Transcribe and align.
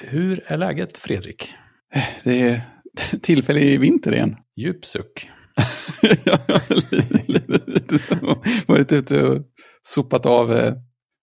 Hur 0.00 0.44
är 0.46 0.58
läget, 0.58 0.98
Fredrik? 0.98 1.54
Det 2.24 2.40
är 2.42 2.60
tillfällig 3.22 3.80
vinter 3.80 4.12
igen. 4.12 4.36
Djup 4.56 4.86
suck. 4.86 5.30
Jag 6.24 6.38
har 6.48 6.60
varit 8.68 8.92
ute 8.92 9.22
och 9.22 9.42
sopat 9.82 10.26
av 10.26 10.52
eh, 10.52 10.74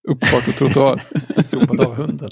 uppfart 0.09 0.47
och 0.47 0.53
trottoar. 0.53 1.03
Sopat 1.47 1.79
av 1.79 1.95
hunden. 1.95 2.29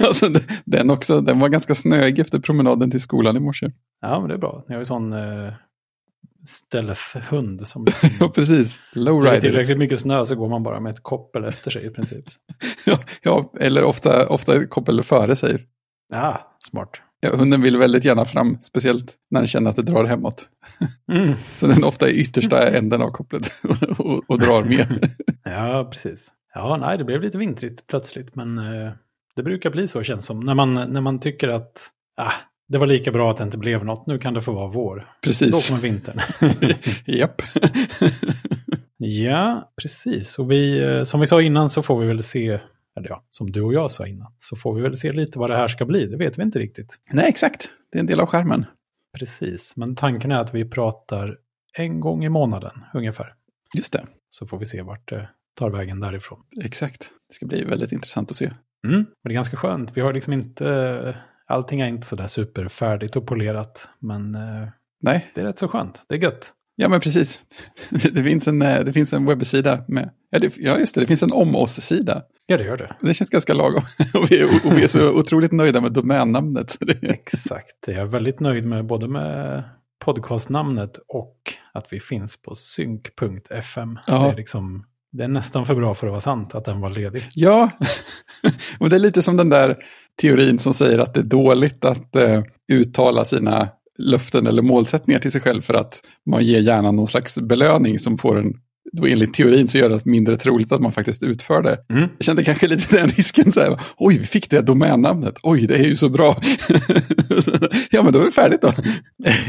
alltså, 0.00 0.28
den 0.64 0.90
också, 0.90 1.20
den 1.20 1.38
var 1.38 1.48
ganska 1.48 1.74
snöig 1.74 2.18
efter 2.18 2.38
promenaden 2.38 2.90
till 2.90 3.00
skolan 3.00 3.36
i 3.36 3.40
morse. 3.40 3.66
Ja, 4.00 4.20
men 4.20 4.28
det 4.28 4.34
är 4.34 4.38
bra. 4.38 4.64
Ni 4.68 4.74
har 4.74 4.80
ju 4.80 4.84
sån 4.84 5.12
uh, 5.12 5.52
stealth-hund 6.48 7.66
som... 7.66 7.86
Ja, 8.20 8.28
precis. 8.28 8.78
Det 8.94 9.00
är 9.00 9.04
Lowrider. 9.04 9.40
tillräckligt 9.40 9.78
mycket 9.78 10.00
snö 10.00 10.26
så 10.26 10.34
går 10.34 10.48
man 10.48 10.62
bara 10.62 10.80
med 10.80 10.90
ett 10.90 11.02
koppel 11.02 11.44
efter 11.44 11.70
sig 11.70 11.86
i 11.86 11.90
princip. 11.90 12.24
Ja, 12.86 12.98
ja, 13.22 13.52
eller 13.60 13.84
ofta, 13.84 14.28
ofta 14.28 14.66
koppel 14.66 15.02
före 15.02 15.36
sig. 15.36 15.66
Ja, 16.12 16.56
smart. 16.58 16.90
Ja, 17.20 17.36
hunden 17.36 17.62
vill 17.62 17.76
väldigt 17.76 18.04
gärna 18.04 18.24
fram, 18.24 18.58
speciellt 18.60 19.14
när 19.30 19.40
den 19.40 19.46
känner 19.46 19.70
att 19.70 19.76
det 19.76 19.82
drar 19.82 20.04
hemåt. 20.04 20.48
Mm. 21.12 21.34
Så 21.54 21.66
den 21.66 21.84
ofta 21.84 22.08
är 22.08 22.12
yttersta 22.12 22.68
änden 22.68 23.02
av 23.02 23.10
kopplet 23.10 23.52
och, 23.64 24.00
och, 24.06 24.24
och 24.28 24.38
drar 24.38 24.62
mer. 24.62 25.00
Ja, 25.44 25.90
precis. 25.92 26.32
Ja, 26.54 26.76
nej, 26.76 26.98
det 26.98 27.04
blev 27.04 27.22
lite 27.22 27.38
vintrigt 27.38 27.86
plötsligt, 27.86 28.34
men 28.34 28.58
eh, 28.58 28.92
det 29.36 29.42
brukar 29.42 29.70
bli 29.70 29.88
så 29.88 30.02
känns 30.02 30.26
som. 30.26 30.40
När 30.40 30.54
man, 30.54 30.74
när 30.74 31.00
man 31.00 31.20
tycker 31.20 31.48
att 31.48 31.90
ah, 32.16 32.32
det 32.68 32.78
var 32.78 32.86
lika 32.86 33.12
bra 33.12 33.30
att 33.30 33.36
det 33.36 33.44
inte 33.44 33.58
blev 33.58 33.84
något, 33.84 34.06
nu 34.06 34.18
kan 34.18 34.34
det 34.34 34.40
få 34.40 34.52
vara 34.52 34.68
vår. 34.68 34.96
Då 34.96 35.04
Precis. 35.28 35.68
kommer 35.68 35.82
vintern. 35.82 36.20
Japp. 37.06 37.42
ja, 38.96 39.72
precis. 39.82 40.38
Och 40.38 40.50
vi, 40.50 40.84
eh, 40.84 41.02
som 41.02 41.20
vi 41.20 41.26
sa 41.26 41.42
innan 41.42 41.70
så 41.70 41.82
får 41.82 42.00
vi 42.00 42.06
väl 42.06 42.22
se, 42.22 42.60
eller 42.96 43.08
ja, 43.08 43.24
som 43.30 43.50
du 43.52 43.62
och 43.62 43.74
jag 43.74 43.90
sa 43.90 44.06
innan, 44.06 44.32
så 44.38 44.56
får 44.56 44.74
vi 44.74 44.82
väl 44.82 44.96
se 44.96 45.12
lite 45.12 45.38
vad 45.38 45.50
det 45.50 45.56
här 45.56 45.68
ska 45.68 45.84
bli. 45.84 46.06
Det 46.06 46.16
vet 46.16 46.38
vi 46.38 46.42
inte 46.42 46.58
riktigt. 46.58 46.98
Nej, 47.10 47.28
exakt. 47.28 47.70
Det 47.92 47.98
är 47.98 48.00
en 48.00 48.06
del 48.06 48.20
av 48.20 48.26
skärmen. 48.26 48.64
Precis, 49.18 49.76
men 49.76 49.96
tanken 49.96 50.32
är 50.32 50.38
att 50.38 50.54
vi 50.54 50.64
pratar 50.64 51.38
en 51.72 52.00
gång 52.00 52.24
i 52.24 52.28
månaden 52.28 52.84
ungefär. 52.94 53.34
Just 53.76 53.92
det. 53.92 54.06
Så 54.30 54.46
får 54.46 54.58
vi 54.58 54.66
se 54.66 54.82
vart 54.82 55.08
det 55.08 55.28
tar 55.54 55.70
vägen 55.70 56.00
därifrån. 56.00 56.42
Exakt. 56.64 57.10
Det 57.28 57.34
ska 57.34 57.46
bli 57.46 57.64
väldigt 57.64 57.92
intressant 57.92 58.30
att 58.30 58.36
se. 58.36 58.50
Mm, 58.86 58.96
men 58.96 59.06
det 59.22 59.30
är 59.30 59.34
ganska 59.34 59.56
skönt. 59.56 59.90
Vi 59.94 60.00
har 60.00 60.12
liksom 60.12 60.32
inte, 60.32 61.16
allting 61.46 61.80
är 61.80 61.88
inte 61.88 62.06
sådär 62.06 62.26
superfärdigt 62.26 63.16
och 63.16 63.26
polerat. 63.26 63.88
Men 63.98 64.34
eh, 64.34 64.68
Nej, 65.02 65.30
det 65.34 65.40
är 65.40 65.44
rätt 65.44 65.58
så 65.58 65.68
skönt. 65.68 66.02
Det 66.08 66.14
är 66.14 66.18
gött. 66.18 66.52
ja 66.76 66.88
men 66.88 67.00
precis. 67.00 67.42
Det, 67.90 68.22
finns, 68.22 68.48
en, 68.48 68.62
eh, 68.62 68.80
det 68.80 68.92
finns 68.92 69.12
en 69.12 69.26
webbsida 69.26 69.84
med, 69.88 70.10
ja, 70.30 70.38
det, 70.38 70.56
ja 70.56 70.78
just 70.78 70.94
det, 70.94 71.00
det 71.00 71.06
finns 71.06 71.22
en 71.22 71.32
om 71.32 71.56
oss-sida. 71.56 72.22
Ja, 72.46 72.56
det 72.56 72.64
gör 72.64 72.76
det. 72.76 72.96
Det 73.00 73.14
känns 73.14 73.30
ganska 73.30 73.54
lagom. 73.54 73.82
Och 74.14 74.30
vi 74.30 74.40
är, 74.40 74.44
och 74.66 74.78
vi 74.78 74.82
är 74.82 74.86
så 74.86 75.10
otroligt 75.10 75.52
nöjda 75.52 75.80
med 75.80 75.92
domännamnet. 75.92 76.76
Det, 76.80 77.02
Exakt. 77.02 77.76
Jag 77.86 77.96
är 77.96 78.04
väldigt 78.04 78.40
nöjd 78.40 78.66
med 78.66 78.86
både 78.86 79.08
med 79.08 79.64
podcastnamnet 80.04 80.98
och 81.08 81.36
att 81.74 81.86
vi 81.90 82.00
finns 82.00 82.42
på 82.42 82.54
sync.fm. 82.54 83.98
Ja. 84.06 84.18
Det, 84.18 84.32
är 84.32 84.36
liksom, 84.36 84.84
det 85.16 85.24
är 85.24 85.28
nästan 85.28 85.66
för 85.66 85.74
bra 85.74 85.94
för 85.94 86.06
att 86.06 86.10
vara 86.10 86.20
sant 86.20 86.54
att 86.54 86.64
den 86.64 86.80
var 86.80 86.88
ledig. 86.88 87.28
ja, 87.34 87.70
och 88.78 88.90
det 88.90 88.96
är 88.96 89.00
lite 89.00 89.22
som 89.22 89.36
den 89.36 89.48
där 89.48 89.76
teorin 90.20 90.58
som 90.58 90.74
säger 90.74 90.98
att 90.98 91.14
det 91.14 91.20
är 91.20 91.24
dåligt 91.24 91.84
att 91.84 92.16
eh, 92.16 92.42
uttala 92.72 93.24
sina 93.24 93.68
löften 93.98 94.46
eller 94.46 94.62
målsättningar 94.62 95.20
till 95.20 95.32
sig 95.32 95.40
själv 95.40 95.60
för 95.60 95.74
att 95.74 96.00
man 96.30 96.44
ger 96.44 96.60
hjärnan 96.60 96.96
någon 96.96 97.06
slags 97.06 97.38
belöning 97.38 97.98
som 97.98 98.18
får 98.18 98.38
en, 98.38 98.54
då 98.92 99.06
enligt 99.06 99.34
teorin 99.34 99.68
så 99.68 99.78
gör 99.78 99.88
det 99.88 100.06
mindre 100.06 100.36
troligt 100.36 100.72
att 100.72 100.80
man 100.80 100.92
faktiskt 100.92 101.22
utför 101.22 101.62
det. 101.62 101.78
Mm. 101.88 102.08
Jag 102.18 102.24
kände 102.24 102.44
kanske 102.44 102.66
lite 102.66 102.96
den 102.96 103.08
risken, 103.08 103.52
så 103.52 103.60
här, 103.60 103.80
oj, 103.96 104.18
vi 104.18 104.26
fick 104.26 104.50
det 104.50 104.60
domännamnet, 104.60 105.38
oj, 105.42 105.66
det 105.66 105.74
är 105.74 105.84
ju 105.84 105.96
så 105.96 106.08
bra. 106.08 106.36
ja, 107.90 108.02
men 108.02 108.12
då 108.12 108.20
är 108.20 108.24
det 108.24 108.30
färdigt 108.30 108.60
då. 108.60 108.72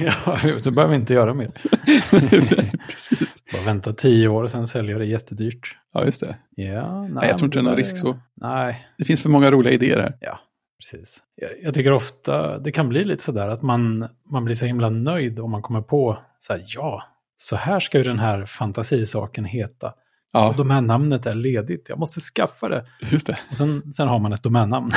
ja, 0.01 0.39
så 0.61 0.71
behöver 0.71 0.93
vi 0.93 0.99
inte 0.99 1.13
göra 1.13 1.33
mer. 1.33 1.51
Precis. 2.89 3.37
Bara 3.53 3.65
vänta 3.65 3.93
tio 3.93 4.27
år 4.27 4.43
och 4.43 4.51
sen 4.51 4.67
sälja 4.67 4.97
det 4.97 5.05
jättedyrt. 5.05 5.75
Ja, 5.93 6.05
just 6.05 6.19
det. 6.19 6.35
Ja, 6.55 7.01
nej, 7.01 7.11
Nej, 7.13 7.27
jag 7.27 7.37
tror 7.37 7.47
inte 7.47 7.57
det 7.57 7.61
är 7.61 7.63
någon 7.63 7.75
risk 7.75 7.97
så. 7.97 8.19
Nej, 8.41 8.87
Det 8.97 9.05
finns 9.05 9.21
för 9.21 9.29
många 9.29 9.51
roliga 9.51 9.73
idéer 9.73 9.99
här. 9.99 10.17
Ja, 10.19 10.39
precis. 10.79 11.23
Jag, 11.35 11.49
jag 11.63 11.73
tycker 11.73 11.91
ofta 11.91 12.59
det 12.59 12.71
kan 12.71 12.89
bli 12.89 13.03
lite 13.03 13.23
sådär 13.23 13.47
att 13.47 13.61
man, 13.61 14.07
man 14.31 14.45
blir 14.45 14.55
så 14.55 14.65
himla 14.65 14.89
nöjd 14.89 15.39
om 15.39 15.51
man 15.51 15.61
kommer 15.61 15.81
på 15.81 16.19
så 16.39 16.53
här, 16.53 16.63
ja, 16.67 17.03
så 17.37 17.55
här 17.55 17.79
ska 17.79 17.97
ju 17.97 18.03
den 18.03 18.19
här 18.19 18.45
fantasisaken 18.45 19.45
heta. 19.45 19.93
Ja, 20.31 20.49
Och 20.49 20.55
domännamnet 20.55 21.25
är 21.25 21.33
ledigt, 21.33 21.85
jag 21.89 21.99
måste 21.99 22.19
skaffa 22.19 22.69
det. 22.69 22.85
just 23.11 23.27
det. 23.27 23.37
Och 23.51 23.57
sen, 23.57 23.93
sen 23.93 24.07
har 24.07 24.19
man 24.19 24.33
ett 24.33 24.43
domännamn. 24.43 24.91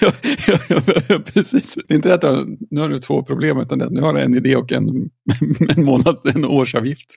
ja, 0.00 0.12
ja, 0.68 0.78
ja, 1.08 1.18
precis. 1.18 1.78
Det 1.88 1.94
är 1.94 1.96
inte 1.96 2.14
att 2.14 2.22
nu 2.70 2.80
har 2.80 2.88
du 2.88 2.98
två 2.98 3.22
problem, 3.22 3.58
utan 3.60 3.78
det 3.78 3.90
nu 3.90 4.00
har 4.00 4.12
du 4.14 4.20
en 4.20 4.34
idé 4.34 4.56
och 4.56 4.72
en, 4.72 4.88
en 5.76 5.84
månads, 5.84 6.24
en 6.24 6.44
årsavgift. 6.44 7.10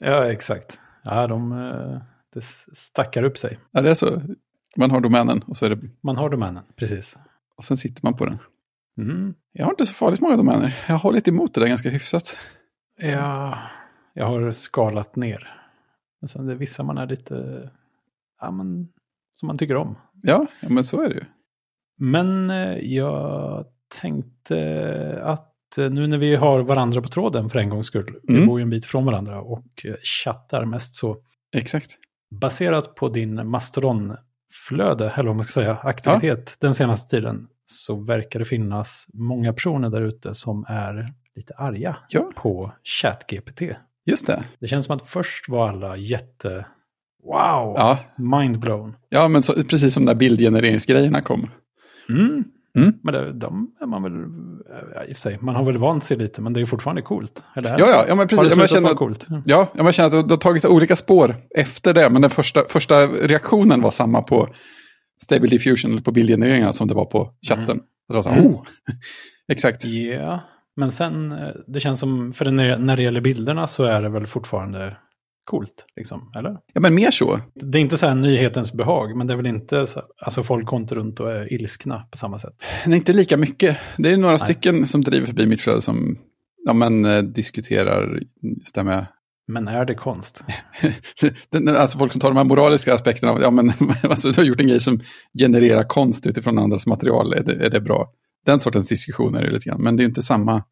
ja, 0.00 0.24
exakt. 0.32 0.78
Ja, 1.04 1.26
de, 1.26 1.52
eh, 1.52 2.02
det 2.34 2.44
stackar 2.72 3.22
upp 3.22 3.38
sig. 3.38 3.58
Ja, 3.72 3.80
det 3.80 3.90
är 3.90 3.94
så. 3.94 4.22
Man 4.76 4.90
har 4.90 5.00
domänen 5.00 5.42
och, 5.42 5.56
så 5.56 5.66
är 5.66 5.70
det, 5.70 5.78
Man 6.02 6.16
har 6.16 6.30
domänen, 6.30 6.62
precis. 6.76 7.18
och 7.56 7.64
sen 7.64 7.76
sitter 7.76 8.00
man 8.04 8.16
på 8.16 8.26
den. 8.26 8.38
Mm. 9.02 9.34
Jag 9.52 9.64
har 9.64 9.72
inte 9.72 9.86
så 9.86 9.94
farligt 9.94 10.20
många 10.20 10.36
domäner. 10.36 10.76
Jag 10.88 10.94
har 10.94 10.98
hållit 11.00 11.28
emot 11.28 11.54
det 11.54 11.60
där 11.60 11.68
ganska 11.68 11.90
hyfsat. 11.90 12.36
Ja, 12.98 13.58
jag 14.14 14.26
har 14.26 14.52
skalat 14.52 15.16
ner. 15.16 15.56
Men 16.20 16.28
sen 16.28 16.46
det 16.46 16.52
är 16.52 16.56
vissa 16.56 16.82
man 16.82 16.98
är 16.98 17.06
lite, 17.06 17.70
ja 18.40 18.50
men, 18.50 18.88
som 19.34 19.46
man 19.46 19.58
tycker 19.58 19.76
om. 19.76 19.96
Ja, 20.22 20.46
ja 20.60 20.68
men 20.68 20.84
så 20.84 21.02
är 21.02 21.08
det 21.08 21.14
ju. 21.14 21.24
Men 21.98 22.50
eh, 22.50 22.78
jag 22.78 23.64
tänkte 24.00 25.20
att 25.24 25.78
eh, 25.78 25.90
nu 25.90 26.06
när 26.06 26.18
vi 26.18 26.36
har 26.36 26.60
varandra 26.62 27.02
på 27.02 27.08
tråden 27.08 27.50
för 27.50 27.58
en 27.58 27.68
gångs 27.68 27.86
skull, 27.86 28.18
vi 28.22 28.34
Mm. 28.34 28.46
bor 28.46 28.58
ju 28.60 28.62
en 28.62 28.70
bit 28.70 28.86
från 28.86 29.04
varandra 29.04 29.40
och 29.40 29.66
eh, 29.84 29.94
chattar 30.24 30.64
mest 30.64 30.94
så, 30.94 31.16
Exakt. 31.56 31.90
baserat 32.30 32.94
på 32.94 33.08
din 33.08 33.34
mastodonflöde, 34.50 35.10
eller 35.16 35.26
vad 35.26 35.36
man 35.36 35.42
ska 35.42 35.52
säga, 35.52 35.76
aktivitet 35.82 36.56
den 36.60 36.74
senaste 36.74 37.10
tiden, 37.16 37.46
så 37.66 37.94
verkar 38.00 38.38
det 38.38 38.44
finnas 38.44 39.06
många 39.12 39.52
personer 39.52 39.90
där 39.90 40.00
ute 40.02 40.34
som 40.34 40.64
är 40.68 41.12
lite 41.36 41.54
arga 41.54 41.96
Ja. 42.08 42.30
på 42.34 42.72
ChatGPT. 42.84 43.62
Just 44.06 44.26
det. 44.26 44.44
Det 44.60 44.68
känns 44.68 44.86
som 44.86 44.96
att 44.96 45.08
först 45.08 45.48
var 45.48 45.68
alla 45.68 45.96
jätte, 45.96 46.66
wow, 47.24 47.74
Ja, 47.76 47.98
mindblown. 48.16 48.96
ja 49.08 49.28
men 49.28 49.42
så, 49.42 49.52
precis 49.54 49.94
som 49.94 50.04
när 50.04 50.14
bildgenereringsgrejerna 50.14 51.20
kom. 51.20 51.50
Mm. 52.08 52.44
Mm. 52.78 52.92
Men 53.02 53.14
det, 53.14 53.32
de 53.32 53.70
är 53.80 53.86
man 53.86 54.02
väl, 54.02 54.12
ja, 54.94 55.04
i 55.04 55.12
och 55.12 55.16
för 55.16 55.20
sig, 55.20 55.38
man 55.40 55.54
har 55.54 55.64
väl 55.64 55.78
vant 55.78 56.04
sig 56.04 56.16
lite, 56.16 56.42
men 56.42 56.52
det 56.52 56.60
är 56.60 56.66
fortfarande 56.66 57.02
coolt. 57.02 57.44
Eller? 57.56 57.70
Ja, 57.78 57.88
ja, 57.88 58.04
ja 58.08 58.14
men 58.14 58.28
precis. 58.28 58.52
Har 58.52 58.56
Ja, 58.58 58.62
jag 58.62 58.70
känner 58.70 58.94
coolt? 58.94 59.26
ja, 59.28 59.38
ja, 59.44 59.68
men 59.74 59.84
jag 59.84 59.94
känner 59.94 60.18
att 60.18 60.28
det 60.28 60.32
har 60.34 60.38
tagit 60.38 60.64
olika 60.64 60.96
spår 60.96 61.36
efter 61.56 61.94
det. 61.94 62.10
Men 62.10 62.22
den 62.22 62.30
första, 62.30 62.64
första 62.68 63.06
reaktionen 63.06 63.80
var 63.82 63.90
samma 63.90 64.22
på 64.22 64.48
Stable 65.22 65.48
Diffusion, 65.48 65.90
eller 65.92 66.02
på 66.02 66.12
bildgenereringarna, 66.12 66.72
som 66.72 66.88
det 66.88 66.94
var 66.94 67.04
på 67.04 67.30
chatten. 67.48 67.80
Det 68.08 68.14
var 68.14 68.22
så 68.22 68.30
här, 68.30 68.38
Mm. 68.40 68.52
oh. 68.52 68.62
Exakt. 69.52 69.84
Ja, 69.84 70.40
men 70.76 70.90
sen, 70.92 71.32
eh, 71.32 71.48
det 71.66 71.80
känns 71.80 72.00
som, 72.00 72.32
för 72.32 72.50
när, 72.50 72.78
när 72.78 72.96
det 72.96 73.02
gäller 73.02 73.20
bilderna 73.20 73.66
så 73.66 73.84
är 73.84 74.02
det 74.02 74.08
väl 74.08 74.26
fortfarande 74.26 74.96
coolt, 75.50 75.86
liksom, 75.96 76.32
eller? 76.36 76.56
Ja, 76.72 76.80
men 76.80 76.94
mer 76.94 77.10
så. 77.10 77.40
Det 77.54 77.78
är 77.78 77.82
inte 77.82 77.98
så 77.98 78.06
här 78.06 78.14
nyhetens 78.14 78.72
behag, 78.72 79.16
men 79.16 79.26
det 79.26 79.32
är 79.32 79.36
väl 79.36 79.46
inte 79.46 79.86
så, 79.86 80.02
alltså 80.22 80.42
folk 80.42 80.66
går 80.66 80.80
inte 80.80 80.94
runt 80.94 81.20
och 81.20 81.32
är 81.32 81.52
ilskna 81.52 82.06
på 82.10 82.18
samma 82.18 82.38
sätt. 82.38 82.54
Nej, 82.86 82.96
inte 82.96 83.12
lika 83.12 83.36
mycket. 83.36 83.78
Det 83.96 84.12
är 84.12 84.16
några 84.16 84.38
stycken 84.38 84.86
som 84.86 85.00
driver 85.00 85.26
förbi 85.26 85.46
mitt 85.46 85.60
flöde 85.60 85.80
som 85.80 86.18
ja, 86.64 86.72
men, 86.72 87.04
eh, 87.04 87.22
diskuterar 87.22 88.20
här 88.76 88.84
med 88.84 89.06
Men 89.48 89.68
är 89.68 89.84
det 89.84 89.94
konst? 89.94 90.44
Alltså 91.76 91.98
folk 91.98 92.12
som 92.12 92.20
tar 92.20 92.28
de 92.28 92.36
här 92.36 92.44
moraliska 92.44 92.94
aspekterna 92.94 93.38
ja 93.42 93.50
men 93.50 93.72
alltså, 94.02 94.30
du 94.30 94.40
har 94.40 94.46
gjort 94.46 94.60
en 94.60 94.68
grej 94.68 94.80
som 94.80 95.00
genererar 95.38 95.82
konst 95.82 96.26
utifrån 96.26 96.58
andras 96.58 96.86
material, 96.86 97.32
är 97.32 97.42
det, 97.42 97.66
är 97.66 97.70
det 97.70 97.80
bra? 97.80 98.12
Den 98.46 98.60
sortens 98.60 98.88
diskussioner 98.88 99.40
är 99.40 99.46
det 99.46 99.52
lite 99.52 99.68
grann, 99.68 99.82
men 99.82 99.96
det 99.96 100.00
är 100.00 100.04
ju 100.04 100.08
inte 100.08 100.22
samma. 100.22 100.64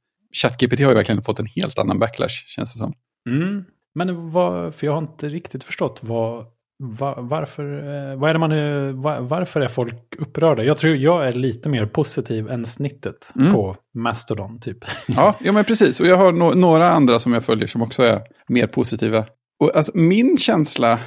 ChatGPT 0.42 0.80
har 0.80 0.88
ju 0.88 0.94
verkligen 0.94 1.22
fått 1.22 1.38
en 1.38 1.48
helt 1.56 1.78
annan 1.78 1.98
backlash, 1.98 2.44
känns 2.46 2.72
det 2.72 2.78
som. 2.78 2.92
Mm. 3.30 3.64
Men 3.98 4.30
vad, 4.30 4.74
för 4.74 4.86
jag 4.86 4.92
har 4.92 4.98
inte 5.02 5.28
riktigt 5.28 5.64
förstått 5.64 5.98
vad, 6.02 6.44
va, 6.78 7.14
varför, 7.20 7.64
eh, 7.78 8.18
vad 8.18 8.30
är 8.30 8.34
det 8.34 8.38
man 8.38 8.52
är, 8.52 8.92
va, 8.92 9.20
varför 9.20 9.60
är 9.60 9.68
folk 9.68 10.14
upprörda? 10.18 10.64
Jag 10.64 10.78
tror 10.78 10.96
jag 10.96 11.28
är 11.28 11.32
lite 11.32 11.68
mer 11.68 11.86
positiv 11.86 12.50
än 12.50 12.66
snittet 12.66 13.32
Mm. 13.36 13.52
på 13.52 13.76
Mastodon 13.98 14.60
typ. 14.60 14.78
Ja, 15.08 15.34
ja 15.40 15.52
men 15.52 15.64
precis. 15.64 16.00
Och 16.00 16.06
jag 16.06 16.16
har 16.16 16.32
no 16.32 16.54
några 16.54 16.90
andra 16.90 17.18
som 17.18 17.32
jag 17.32 17.44
följer 17.44 17.66
som 17.66 17.82
också 17.82 18.02
är 18.02 18.20
mer 18.48 18.66
positiva. 18.66 19.26
Och 19.60 19.76
alltså 19.76 19.92
min 19.94 20.36
känsla, 20.36 20.98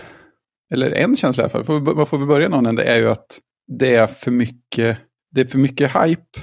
eller 0.74 0.92
en 0.92 1.16
känsla 1.16 1.42
i 1.42 1.44
alla 1.44 1.50
fall, 1.50 1.64
får 1.64 1.80
vi, 1.80 1.94
vad 1.94 2.08
får 2.08 2.18
vi 2.18 2.26
börja 2.26 2.50
någon 2.50 2.66
ände, 2.66 2.84
är 2.84 2.98
ju 2.98 3.10
att 3.10 3.40
det 3.80 3.96
är 3.96 4.08
för 4.08 4.32
mycket, 4.32 4.98
det 5.36 5.42
är 5.42 5.46
för 5.46 5.58
mycket 5.58 5.92
hype 5.96 6.40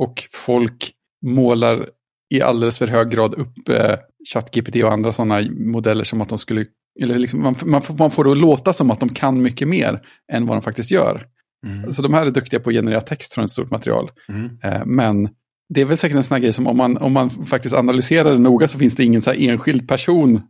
och 0.00 0.24
folk 0.32 0.92
målar 1.26 1.88
i 2.34 2.42
alldeles 2.42 2.78
för 2.78 2.86
hög 2.86 3.10
grad 3.10 3.34
upp 3.34 3.68
eh, 3.68 3.94
ChatGPT 4.32 4.76
och 4.84 4.92
andra 4.92 5.12
sådana 5.12 5.40
modeller 5.50 6.04
som 6.04 6.20
att 6.20 6.28
de 6.28 6.38
skulle 6.38 6.64
eller 7.00 7.18
liksom, 7.18 7.42
man, 7.42 7.54
man, 7.64 7.82
får, 7.82 7.94
man 7.94 8.10
får 8.10 8.24
det 8.24 8.32
att 8.32 8.38
låta 8.38 8.72
som 8.72 8.90
att 8.90 9.00
de 9.00 9.08
kan 9.08 9.42
mycket 9.42 9.68
mer 9.68 10.00
än 10.32 10.46
vad 10.46 10.56
de 10.56 10.62
faktiskt 10.62 10.90
gör. 10.90 11.26
Mm. 11.66 11.92
Så 11.92 12.02
de 12.02 12.14
här 12.14 12.26
är 12.26 12.30
duktiga 12.30 12.60
på 12.60 12.70
att 12.70 12.76
generera 12.76 13.00
text 13.00 13.34
från 13.34 13.44
ett 13.44 13.50
stort 13.50 13.70
material. 13.70 14.10
Mm. 14.28 14.58
Eh, 14.64 14.86
men 14.86 15.28
det 15.74 15.80
är 15.80 15.84
väl 15.84 15.96
säkert 15.96 16.16
en 16.16 16.22
sån 16.22 16.34
här 16.34 16.42
grej 16.42 16.52
som 16.52 16.66
om 16.66 16.76
man, 16.76 16.96
om 16.96 17.12
man 17.12 17.30
faktiskt 17.30 17.74
analyserar 17.74 18.32
det 18.32 18.38
noga 18.38 18.68
så 18.68 18.78
finns 18.78 18.96
det 18.96 19.04
ingen 19.04 19.22
så 19.22 19.32
enskild 19.32 19.88
person 19.88 20.42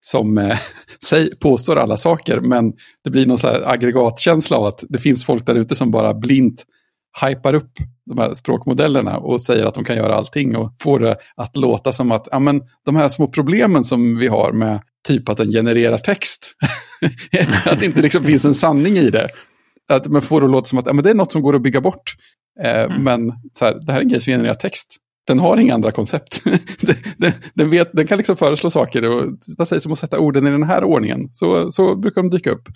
som 0.00 0.38
eh, 0.38 0.58
säg, 1.04 1.36
påstår 1.36 1.76
alla 1.76 1.96
saker. 1.96 2.40
Men 2.40 2.72
det 3.04 3.10
blir 3.10 3.26
någon 3.26 3.38
så 3.38 3.48
aggregatkänsla 3.48 4.56
av 4.56 4.64
att 4.64 4.84
det 4.88 4.98
finns 4.98 5.24
folk 5.24 5.46
där 5.46 5.54
ute 5.54 5.74
som 5.74 5.90
bara 5.90 6.14
blint 6.14 6.64
hypar 7.22 7.54
upp 7.54 7.72
de 8.06 8.18
här 8.18 8.34
språkmodellerna 8.34 9.18
och 9.18 9.42
säger 9.42 9.64
att 9.64 9.74
de 9.74 9.84
kan 9.84 9.96
göra 9.96 10.14
allting 10.14 10.56
och 10.56 10.74
får 10.80 10.98
det 10.98 11.16
att 11.36 11.56
låta 11.56 11.92
som 11.92 12.12
att 12.12 12.28
ja, 12.30 12.38
men, 12.38 12.62
de 12.84 12.96
här 12.96 13.08
små 13.08 13.28
problemen 13.28 13.84
som 13.84 14.18
vi 14.18 14.26
har 14.26 14.52
med 14.52 14.80
typ 15.08 15.28
att 15.28 15.36
den 15.36 15.50
genererar 15.50 15.98
text, 15.98 16.54
att 17.66 17.80
det 17.80 17.86
inte 17.86 18.02
liksom 18.02 18.24
finns 18.24 18.44
en 18.44 18.54
sanning 18.54 18.96
i 18.96 19.10
det. 19.10 19.28
Att 19.88 20.06
man 20.06 20.22
får 20.22 20.40
det 20.40 20.44
att 20.44 20.52
låta 20.52 20.66
som 20.66 20.78
att 20.78 20.86
ja, 20.86 20.92
men 20.92 21.04
det 21.04 21.10
är 21.10 21.14
något 21.14 21.32
som 21.32 21.42
går 21.42 21.56
att 21.56 21.62
bygga 21.62 21.80
bort. 21.80 22.14
Eh, 22.62 22.84
Mm. 22.84 23.02
Men 23.02 23.32
så 23.52 23.64
här, 23.64 23.80
det 23.86 23.92
här 23.92 23.98
är 23.98 24.02
en 24.02 24.08
grej 24.08 24.20
som 24.20 24.30
genererar 24.30 24.54
text. 24.54 24.96
Den 25.26 25.38
har 25.38 25.56
inga 25.56 25.74
andra 25.74 25.90
koncept. 25.90 26.44
den, 26.80 26.96
den, 27.16 27.32
den, 27.54 27.70
vet, 27.70 27.92
den 27.92 28.06
kan 28.06 28.18
liksom 28.18 28.36
föreslå 28.36 28.70
saker 28.70 29.08
och 29.08 29.38
vad 29.56 29.68
sägs 29.68 29.86
om 29.86 29.92
att 29.92 29.98
sätta 29.98 30.18
orden 30.18 30.46
i 30.46 30.50
den 30.50 30.62
här 30.62 30.84
ordningen. 30.84 31.30
Så, 31.32 31.70
så 31.70 31.96
brukar 31.96 32.22
de 32.22 32.30
dyka 32.30 32.50
upp. 32.50 32.68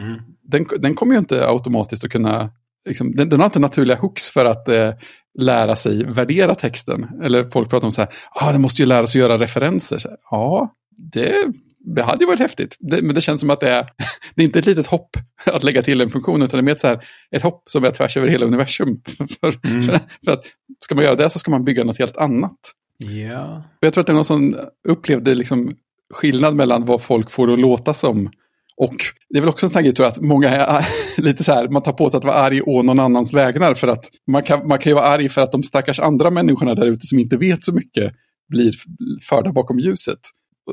Mm. 0.00 0.20
Den, 0.42 0.64
den 0.78 0.94
kommer 0.94 1.14
ju 1.14 1.18
inte 1.18 1.48
automatiskt 1.48 2.04
att 2.04 2.10
kunna, 2.10 2.50
liksom, 2.88 3.16
den, 3.16 3.28
den 3.28 3.40
har 3.40 3.46
inte 3.46 3.58
naturliga 3.58 3.96
hooks 3.96 4.30
för 4.30 4.44
att 4.44 4.68
eh, 4.68 4.92
lära 5.38 5.76
sig 5.76 6.04
värdera 6.04 6.54
texten. 6.54 7.06
Eller 7.22 7.44
folk 7.44 7.70
pratar 7.70 7.86
om 7.86 7.92
så 7.92 8.00
här, 8.00 8.10
ah, 8.30 8.52
den 8.52 8.60
måste 8.62 8.82
ju 8.82 8.86
lära 8.86 9.06
sig 9.06 9.20
göra 9.20 9.38
referenser. 9.38 10.02
Ja, 10.30 10.74
det, 11.12 11.34
det 11.96 12.02
hade 12.02 12.24
ju 12.24 12.26
varit 12.26 12.40
häftigt. 12.40 12.76
Det, 12.80 13.02
men 13.02 13.14
det 13.14 13.20
känns 13.20 13.40
som 13.40 13.50
att 13.50 13.60
det 13.60 13.68
är, 13.70 13.88
det 14.34 14.42
är 14.42 14.44
inte 14.44 14.58
ett 14.58 14.66
litet 14.66 14.86
hopp 14.86 15.16
att 15.46 15.64
lägga 15.64 15.82
till 15.82 16.00
en 16.00 16.10
funktion, 16.10 16.42
utan 16.42 16.58
det 16.58 16.60
är 16.60 16.64
mer 16.64 16.72
ett, 16.72 16.80
så 16.80 16.86
här, 16.88 17.04
ett 17.30 17.42
hopp 17.42 17.62
som 17.66 17.84
är 17.84 17.90
tvärs 17.90 18.16
över 18.16 18.28
hela 18.28 18.46
universum. 18.46 19.00
För, 19.40 19.52
Mm. 19.68 19.82
för, 19.82 19.98
för 20.24 20.32
att 20.32 20.44
ska 20.84 20.94
man 20.94 21.04
göra 21.04 21.14
det 21.14 21.30
så 21.30 21.38
ska 21.38 21.50
man 21.50 21.64
bygga 21.64 21.84
något 21.84 21.98
helt 21.98 22.16
annat. 22.16 22.58
Och 23.80 23.86
jag 23.86 23.92
tror 23.92 24.00
att 24.00 24.06
det 24.06 24.12
är 24.12 24.14
någon 24.14 24.24
som 24.24 24.56
upplevde 24.88 25.34
liksom 25.34 25.70
skillnad 26.14 26.54
mellan 26.56 26.84
vad 26.84 27.02
folk 27.02 27.30
får 27.30 27.52
att 27.52 27.58
låta 27.58 27.94
som. 27.94 28.30
Och 28.82 28.96
det 29.28 29.38
är 29.38 29.40
väl 29.40 29.48
också 29.48 29.66
en 29.66 29.70
sån 29.70 29.76
här 29.76 29.82
grej, 29.82 29.94
tror 29.94 30.06
jag, 30.06 30.12
att 30.12 30.20
många 30.20 30.48
är 30.48 30.86
lite 31.22 31.44
så 31.44 31.52
här, 31.52 31.68
man 31.68 31.82
tar 31.82 31.92
på 31.92 32.10
sig 32.10 32.18
att 32.18 32.24
vara 32.24 32.36
arg 32.36 32.62
å 32.62 32.82
någon 32.82 33.00
annans 33.00 33.34
vägnar. 33.34 33.74
För 33.74 33.88
att 33.88 34.04
man 34.30 34.42
kan, 34.42 34.68
man 34.68 34.78
kan 34.78 34.90
ju 34.90 34.94
vara 34.94 35.06
arg 35.06 35.28
för 35.28 35.40
att 35.40 35.52
de 35.52 35.62
stackars 35.62 36.00
andra 36.00 36.30
människorna 36.30 36.74
där 36.74 36.86
ute 36.86 37.06
som 37.06 37.18
inte 37.18 37.36
vet 37.36 37.64
så 37.64 37.74
mycket 37.74 38.12
blir 38.48 38.72
förda 39.28 39.52
bakom 39.52 39.78
ljuset. 39.78 40.18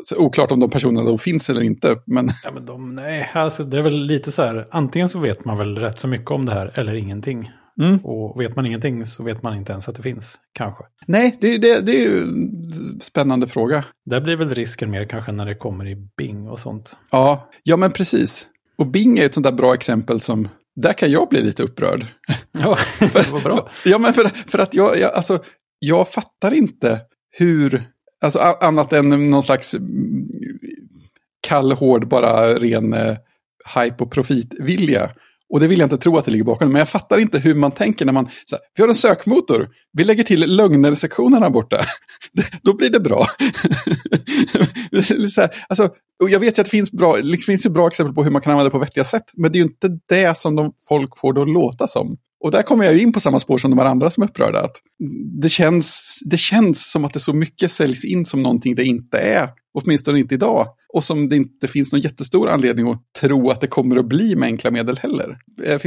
Så 0.03 0.17
oklart 0.17 0.51
om 0.51 0.59
de 0.59 0.69
personerna 0.69 1.09
då 1.09 1.17
finns 1.17 1.49
eller 1.49 1.61
inte, 1.61 1.95
men 2.05 2.29
Ja, 2.43 2.51
men 2.53 2.65
de, 2.65 2.93
nej, 2.95 3.31
alltså 3.33 3.63
det 3.63 3.77
är 3.77 3.81
väl 3.81 4.05
lite 4.05 4.31
så 4.31 4.41
här, 4.41 4.67
antingen 4.71 5.09
så 5.09 5.19
vet 5.19 5.45
man 5.45 5.57
väl 5.57 5.77
rätt 5.77 5.99
så 5.99 6.07
mycket 6.07 6.31
om 6.31 6.45
det 6.45 6.53
här 6.53 6.79
eller 6.79 6.95
ingenting. 6.95 7.51
Mm. 7.79 7.97
Och 7.97 8.41
vet 8.41 8.55
man 8.55 8.65
ingenting 8.65 9.05
så 9.05 9.23
vet 9.23 9.43
man 9.43 9.57
inte 9.57 9.71
ens 9.71 9.89
att 9.89 9.95
det 9.95 10.01
finns, 10.01 10.39
kanske. 10.53 10.83
nej, 11.07 11.37
det, 11.41 11.57
det, 11.57 11.81
det 11.81 11.91
är 11.91 12.09
ju 12.09 12.21
en 12.21 12.99
spännande 13.01 13.47
fråga. 13.47 13.85
Där 14.05 14.21
blir 14.21 14.35
väl 14.35 14.55
risken 14.55 14.91
mer 14.91 15.05
kanske 15.05 15.31
när 15.31 15.45
det 15.45 15.55
kommer 15.55 15.87
i 15.87 15.95
Bing 16.17 16.47
och 16.47 16.59
sånt. 16.59 16.97
Ja, 17.11 17.49
ja 17.63 17.77
men 17.77 17.91
precis. 17.91 18.47
Och 18.77 18.87
Bing 18.87 19.19
är 19.19 19.25
ett 19.25 19.33
sånt 19.33 19.43
där 19.43 19.51
bra 19.51 19.73
exempel 19.73 20.19
som, 20.19 20.47
där 20.75 20.93
kan 20.93 21.11
jag 21.11 21.29
bli 21.29 21.41
lite 21.41 21.63
upprörd. 21.63 22.05
Ja, 22.51 22.77
det 22.99 23.31
var 23.31 23.41
bra. 23.41 23.69
För, 23.73 23.89
ja, 23.89 23.97
men 23.97 24.13
för, 24.13 24.23
för 24.23 24.59
att 24.59 24.73
jag, 24.73 24.99
jag, 24.99 25.13
alltså, 25.13 25.43
jag 25.79 26.07
fattar 26.07 26.53
inte 26.53 26.99
hur, 27.31 27.83
alltså 28.21 28.39
annat 28.39 28.93
än 28.93 29.29
någon 29.29 29.43
slags 29.43 29.73
mm, 29.73 30.27
kall, 31.41 31.71
hård, 31.71 32.07
bara 32.07 32.53
ren 32.53 32.93
eh, 32.93 33.17
hype 33.75 34.03
och 34.03 34.11
profitvilja. 34.11 35.11
Och 35.49 35.59
det 35.59 35.67
vill 35.67 35.79
jag 35.79 35.85
inte 35.85 35.97
tro 35.97 36.17
att 36.17 36.25
det 36.25 36.31
ligger 36.31 36.45
bakom. 36.45 36.71
Men 36.71 36.79
jag 36.79 36.89
fattar 36.89 37.17
inte 37.17 37.39
hur 37.39 37.55
man 37.55 37.71
tänker 37.71 38.05
när 38.05 38.13
man, 38.13 38.25
så 38.45 38.55
här, 38.55 38.59
vi 38.75 38.83
har 38.83 38.89
en 38.89 38.95
sökmotor, 38.95 39.69
vi 39.93 40.03
lägger 40.03 40.23
till 40.23 40.55
lögner-sektionerna 40.55 41.49
borta. 41.49 41.77
Då 42.61 42.73
blir 42.73 42.89
det 42.89 42.99
bra. 42.99 43.25
Så 45.29 45.41
här, 45.41 45.49
alltså, 45.69 45.89
och 46.23 46.29
jag 46.29 46.39
vet 46.39 46.57
ju 46.57 46.61
att 46.61 46.65
det 46.65 46.71
finns, 46.71 46.91
bra, 46.91 47.17
det 47.17 47.37
finns 47.37 47.65
ju 47.65 47.69
bra 47.69 47.87
exempel 47.87 48.15
på 48.15 48.23
hur 48.23 48.31
man 48.31 48.41
kan 48.41 48.51
använda 48.51 48.69
det 48.69 48.71
på 48.71 48.79
vettiga 48.79 49.03
sätt. 49.03 49.31
Men 49.33 49.51
det 49.51 49.57
är 49.57 49.59
ju 49.59 49.65
inte 49.65 49.99
det 50.09 50.37
som 50.37 50.55
de, 50.55 50.73
folk 50.87 51.17
får 51.17 51.33
det 51.33 51.41
att 51.41 51.49
låta 51.49 51.87
som. 51.87 52.17
Och 52.43 52.51
där 52.51 52.61
kommer 52.61 52.85
jag 52.85 52.93
ju 52.93 53.01
in 53.01 53.13
på 53.13 53.19
samma 53.19 53.39
spår 53.39 53.57
som 53.57 53.71
de 53.71 53.79
andra 53.79 54.09
som 54.09 54.23
är 54.23 54.27
upprörda. 54.27 54.59
Att 54.59 54.77
det, 55.41 55.49
känns, 55.49 56.19
det 56.25 56.37
känns 56.37 56.91
som 56.91 57.05
att 57.05 57.13
det 57.13 57.19
så 57.19 57.33
mycket 57.33 57.71
säljs 57.71 58.05
in 58.05 58.25
som 58.25 58.43
någonting 58.43 58.75
det 58.75 58.83
inte 58.83 59.17
är. 59.17 59.49
Åtminstone 59.73 60.19
inte 60.19 60.35
idag. 60.35 60.67
Och 60.93 61.03
som 61.03 61.29
det 61.29 61.35
inte 61.35 61.67
finns 61.67 61.91
någon 61.91 62.01
jättestor 62.01 62.49
anledning 62.49 62.91
att 62.91 63.01
tro 63.21 63.49
att 63.49 63.61
det 63.61 63.67
kommer 63.67 63.95
att 63.95 64.05
bli 64.05 64.35
med 64.35 64.47
enkla 64.47 64.71
medel 64.71 64.97
heller. 64.97 65.37
Eh, 65.63 65.79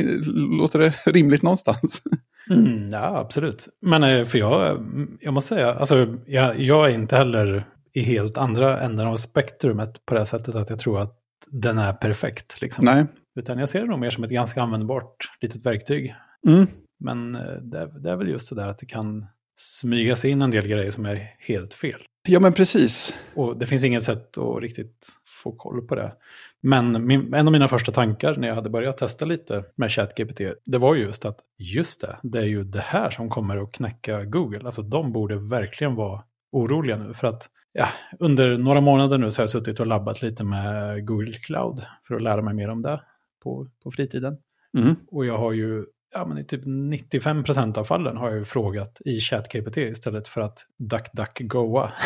Låter 0.58 0.78
det 0.78 0.94
rimligt 1.06 1.42
någonstans? 1.42 2.02
Mm, 2.50 2.90
ja, 2.90 3.18
absolut. 3.18 3.68
Men 3.80 4.02
eh, 4.02 4.24
för 4.24 4.38
jag, 4.38 4.86
jag 5.20 5.34
måste 5.34 5.54
säga, 5.54 5.74
alltså 5.74 6.16
jag, 6.26 6.60
jag 6.60 6.90
är 6.90 6.94
inte 6.94 7.16
heller 7.16 7.68
i 7.92 8.00
helt 8.00 8.38
andra 8.38 8.80
änden 8.80 9.06
av 9.06 9.16
spektrumet 9.16 10.06
på 10.06 10.14
det 10.14 10.26
sättet 10.26 10.54
att 10.54 10.70
jag 10.70 10.78
tror 10.78 11.00
att 11.00 11.18
den 11.50 11.78
är 11.78 11.92
perfekt. 11.92 12.60
Liksom. 12.60 12.84
Nej. 12.84 13.06
Utan 13.38 13.58
jag 13.58 13.68
ser 13.68 13.80
det 13.80 13.86
nog 13.86 13.98
mer 13.98 14.10
som 14.10 14.24
ett 14.24 14.30
ganska 14.30 14.62
användbart 14.62 15.16
litet 15.40 15.66
verktyg. 15.66 16.14
Mm. 16.48 16.66
Men 17.04 17.34
eh, 17.34 17.40
det, 17.42 18.00
det 18.02 18.10
är 18.10 18.16
väl 18.16 18.28
just 18.28 18.48
det 18.48 18.54
där 18.54 18.68
att 18.68 18.78
det 18.78 18.86
kan 18.86 19.26
smyga 19.54 20.16
sig 20.16 20.30
in 20.30 20.42
en 20.42 20.50
del 20.50 20.66
grejer 20.66 20.90
som 20.90 21.06
är 21.06 21.36
helt 21.38 21.74
fel. 21.74 22.02
Ja, 22.28 22.40
men 22.40 22.52
precis. 22.52 23.14
Och 23.34 23.56
det 23.56 23.66
finns 23.66 23.84
inget 23.84 24.02
sätt 24.02 24.38
att 24.38 24.62
riktigt 24.62 25.08
få 25.42 25.52
koll 25.52 25.86
på 25.86 25.94
det. 25.94 26.12
Men 26.60 27.06
min, 27.06 27.34
en 27.34 27.46
av 27.46 27.52
mina 27.52 27.68
första 27.68 27.92
tankar 27.92 28.36
när 28.36 28.48
jag 28.48 28.54
hade 28.54 28.70
börjat 28.70 28.98
testa 28.98 29.24
lite 29.24 29.64
med 29.76 29.92
ChatGPT, 29.92 30.40
det 30.64 30.78
var 30.78 30.94
ju 30.94 31.02
just 31.02 31.24
att 31.24 31.38
just 31.58 32.00
det, 32.00 32.16
det 32.22 32.38
är 32.38 32.46
ju 32.46 32.64
det 32.64 32.80
här 32.80 33.10
som 33.10 33.30
kommer 33.30 33.56
att 33.56 33.72
knäcka 33.72 34.24
Google. 34.24 34.64
Alltså 34.64 34.82
de 34.82 35.12
borde 35.12 35.36
verkligen 35.36 35.94
vara 35.94 36.22
oroliga 36.52 36.96
nu. 36.96 37.14
För 37.14 37.26
att 37.26 37.50
ja, 37.72 37.88
under 38.18 38.58
några 38.58 38.80
månader 38.80 39.18
nu 39.18 39.30
så 39.30 39.40
har 39.40 39.42
jag 39.42 39.50
suttit 39.50 39.80
och 39.80 39.86
labbat 39.86 40.22
lite 40.22 40.44
med 40.44 41.06
Google 41.06 41.32
Cloud 41.32 41.80
för 42.08 42.14
att 42.14 42.22
lära 42.22 42.42
mig 42.42 42.54
mer 42.54 42.68
om 42.68 42.82
det 42.82 43.00
på, 43.42 43.68
på 43.82 43.90
fritiden. 43.90 44.38
Mm. 44.78 44.96
Och 45.06 45.26
jag 45.26 45.38
har 45.38 45.52
ju, 45.52 45.86
ja 46.14 46.26
men 46.26 46.38
i 46.38 46.44
typ 46.44 46.64
95% 46.64 47.78
av 47.78 47.84
fallen 47.84 48.16
har 48.16 48.28
jag 48.28 48.38
ju 48.38 48.44
frågat 48.44 49.00
i 49.04 49.20
ChatGPT 49.20 49.76
istället 49.76 50.28
för 50.28 50.40
att 50.40 50.58
DuckDuckGoa. 50.78 51.92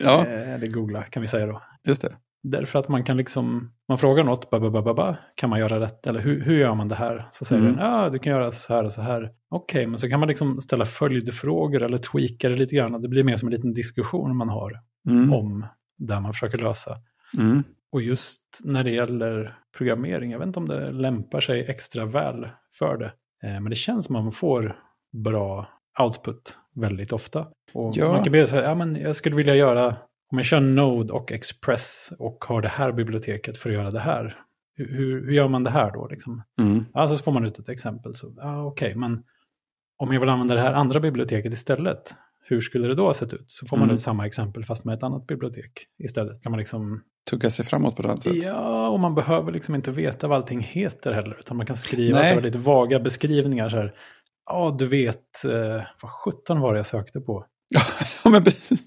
Ja, 0.00 0.26
Eh, 0.26 0.54
Eller 0.54 0.66
googla 0.66 1.02
kan 1.02 1.20
vi 1.20 1.26
säga 1.26 1.46
då. 1.46 1.62
just 1.84 2.02
det. 2.02 2.16
Därför 2.42 2.78
att 2.78 2.88
man 2.88 3.04
kan 3.04 3.16
liksom, 3.16 3.72
man 3.88 3.98
frågar 3.98 4.24
något, 4.24 4.50
ba, 4.50 4.60
ba, 4.60 4.70
ba, 4.82 4.94
ba, 4.94 5.16
kan 5.34 5.50
man 5.50 5.58
göra 5.58 5.80
rätt? 5.80 6.06
Eller 6.06 6.20
hur, 6.20 6.40
hur 6.44 6.58
gör 6.58 6.74
man 6.74 6.88
det 6.88 6.94
här? 6.94 7.28
Så 7.32 7.44
säger 7.44 7.62
Mm. 7.62 7.76
den, 7.76 7.84
ja 7.84 8.10
du 8.10 8.18
kan 8.18 8.32
göra 8.32 8.52
så 8.52 8.74
här 8.74 8.84
och 8.84 8.92
så 8.92 9.02
här. 9.02 9.30
Okej, 9.50 9.86
men 9.86 9.98
så 9.98 10.08
kan 10.08 10.20
man 10.20 10.28
liksom 10.28 10.60
ställa 10.60 10.84
följdfrågor 10.86 11.82
eller 11.82 11.98
tweaka 11.98 12.48
det 12.48 12.54
lite 12.56 12.76
grann. 12.76 13.02
Det 13.02 13.08
blir 13.08 13.24
mer 13.24 13.36
som 13.36 13.48
en 13.48 13.54
liten 13.54 13.74
diskussion 13.74 14.36
man 14.36 14.48
har 14.48 14.72
Mm. 15.08 15.32
om 15.32 15.66
det 15.98 16.20
man 16.20 16.32
försöker 16.32 16.58
lösa. 16.58 16.96
Mm. 17.38 17.62
Och 17.92 18.02
just 18.02 18.42
när 18.64 18.84
det 18.84 18.90
gäller 18.90 19.58
programmering, 19.78 20.30
jag 20.30 20.38
vet 20.38 20.46
inte 20.46 20.58
om 20.58 20.68
det 20.68 20.92
lämpar 20.92 21.40
sig 21.40 21.64
extra 21.70 22.04
väl 22.04 22.48
för 22.78 22.96
det. 22.96 23.12
Eh, 23.42 23.60
men 23.60 23.70
det 23.70 23.74
känns 23.74 24.04
som 24.06 24.16
att 24.16 24.22
man 24.22 24.32
får 24.32 24.78
bra 25.12 25.68
output 26.00 26.58
väldigt 26.74 27.12
ofta. 27.12 27.46
Och 27.72 27.92
Ja. 27.96 28.12
man 28.12 28.22
kan 28.24 28.30
bli 28.30 28.46
så 28.46 28.56
här, 28.56 28.62
ja 28.62 28.74
men 28.74 28.96
jag 28.96 29.16
skulle 29.16 29.36
vilja 29.36 29.54
göra, 29.54 29.86
om 30.30 30.38
jag 30.38 30.44
kör 30.44 30.60
Node 30.60 31.12
och 31.12 31.32
Express 31.32 32.12
och 32.18 32.44
har 32.44 32.62
det 32.62 32.68
här 32.68 32.92
biblioteket 32.92 33.58
för 33.58 33.68
att 33.70 33.74
göra 33.74 33.90
det 33.90 34.00
här. 34.00 34.40
Hur, 34.76 34.96
hur, 34.96 35.32
gör 35.32 35.48
man 35.48 35.64
det 35.64 35.70
här 35.70 35.92
då? 35.92 36.08
Liksom? 36.08 36.42
Mm. 36.60 36.84
Ja, 36.94 37.08
så 37.08 37.16
får 37.16 37.32
man 37.32 37.44
ut 37.44 37.58
ett 37.58 37.68
exempel. 37.68 38.14
Så, 38.14 38.34
ja, 38.36 38.64
Okej, 38.64 38.94
men 38.94 39.24
om 39.96 40.12
jag 40.12 40.20
vill 40.20 40.28
använda 40.28 40.54
det 40.54 40.60
här 40.60 40.72
andra 40.72 41.00
biblioteket 41.00 41.52
istället, 41.52 42.14
hur 42.48 42.60
skulle 42.60 42.88
det 42.88 42.94
då 42.94 43.06
ha 43.06 43.14
sett 43.14 43.32
ut? 43.32 43.44
Så 43.46 43.66
får 43.66 43.76
man 43.76 43.84
Mm. 43.84 43.94
ut 43.94 44.00
samma 44.00 44.26
exempel 44.26 44.64
fast 44.64 44.84
med 44.84 44.94
ett 44.94 45.02
annat 45.02 45.26
bibliotek 45.26 45.72
istället. 46.04 46.42
Kan 46.42 46.52
man 46.52 46.58
liksom 46.58 47.02
Tugga 47.30 47.50
sig 47.50 47.64
framåt 47.64 47.96
på 47.96 48.02
det 48.02 48.08
här 48.08 48.16
sättet. 48.16 48.44
Ja, 48.44 48.88
och 48.88 49.00
man 49.00 49.14
behöver 49.14 49.52
liksom 49.52 49.74
inte 49.74 49.90
veta 49.90 50.28
vad 50.28 50.36
allting 50.36 50.60
heter 50.60 51.12
heller. 51.12 51.36
Utan 51.38 51.56
man 51.56 51.66
kan 51.66 51.76
skriva 51.76 52.18
Nej. 52.18 52.34
så 52.34 52.40
väldigt 52.40 52.62
vaga 52.62 53.00
beskrivningar. 53.00 53.68
Så 53.70 53.76
här, 53.76 53.94
ja, 54.46 54.76
du 54.78 54.86
vet, 54.86 55.44
eh, 55.44 55.82
vad 56.02 56.10
17 56.24 56.60
var 56.60 56.72
det 56.72 56.78
jag 56.78 56.86
sökte 56.86 57.20
på? 57.20 57.44
Ja, 58.24 58.30
men 58.30 58.44
precis. 58.44 58.80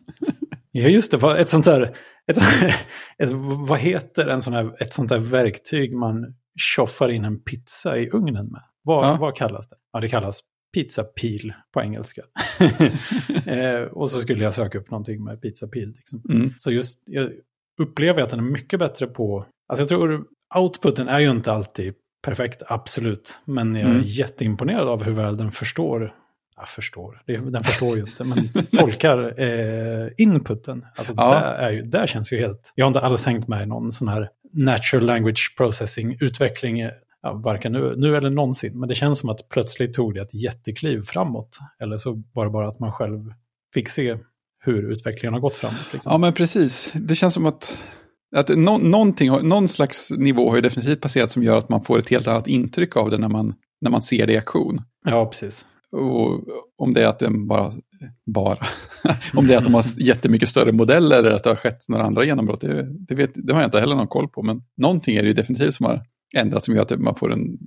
Ja, 0.72 0.88
just 0.88 1.12
det, 1.12 1.38
ett 1.40 1.50
sånt 1.50 1.66
där, 1.66 1.82
ett, 2.28 2.38
ett, 3.24 3.32
vad 3.68 3.80
heter 3.80 4.28
en 4.28 4.42
sån 4.42 4.54
här, 4.54 4.82
ett 4.82 4.94
sånt 4.94 5.10
där 5.10 5.20
verktyg 5.20 5.96
man 5.96 6.36
tjoffar 6.60 7.10
in 7.10 7.26
en 7.26 7.44
pizza 7.44 7.98
i 7.98 8.10
ugnen 8.10 8.48
med? 8.52 8.62
Vad, 8.84 9.06
Ja. 9.06 9.18
vad 9.20 9.36
kallas 9.36 9.70
det? 9.70 9.76
Ja, 9.94 10.00
det 10.00 10.10
kallas 10.10 10.40
pizza 10.74 11.04
peel 11.04 11.54
på 11.74 11.82
engelska. 11.82 12.22
eh, 13.46 13.82
och 13.82 14.10
så 14.12 14.22
skulle 14.22 14.44
jag 14.44 14.54
söka 14.54 14.78
upp 14.78 14.92
någonting 14.92 15.24
med 15.24 15.42
pizza 15.42 15.68
peel. 15.68 15.94
Liksom. 15.96 16.22
Mm. 16.30 16.54
Så 16.58 16.72
just, 16.72 17.04
jag 17.06 17.32
upplever 17.82 18.22
att 18.22 18.30
den 18.30 18.40
är 18.40 18.44
mycket 18.44 18.80
bättre 18.80 19.08
på, 19.08 19.46
alltså 19.68 19.82
jag 19.82 19.90
tror 19.90 20.26
outputen 20.56 21.08
är 21.08 21.20
ju 21.20 21.30
inte 21.30 21.52
alltid 21.52 21.94
perfekt, 22.24 22.64
absolut. 22.68 23.42
Men 23.46 23.76
jag 23.76 23.90
är 23.90 23.94
Mm. 23.96 24.04
jätteimponerad 24.06 24.88
av 24.88 25.04
hur 25.04 25.12
väl 25.14 25.38
den 25.38 25.52
förstår 25.52 26.16
jag 26.58 26.70
förstår, 26.70 27.22
den 27.26 27.64
förstår 27.64 27.96
ju 27.96 28.02
inte, 28.02 28.24
men 28.24 28.66
tolkar 28.80 29.42
eh, 29.42 30.10
inputen. 30.18 30.86
Alltså 30.96 31.14
Ja. 31.18 31.34
där, 31.34 31.54
är 31.54 31.72
ju, 31.72 31.82
där 31.82 32.08
känns 32.08 32.34
ju 32.34 32.38
helt, 32.38 32.74
jag 32.76 32.86
har 32.86 32.88
inte 32.88 33.00
alls 33.00 33.26
hängt 33.26 33.48
med 33.48 33.64
i 33.64 33.66
någon 33.66 33.92
sån 33.92 34.08
här 34.08 34.30
natural 34.54 35.06
language 35.06 35.54
processing 35.58 36.18
utveckling, 36.20 36.80
ja, 37.22 37.34
varken 37.34 37.72
nu, 37.72 37.96
nu 37.98 38.18
eller 38.18 38.30
någonsin, 38.30 38.80
men 38.80 38.90
det 38.90 38.96
känns 38.96 39.20
som 39.20 39.30
att 39.30 39.50
plötsligt 39.50 39.94
tog 39.94 40.14
det 40.14 40.22
ett 40.22 40.34
jättekliv 40.34 41.02
framåt. 41.02 41.60
Eller 41.80 41.98
så 41.98 42.24
var 42.34 42.46
det 42.46 42.52
bara 42.52 42.68
att 42.68 42.80
man 42.80 42.92
själv 42.92 43.34
fick 43.74 43.90
se 43.90 44.18
hur 44.64 44.92
utvecklingen 44.92 45.34
har 45.34 45.42
gått 45.42 45.56
framåt. 45.56 45.94
Liksom. 45.94 46.12
Ja, 46.12 46.18
men 46.18 46.34
precis. 46.34 46.94
Det 46.96 47.16
känns 47.16 47.34
som 47.34 47.46
att, 47.46 47.78
att 48.36 48.50
nå, 48.50 48.78
någonting, 48.78 49.30
någon 49.30 49.68
slags 49.68 50.12
nivå 50.12 50.50
har 50.50 50.56
ju 50.56 50.62
definitivt 50.62 51.02
passerat 51.02 51.32
som 51.32 51.44
gör 51.44 51.58
att 51.58 51.70
man 51.70 51.82
får 51.82 52.00
ett 52.00 52.10
helt 52.10 52.28
annat 52.28 52.48
intryck 52.48 52.98
av 52.98 53.10
det 53.10 53.18
när 53.18 53.30
man, 53.30 53.54
när 53.82 53.92
man 53.92 54.02
ser 54.02 54.28
det 54.28 54.34
i 54.34 54.38
aktion. 54.38 54.82
ja 55.06 55.26
precis. 55.26 55.68
Och 55.92 56.44
om 56.78 56.94
det 56.94 57.04
är 57.04 57.08
att 57.08 57.20
den 57.20 57.48
bara, 57.48 57.72
bara, 58.34 58.58
om 59.34 59.48
det 59.48 59.54
är 59.54 59.58
att 59.58 59.64
de 59.64 59.74
har 59.74 59.84
jättemycket 60.02 60.50
större 60.50 60.72
modeller 60.72 61.20
eller 61.20 61.32
att 61.32 61.44
det 61.44 61.50
har 61.50 61.56
skett 61.56 61.86
några 61.88 62.04
andra 62.04 62.26
genombrott, 62.26 62.62
det, 62.62 62.88
det, 63.08 63.16
vet, 63.16 63.32
det 63.36 63.54
har 63.54 63.62
jag 63.62 63.68
inte 63.68 63.80
heller 63.80 63.96
någon 63.96 64.08
koll 64.08 64.28
på. 64.28 64.44
Men 64.44 64.62
någonting 64.78 65.16
är 65.16 65.22
det 65.22 65.28
ju 65.28 65.34
definitivt 65.34 65.76
som 65.76 65.86
har 65.86 66.02
ändrats 66.36 66.66
som 66.66 66.76
gör 66.76 66.82
att 66.82 67.00
man 67.00 67.16
får 67.16 67.32
en 67.32 67.58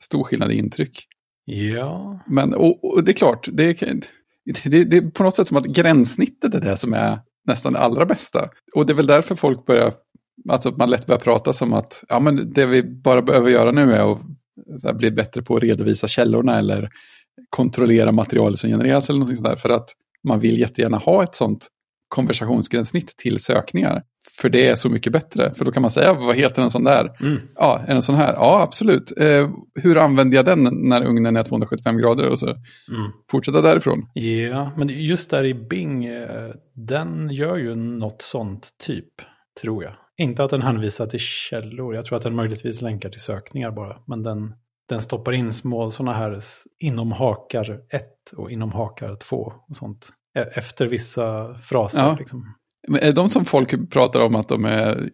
stor 0.00 0.24
skillnad 0.24 0.52
i 0.52 0.58
intryck. 0.58 1.06
Ja, 1.44 2.20
Men 2.26 2.54
och, 2.54 2.84
och 2.84 3.04
det 3.04 3.12
är 3.12 3.14
klart, 3.14 3.48
det 3.52 3.82
är, 3.82 4.00
det, 4.64 4.84
det 4.84 4.96
är 4.96 5.10
på 5.10 5.22
något 5.22 5.34
sätt 5.34 5.48
som 5.48 5.56
att 5.56 5.66
gränssnittet 5.66 6.54
är 6.54 6.60
det 6.60 6.76
som 6.76 6.92
är 6.92 7.20
nästan 7.46 7.72
det 7.72 7.78
allra 7.78 8.06
bästa. 8.06 8.48
Och 8.74 8.86
det 8.86 8.92
är 8.92 8.94
väl 8.94 9.06
därför 9.06 9.34
folk 9.34 9.66
börjar, 9.66 9.92
alltså 10.48 10.68
att 10.68 10.76
man 10.76 10.90
lätt 10.90 11.06
börjar 11.06 11.20
prata 11.20 11.52
som 11.52 11.72
att 11.72 12.04
ja, 12.08 12.20
men 12.20 12.52
det 12.52 12.66
vi 12.66 12.82
bara 12.82 13.22
behöver 13.22 13.50
göra 13.50 13.70
nu 13.70 13.92
är 13.92 14.18
att 14.84 14.98
bli 14.98 15.10
bättre 15.10 15.42
på 15.42 15.56
att 15.56 15.62
redovisa 15.62 16.08
källorna 16.08 16.58
eller 16.58 16.90
kontrollera 17.50 18.12
materialet 18.12 18.58
som 18.58 18.70
genereras 18.70 19.08
eller 19.08 19.18
någonting 19.18 19.36
sådär. 19.36 19.56
För 19.56 19.70
att 19.70 19.88
man 20.28 20.40
vill 20.40 20.58
jättegärna 20.58 20.96
ha 20.96 21.22
ett 21.22 21.34
sånt 21.34 21.68
konversationsgränssnitt 22.08 23.16
till 23.16 23.38
sökningar. 23.40 24.02
För 24.40 24.48
det 24.48 24.68
är 24.68 24.74
så 24.74 24.88
mycket 24.90 25.12
bättre. 25.12 25.54
För 25.54 25.64
då 25.64 25.72
kan 25.72 25.80
man 25.82 25.90
säga, 25.90 26.12
vad 26.14 26.36
heter 26.36 26.62
en 26.62 26.70
sån 26.70 26.84
där? 26.84 27.16
mm. 27.20 27.38
Ja, 27.54 27.80
är 27.86 27.92
den 27.92 28.02
sån 28.02 28.14
här? 28.14 28.32
Ja, 28.34 28.62
absolut. 28.62 29.12
Eh, 29.20 29.48
hur 29.82 29.98
använder 29.98 30.36
jag 30.36 30.44
den 30.44 30.68
när 30.88 31.04
ugnen 31.06 31.36
är 31.36 31.42
275 31.42 31.98
grader? 31.98 32.28
Och 32.28 32.38
så 32.38 32.46
Mm. 32.46 32.58
fortsätta 33.30 33.60
därifrån. 33.62 34.06
Ja, 34.14 34.72
men 34.76 34.88
just 34.88 35.30
där 35.30 35.44
i 35.44 35.54
Bing, 35.54 36.04
eh, 36.04 36.50
den 36.74 37.30
gör 37.30 37.56
ju 37.56 37.74
något 37.74 38.22
sånt 38.22 38.68
typ, 38.86 39.12
tror 39.62 39.84
jag. 39.84 39.92
Inte 40.16 40.44
att 40.44 40.50
den 40.50 40.62
hänvisar 40.62 41.06
till 41.06 41.20
källor, 41.20 41.94
jag 41.94 42.04
tror 42.04 42.16
att 42.16 42.22
den 42.22 42.34
möjligtvis 42.36 42.80
länkar 42.82 43.08
till 43.10 43.20
sökningar 43.20 43.70
bara. 43.70 43.96
Men 44.06 44.22
den, 44.22 44.52
den 44.88 45.00
stoppar 45.00 45.32
in 45.32 45.52
små 45.52 45.90
sådana 45.90 46.16
här 46.18 46.40
inom 46.78 47.12
hakar 47.12 47.78
1 47.92 48.02
och 48.36 48.50
inom 48.50 48.72
hakar 48.72 49.16
2 49.16 49.52
och 49.68 49.76
sånt. 49.76 50.08
E- 50.42 50.48
Efter 50.54 50.86
vissa 50.86 51.54
fraser. 51.62 51.98
Ja. 51.98 52.16
Liksom. 52.18 52.54
Men 52.88 53.00
är 53.02 53.12
de 53.12 53.30
som 53.30 53.44
folk 53.44 53.90
pratar 53.90 54.20
om 54.20 54.34
att 54.34 54.48
de, 54.48 54.64
är, 54.64 55.10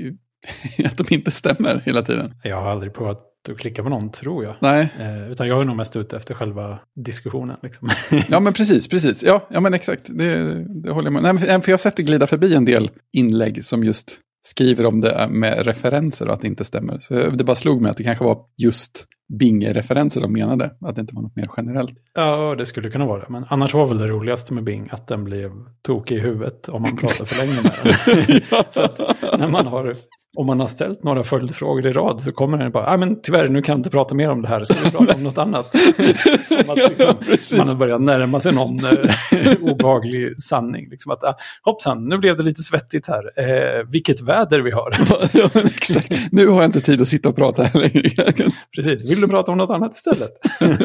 att 0.85 0.97
de 0.99 1.15
inte 1.15 1.31
stämmer 1.31 1.83
hela 1.87 2.03
tiden? 2.03 2.35
Jag 2.43 2.57
har 2.61 2.71
aldrig 2.71 2.95
provat 2.95 3.19
att 3.51 3.59
klicka 3.59 3.83
på 3.83 3.89
någon, 3.89 4.11
tror 4.11 4.45
jag. 4.45 4.57
Nej, 4.61 4.89
Eh, 4.99 5.31
utan 5.31 5.49
jag 5.49 5.61
är 5.61 5.65
nog 5.65 5.77
mest 5.77 5.97
ute 5.97 6.17
efter 6.17 6.35
själva 6.35 6.79
diskussionen. 7.05 7.57
Liksom. 7.63 7.89
ja 8.29 8.41
men 8.41 8.53
precis, 8.53 8.89
precis. 8.89 9.23
Ja, 9.25 9.47
ja 9.51 9.61
men 9.61 9.75
exakt, 9.75 10.03
det, 10.07 10.65
det 10.83 10.91
håller 10.91 11.07
jag 11.07 11.13
med 11.13 11.23
Nej, 11.23 11.33
men 11.33 11.39
för- 11.41 11.47
för 11.47 11.71
jag 11.71 11.73
har 11.73 11.79
sett 11.79 11.97
det 11.97 12.03
glida 12.03 12.27
förbi 12.27 12.55
en 12.55 12.65
del 12.65 12.91
inlägg 13.13 13.65
som 13.65 13.85
just 13.85 14.19
skriver 14.47 14.87
om 14.87 15.01
det 15.01 15.27
med 15.31 15.67
referenser 15.67 16.29
och 16.29 16.35
att 16.35 16.41
det 16.41 16.47
inte 16.47 16.65
stämmer. 16.65 16.99
Så 16.99 17.15
det 17.31 17.45
bara 17.45 17.57
slog 17.57 17.83
mig 17.83 17.91
att 17.91 17.97
det 17.97 18.05
kanske 18.05 18.25
var 18.25 18.39
just 18.63 19.07
Bing-referenser 19.29 20.21
de 20.21 20.33
menade, 20.33 20.71
att 20.81 20.95
det 20.95 21.01
inte 21.01 21.15
var 21.15 21.23
något 21.23 21.37
mer 21.37 21.49
generellt. 21.57 21.95
Ja, 22.15 22.55
det 22.59 22.67
skulle 22.67 22.91
kunna 22.91 23.07
vara 23.07 23.21
det. 23.21 23.27
Men 23.29 23.45
annars 23.49 23.75
var 23.75 23.87
väl 23.87 23.99
det 23.99 24.09
roligaste 24.09 24.55
med 24.55 24.65
Bing 24.65 24.89
att 24.91 25.07
den 25.07 25.25
blev 25.25 25.51
tokig 25.83 26.17
i 26.17 26.21
huvudet 26.21 26.69
om 26.69 26.83
man 26.83 26.97
pratar 26.97 27.25
för 27.25 27.47
länge 27.47 27.63
med 27.63 27.73
den. 28.17 28.43
att 28.59 29.39
när 29.39 29.49
man 29.49 29.67
har, 29.67 29.97
om 30.37 30.47
man 30.47 30.61
har 30.61 30.67
ställt 30.67 31.03
några 31.03 31.25
följdfrågor 31.25 31.87
i 31.87 31.93
rad 31.93 32.21
så 32.21 32.33
kommer 32.33 32.59
den 32.59 32.73
bara, 32.73 32.87
ah, 32.87 32.97
men 32.97 33.21
tyvärr 33.23 33.49
nu 33.49 33.63
kan 33.63 33.73
jag 33.73 33.79
inte 33.79 33.91
prata 33.91 34.15
mer 34.15 34.31
om 34.31 34.43
det 34.43 34.49
här, 34.49 34.65
ska 34.65 34.75
vi 34.85 34.91
prata 34.91 35.15
om 35.15 35.23
något 35.23 35.39
annat? 35.39 35.67
Som 36.49 36.71
att 36.71 37.29
liksom, 37.29 37.59
Ja, 37.59 37.65
man 37.65 37.69
har 37.69 37.77
börjat 37.77 38.01
närma 38.01 38.41
sig 38.41 38.55
någon 38.55 38.79
eh, 38.85 39.57
obehaglig 39.73 40.43
sanning. 40.43 40.89
Liksom 40.91 41.13
att, 41.13 41.25
ah, 41.25 41.37
hoppsan, 41.63 42.09
nu 42.09 42.19
blev 42.19 42.37
det 42.37 42.43
lite 42.43 42.63
svettigt 42.63 43.09
här. 43.09 43.25
Eh, 43.37 43.87
vilket 43.89 44.21
väder 44.21 44.61
vi 44.61 44.71
har. 44.71 44.91
ja, 45.33 45.51
exakt. 45.55 46.33
Nu 46.33 46.47
har 46.47 46.57
jag 46.57 46.65
inte 46.65 46.81
tid 46.81 47.01
att 47.01 47.09
sitta 47.09 47.29
och 47.29 47.37
prata 47.37 47.63
här 47.63 47.81
längre. 47.81 48.51
Precis, 48.77 49.11
vill 49.11 49.21
du 49.21 49.29
prata 49.29 49.53
om 49.53 49.59
något 49.59 49.71
annat 49.71 49.95
istället? 49.95 50.31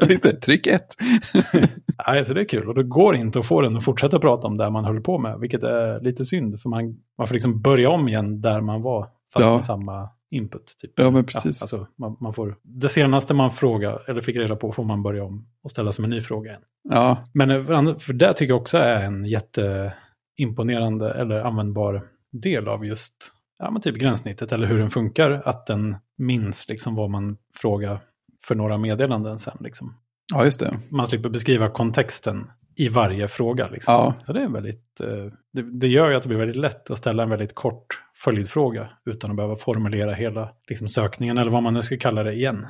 Lite, 0.10 0.34
tryck 0.34 0.68
ett. 0.68 0.96
Nej, 2.08 2.26
så 2.26 2.34
det 2.34 2.42
är 2.42 2.50
kul. 2.50 2.68
Och 2.68 2.76
det 2.76 2.84
går 2.84 3.16
inte 3.16 3.40
att 3.40 3.46
få 3.46 3.62
den 3.62 3.78
att 3.78 3.84
fortsätta 3.84 4.20
prata 4.20 4.48
om 4.48 4.58
det 4.58 4.70
man 4.70 4.86
höll 4.86 5.02
på 5.02 5.18
med, 5.18 5.40
vilket 5.40 5.64
är 5.64 6.04
lite 6.04 6.26
synd. 6.26 6.62
För 6.62 6.70
man, 6.70 6.96
man 7.18 7.28
får 7.28 7.34
liksom 7.34 7.62
börja 7.62 7.90
om 7.90 8.08
igen 8.08 8.42
där 8.42 8.62
man 8.62 8.82
var, 8.82 9.08
fast 9.34 9.46
Ja. 9.46 9.54
med 9.54 9.64
samma 9.64 10.10
input. 10.32 10.76
Typ. 10.78 10.92
Ja, 10.96 11.12
men 11.12 11.26
precis. 11.26 11.62
alltså, 11.62 11.88
man, 11.98 12.18
man 12.20 12.34
får, 12.34 12.58
det 12.64 12.90
senaste 12.90 13.34
man 13.34 13.52
frågar, 13.52 14.10
eller 14.10 14.22
fick 14.22 14.36
reda 14.36 14.56
på, 14.56 14.72
får 14.72 14.84
man 14.84 15.04
börja 15.04 15.24
om 15.24 15.48
och 15.64 15.72
ställa 15.72 15.92
som 15.92 16.04
en 16.04 16.10
ny 16.10 16.22
fråga 16.22 16.50
igen. 16.50 16.62
Ja, 16.90 17.24
Men 17.34 17.52
eh, 17.52 17.98
för 17.98 18.14
det 18.14 18.34
tycker 18.34 18.54
jag 18.54 18.62
också 18.62 18.78
är 18.78 19.06
en 19.06 19.26
jätteimponerande 19.26 21.12
eller 21.14 21.40
användbar 21.40 22.04
del 22.32 22.68
av 22.68 22.86
just 22.86 23.16
ja, 23.60 23.72
men 23.72 23.82
typ 23.82 23.96
gränssnittet 23.96 24.52
eller 24.52 24.68
hur 24.68 24.80
den 24.80 24.90
funkar. 24.90 25.42
Att 25.46 25.66
den 25.66 25.98
minns 26.18 26.70
liksom 26.70 26.96
vad 26.96 27.10
man 27.10 27.38
frågar 27.56 28.00
för 28.46 28.56
några 28.56 28.78
meddelanden 28.78 29.40
sen. 29.40 29.58
Liksom 29.60 29.96
ja 30.34 30.46
just 30.46 30.60
det. 30.60 30.80
man 30.90 31.08
slipper 31.08 31.30
beskriva 31.30 31.70
kontexten 31.70 32.52
i 32.80 32.90
varje 32.90 33.28
fråga. 33.28 33.68
Liksom. 33.68 33.94
Ja. 33.94 34.14
Så 34.24 34.34
det, 34.34 34.42
är 34.42 34.48
väldigt, 34.48 35.00
eh, 35.02 35.08
det, 35.54 35.80
det 35.80 35.88
gör 35.88 36.10
ju 36.10 36.16
att 36.16 36.24
det 36.24 36.30
blir 36.30 36.40
väldigt 36.40 36.58
lätt 36.58 36.92
att 36.92 36.98
ställa 36.98 37.24
en 37.24 37.30
väldigt 37.30 37.56
kort 37.56 38.02
följdfråga 38.16 38.90
utan 39.06 39.30
att 39.30 39.38
behöva 39.38 39.56
formulera 39.56 40.14
hela 40.14 40.50
liksom, 40.68 40.88
sökningen 40.88 41.38
eller 41.38 41.52
vad 41.52 41.64
man 41.64 41.74
nu 41.74 41.82
ska 41.82 41.98
kalla 41.98 42.24
det 42.24 42.34
igen. 42.34 42.68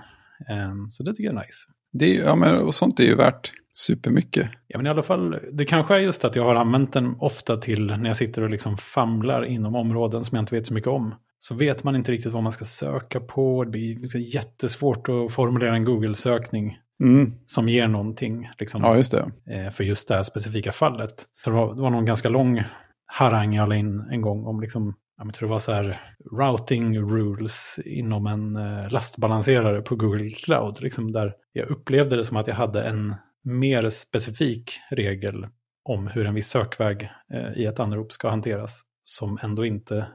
Ehm, 0.49 0.91
så 0.91 1.03
det 1.03 1.13
tycker 1.13 1.23
jag 1.23 1.35
är 1.35 1.45
nice. 1.45 1.69
Det 1.93 2.17
är, 2.17 2.25
ja, 2.25 2.35
men, 2.35 2.57
och 2.57 2.75
sånt 2.75 2.99
är 2.99 3.03
ju 3.03 3.15
värt 3.15 3.51
supermycket. 3.73 4.49
Ja, 4.67 4.77
men 4.77 4.87
i 4.87 4.89
alla 4.89 5.03
fall, 5.03 5.39
det 5.51 5.65
kanske 5.65 5.95
är 5.95 5.99
just 5.99 6.25
att 6.25 6.35
jag 6.35 6.43
har 6.43 6.55
använt 6.55 6.93
den 6.93 7.15
ofta 7.19 7.57
till 7.57 7.85
när 7.85 8.05
jag 8.05 8.15
sitter 8.15 8.41
och 8.41 8.49
liksom 8.49 8.77
famlar 8.77 9.45
inom 9.45 9.75
områden 9.75 10.25
som 10.25 10.35
jag 10.35 10.41
inte 10.41 10.55
vet 10.55 10.67
så 10.67 10.73
mycket 10.73 10.89
om. 10.89 11.15
Så 11.39 11.55
vet 11.55 11.83
man 11.83 11.95
inte 11.95 12.11
riktigt 12.11 12.31
vad 12.31 12.43
man 12.43 12.51
ska 12.51 12.65
söka 12.65 13.19
på. 13.19 13.63
Det 13.63 13.69
blir 13.69 13.99
liksom 13.99 14.21
jättesvårt 14.21 15.09
att 15.09 15.33
formulera 15.33 15.75
en 15.75 15.85
Google-sökning 15.85 16.77
Mm. 16.99 17.33
som 17.45 17.69
ger 17.69 17.87
någonting. 17.87 18.49
Liksom. 18.59 18.81
Ja, 18.83 18.95
just 18.95 19.13
eh, 19.13 19.69
för 19.71 19.83
just 19.83 20.07
det 20.07 20.15
här 20.15 20.23
specifika 20.23 20.71
fallet. 20.71 21.25
Så 21.43 21.49
det, 21.49 21.55
var, 21.55 21.75
det 21.75 21.81
var 21.81 21.89
någon 21.89 22.05
ganska 22.05 22.29
lång 22.29 22.63
harang 23.05 23.55
jag 23.55 23.69
la 23.69 23.75
in 23.75 23.99
en 24.11 24.21
gång 24.21 24.45
om 24.45 24.61
liksom, 24.61 24.95
jag 25.17 25.33
tror 25.33 25.47
det 25.47 25.51
var 25.51 25.59
så 25.59 25.71
här 25.71 26.01
routing 26.31 26.99
rules 26.99 27.79
inom 27.85 28.27
en 28.27 28.55
eh, 28.55 28.91
lastbalanserare 28.91 29.81
på 29.81 29.95
Google 29.95 30.29
Cloud. 30.29 30.81
Liksom 30.81 31.11
där 31.11 31.33
jag 31.53 31.69
upplevde 31.69 32.15
det 32.15 32.25
som 32.25 32.37
att 32.37 32.47
jag 32.47 32.55
hade 32.55 32.83
en 32.83 33.15
mer 33.43 33.89
specifik 33.89 34.79
regel 34.91 35.47
om 35.83 36.07
hur 36.07 36.25
en 36.25 36.33
viss 36.33 36.49
sökväg 36.49 37.09
eh, 37.33 37.61
i 37.61 37.65
ett 37.65 37.79
anrop 37.79 38.11
ska 38.11 38.29
hanteras 38.29 38.81
som 39.03 39.39
ändå 39.41 39.65
inte 39.65 40.07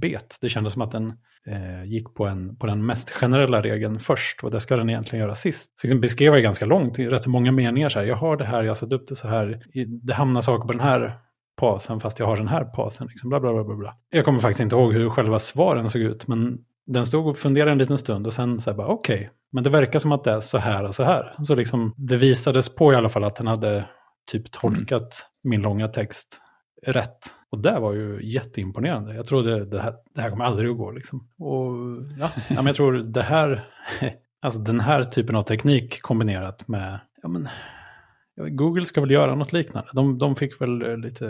bet. 0.00 0.38
Det 0.40 0.48
kändes 0.48 0.72
som 0.72 0.82
att 0.82 0.92
den 0.92 1.12
eh, 1.46 1.84
gick 1.84 2.14
på, 2.14 2.26
en, 2.26 2.56
på 2.56 2.66
den 2.66 2.86
mest 2.86 3.10
generella 3.10 3.62
regeln 3.62 3.98
först 3.98 4.44
och 4.44 4.50
det 4.50 4.60
ska 4.60 4.76
den 4.76 4.90
egentligen 4.90 5.24
göra 5.24 5.34
sist. 5.34 5.80
Så 5.80 5.86
liksom 5.86 6.00
beskrev 6.00 6.32
jag 6.32 6.42
ganska 6.42 6.64
långt, 6.64 6.98
rätt 6.98 7.22
så 7.22 7.30
många 7.30 7.52
meningar 7.52 7.88
så 7.88 7.98
här, 7.98 8.06
jag 8.06 8.16
har 8.16 8.36
det 8.36 8.44
här, 8.44 8.62
jag 8.62 8.70
har 8.70 8.74
satt 8.74 8.92
upp 8.92 9.08
det 9.08 9.16
så 9.16 9.28
här, 9.28 9.60
det 10.02 10.14
hamnar 10.14 10.40
saker 10.40 10.66
på 10.66 10.72
den 10.72 10.80
här 10.80 11.18
pathen 11.56 12.00
fast 12.00 12.18
jag 12.18 12.26
har 12.26 12.36
den 12.36 12.48
här 12.48 12.64
pathen. 12.64 13.06
Liksom, 13.06 13.28
bla, 13.28 13.40
bla, 13.40 13.52
bla, 13.52 13.64
bla, 13.64 13.76
bla. 13.76 13.92
Jag 14.10 14.24
kommer 14.24 14.40
faktiskt 14.40 14.60
inte 14.60 14.76
ihåg 14.76 14.92
hur 14.92 15.10
själva 15.10 15.38
svaren 15.38 15.90
såg 15.90 16.02
ut, 16.02 16.26
men 16.26 16.58
den 16.86 17.06
stod 17.06 17.26
och 17.26 17.38
funderade 17.38 17.72
en 17.72 17.78
liten 17.78 17.98
stund 17.98 18.26
och 18.26 18.32
sen 18.32 18.60
så 18.60 18.70
här 18.70 18.76
bara 18.76 18.86
okej, 18.86 19.30
men 19.52 19.64
det 19.64 19.70
verkar 19.70 19.98
som 19.98 20.12
att 20.12 20.24
det 20.24 20.30
är 20.30 20.40
så 20.40 20.58
här 20.58 20.84
och 20.84 20.94
så 20.94 21.04
här. 21.04 21.34
Så 21.44 21.54
liksom 21.54 21.94
det 21.96 22.16
visades 22.16 22.74
på 22.74 22.92
i 22.92 22.96
alla 22.96 23.08
fall 23.08 23.24
att 23.24 23.36
den 23.36 23.46
hade 23.46 23.84
typ 24.30 24.52
tolkat 24.52 25.26
min 25.44 25.62
långa 25.62 25.88
text 25.88 26.40
rätt. 26.86 27.18
Och 27.50 27.58
det 27.62 27.80
var 27.80 27.92
ju 27.92 28.20
jätteimponerande. 28.32 29.14
Jag 29.14 29.26
trodde 29.26 29.64
det 29.64 29.80
här, 29.82 29.94
det 30.14 30.20
här 30.20 30.30
kommer 30.30 30.44
aldrig 30.44 30.70
att 30.70 30.76
gå 30.78 30.90
liksom. 30.90 31.18
Och 31.38 31.72
ja, 32.20 32.30
ja, 32.48 32.54
men 32.56 32.66
jag 32.66 32.76
tror 32.76 32.92
det 32.92 33.22
här, 33.22 33.64
alltså 34.42 34.60
den 34.60 34.80
här 34.80 35.04
typen 35.04 35.36
av 35.36 35.42
teknik 35.42 36.02
kombinerat 36.02 36.68
med, 36.68 37.00
ja 37.22 37.28
men, 37.28 37.48
Google 38.56 38.86
ska 38.86 39.00
väl 39.00 39.10
göra 39.10 39.34
något 39.34 39.52
liknande. 39.52 39.88
De, 39.92 40.18
de 40.18 40.36
fick 40.36 40.60
väl 40.60 40.82
eh, 40.82 40.96
lite 40.96 41.24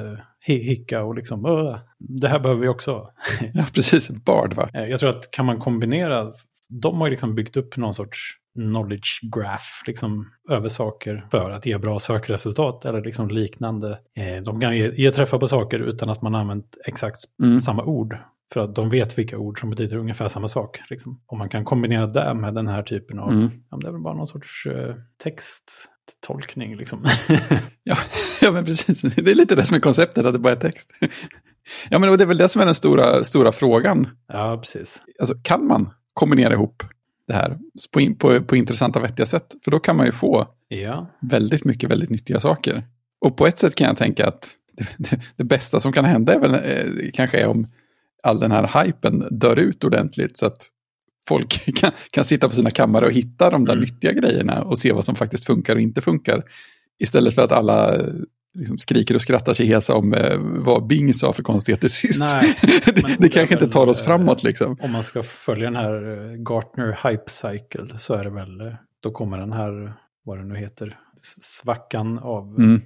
hi- 0.48 0.62
hicka 0.62 1.02
och 1.02 1.14
liksom, 1.14 1.44
"Åh, 1.44 1.78
det 1.98 2.28
här 2.28 2.38
behöver 2.40 2.60
vi 2.60 2.68
också. 2.68 3.08
Ja, 3.54 3.64
precis. 3.74 4.10
Bard, 4.10 4.54
va? 4.54 4.68
Eh, 4.74 4.84
Jag 4.84 5.00
tror 5.00 5.10
att 5.10 5.30
kan 5.30 5.46
man 5.46 5.58
kombinera, 5.58 6.32
de 6.80 7.00
har 7.00 7.10
liksom 7.10 7.34
byggt 7.34 7.56
upp 7.56 7.76
någon 7.76 7.94
sorts 7.94 8.18
knowledge 8.58 9.20
graph 9.36 9.64
liksom, 9.86 10.28
över 10.50 10.68
saker 10.68 11.26
för 11.30 11.50
att 11.50 11.66
ge 11.66 11.78
bra 11.78 11.98
sökresultat 12.00 12.84
eller 12.84 13.00
liksom 13.04 13.28
liknande. 13.28 13.98
Eh, 14.16 14.42
De 14.44 14.60
kan 14.60 14.76
ge, 14.76 14.90
ge 14.94 15.10
träffar 15.10 15.38
på 15.38 15.48
saker 15.48 15.78
utan 15.78 16.10
att 16.10 16.22
man 16.22 16.34
använt 16.34 16.76
exakt 16.86 17.20
Mm. 17.42 17.60
samma 17.60 17.84
ord. 17.84 18.16
För 18.52 18.60
att 18.60 18.74
de 18.74 18.90
vet 18.90 19.18
vilka 19.18 19.38
ord 19.38 19.60
som 19.60 19.70
betyder 19.70 19.96
ungefär 19.96 20.28
samma 20.28 20.48
sak. 20.48 20.80
Liksom. 20.90 21.20
Om 21.26 21.38
man 21.38 21.48
kan 21.48 21.64
kombinera 21.64 22.06
det 22.06 22.34
med 22.34 22.54
den 22.54 22.68
här 22.68 22.82
typen 22.82 23.18
av, 23.18 23.30
Mm. 23.32 23.50
ja, 23.70 23.76
det 23.76 23.86
är 23.88 23.92
väl 23.92 24.00
bara 24.00 24.14
någon 24.14 24.26
sorts 24.26 24.66
eh, 24.66 24.94
text, 25.22 25.64
tolkning 26.26 26.76
liksom. 26.76 27.04
ja, 27.82 27.96
ja, 28.40 28.52
men 28.52 28.64
precis. 28.64 29.00
Det 29.00 29.30
är 29.30 29.34
lite 29.34 29.54
det 29.54 29.66
som 29.66 29.76
är 29.76 29.80
konceptet, 29.80 30.26
att 30.26 30.32
det 30.32 30.38
bara 30.38 30.52
är 30.52 30.56
text. 30.60 30.90
ja, 31.90 31.98
men 31.98 32.16
det 32.18 32.24
är 32.24 32.26
väl 32.28 32.36
det 32.36 32.48
som 32.48 32.62
är 32.62 32.66
den 32.66 32.74
stora, 32.74 33.24
stora 33.24 33.52
frågan. 33.52 34.08
Ja, 34.28 34.58
precis. 34.62 35.02
Alltså, 35.20 35.34
kan 35.42 35.66
man 35.66 35.90
kombinera 36.14 36.52
ihop 36.52 36.82
det 37.26 37.34
här 37.34 37.58
på, 37.92 38.14
på, 38.18 38.44
på 38.44 38.56
intressanta, 38.56 39.00
vettiga 39.00 39.26
sätt? 39.26 39.54
För 39.64 39.70
då 39.70 39.78
kan 39.78 39.96
man 39.96 40.06
ju 40.06 40.12
få 40.12 40.48
ja. 40.68 41.10
väldigt 41.20 41.64
mycket 41.64 41.90
väldigt 41.90 42.10
nyttiga 42.10 42.40
saker. 42.40 42.86
Och 43.20 43.36
på 43.36 43.46
ett 43.46 43.58
sätt 43.58 43.74
kan 43.74 43.86
jag 43.86 43.96
tänka 43.96 44.26
att 44.26 44.54
det, 44.76 44.86
det, 44.98 45.20
det 45.36 45.44
bästa 45.44 45.80
som 45.80 45.92
kan 45.92 46.04
hända 46.04 46.34
är 46.34 46.38
väl, 46.38 46.54
eh, 46.54 47.10
kanske 47.12 47.38
är 47.38 47.46
om 47.46 47.66
all 48.22 48.40
den 48.40 48.52
här 48.52 48.84
hypen 48.84 49.28
dör 49.30 49.58
ut 49.58 49.84
ordentligt 49.84 50.36
så 50.36 50.46
att 50.46 50.68
folk 51.28 51.74
kan, 51.76 51.90
kan 52.10 52.24
sitta 52.24 52.48
på 52.48 52.54
sina 52.54 52.70
kammare 52.70 53.06
och 53.06 53.12
hitta 53.12 53.50
de 53.50 53.64
där 53.64 53.72
mm. 53.72 53.80
nyttiga 53.80 54.12
grejerna 54.12 54.62
och 54.62 54.78
se 54.78 54.92
vad 54.92 55.04
som 55.04 55.14
faktiskt 55.14 55.46
funkar 55.46 55.74
och 55.74 55.80
inte 55.80 56.00
funkar. 56.00 56.42
Istället 56.98 57.34
för 57.34 57.42
att 57.42 57.52
alla 57.52 58.00
liksom 58.54 58.78
skriker 58.78 59.14
och 59.14 59.22
skrattar 59.22 59.52
sig 59.52 59.66
hesa 59.66 59.94
om 59.94 60.14
eh, 60.14 60.38
vad 60.38 60.86
Bing 60.86 61.14
sa 61.14 61.32
för 61.32 61.42
konstigheter 61.42 61.88
sist. 61.88 62.22
Nej, 62.22 62.54
det, 62.86 63.16
det 63.18 63.28
kanske 63.28 63.54
inte 63.54 63.68
tar 63.68 63.86
oss 63.86 64.00
eh, 64.00 64.06
framåt 64.06 64.42
liksom. 64.42 64.76
Om 64.80 64.92
man 64.92 65.04
ska 65.04 65.22
följa 65.22 65.64
den 65.64 65.76
här 65.76 66.30
eh, 66.32 66.36
Gartner 66.36 66.98
Hype 67.08 67.30
Cycle 67.30 67.98
så 67.98 68.14
är 68.14 68.24
det 68.24 68.30
väl, 68.30 68.76
då 69.00 69.10
kommer 69.10 69.38
den 69.38 69.52
här, 69.52 69.94
vad 70.22 70.38
det 70.38 70.44
nu 70.44 70.56
heter, 70.56 70.98
svackan 71.40 72.18
av 72.18 72.54
mm. 72.58 72.82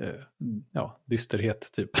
eh, 0.00 0.08
ja, 0.72 1.00
dysterhet 1.04 1.70
typ. 1.72 1.90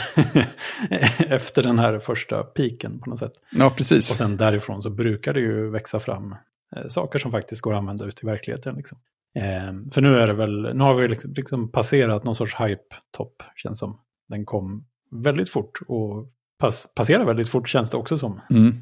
Efter 1.18 1.62
den 1.62 1.78
här 1.78 1.98
första 1.98 2.42
piken 2.42 3.00
på 3.00 3.10
något 3.10 3.18
sätt. 3.18 3.32
Ja, 3.50 3.70
precis. 3.70 4.10
Och 4.10 4.16
sen 4.16 4.36
därifrån 4.36 4.82
så 4.82 4.90
brukar 4.90 5.32
det 5.32 5.40
ju 5.40 5.70
växa 5.70 6.00
fram 6.00 6.34
eh, 6.76 6.86
saker 6.88 7.18
som 7.18 7.30
faktiskt 7.30 7.62
går 7.62 7.72
att 7.72 7.78
använda 7.78 8.04
ut 8.04 8.22
i 8.22 8.26
verkligheten. 8.26 8.74
Liksom. 8.74 8.98
Eh, 9.34 9.72
för 9.92 10.00
nu 10.00 10.16
är 10.16 10.26
det 10.26 10.32
väl, 10.32 10.76
nu 10.76 10.84
har 10.84 10.94
vi 10.94 11.08
liksom, 11.08 11.32
liksom 11.32 11.72
passerat 11.72 12.24
någon 12.24 12.34
sorts 12.34 12.54
hype-topp, 12.54 13.42
känns 13.56 13.78
som. 13.78 14.00
Den 14.28 14.44
kom 14.44 14.86
väldigt 15.10 15.50
fort 15.50 15.78
och 15.86 16.32
pass, 16.58 16.88
passerar 16.94 17.24
väldigt 17.24 17.48
fort 17.48 17.68
känns 17.68 17.90
det 17.90 17.96
också 17.96 18.18
som. 18.18 18.40
Mm. 18.50 18.74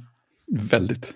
Väldigt. 0.71 1.15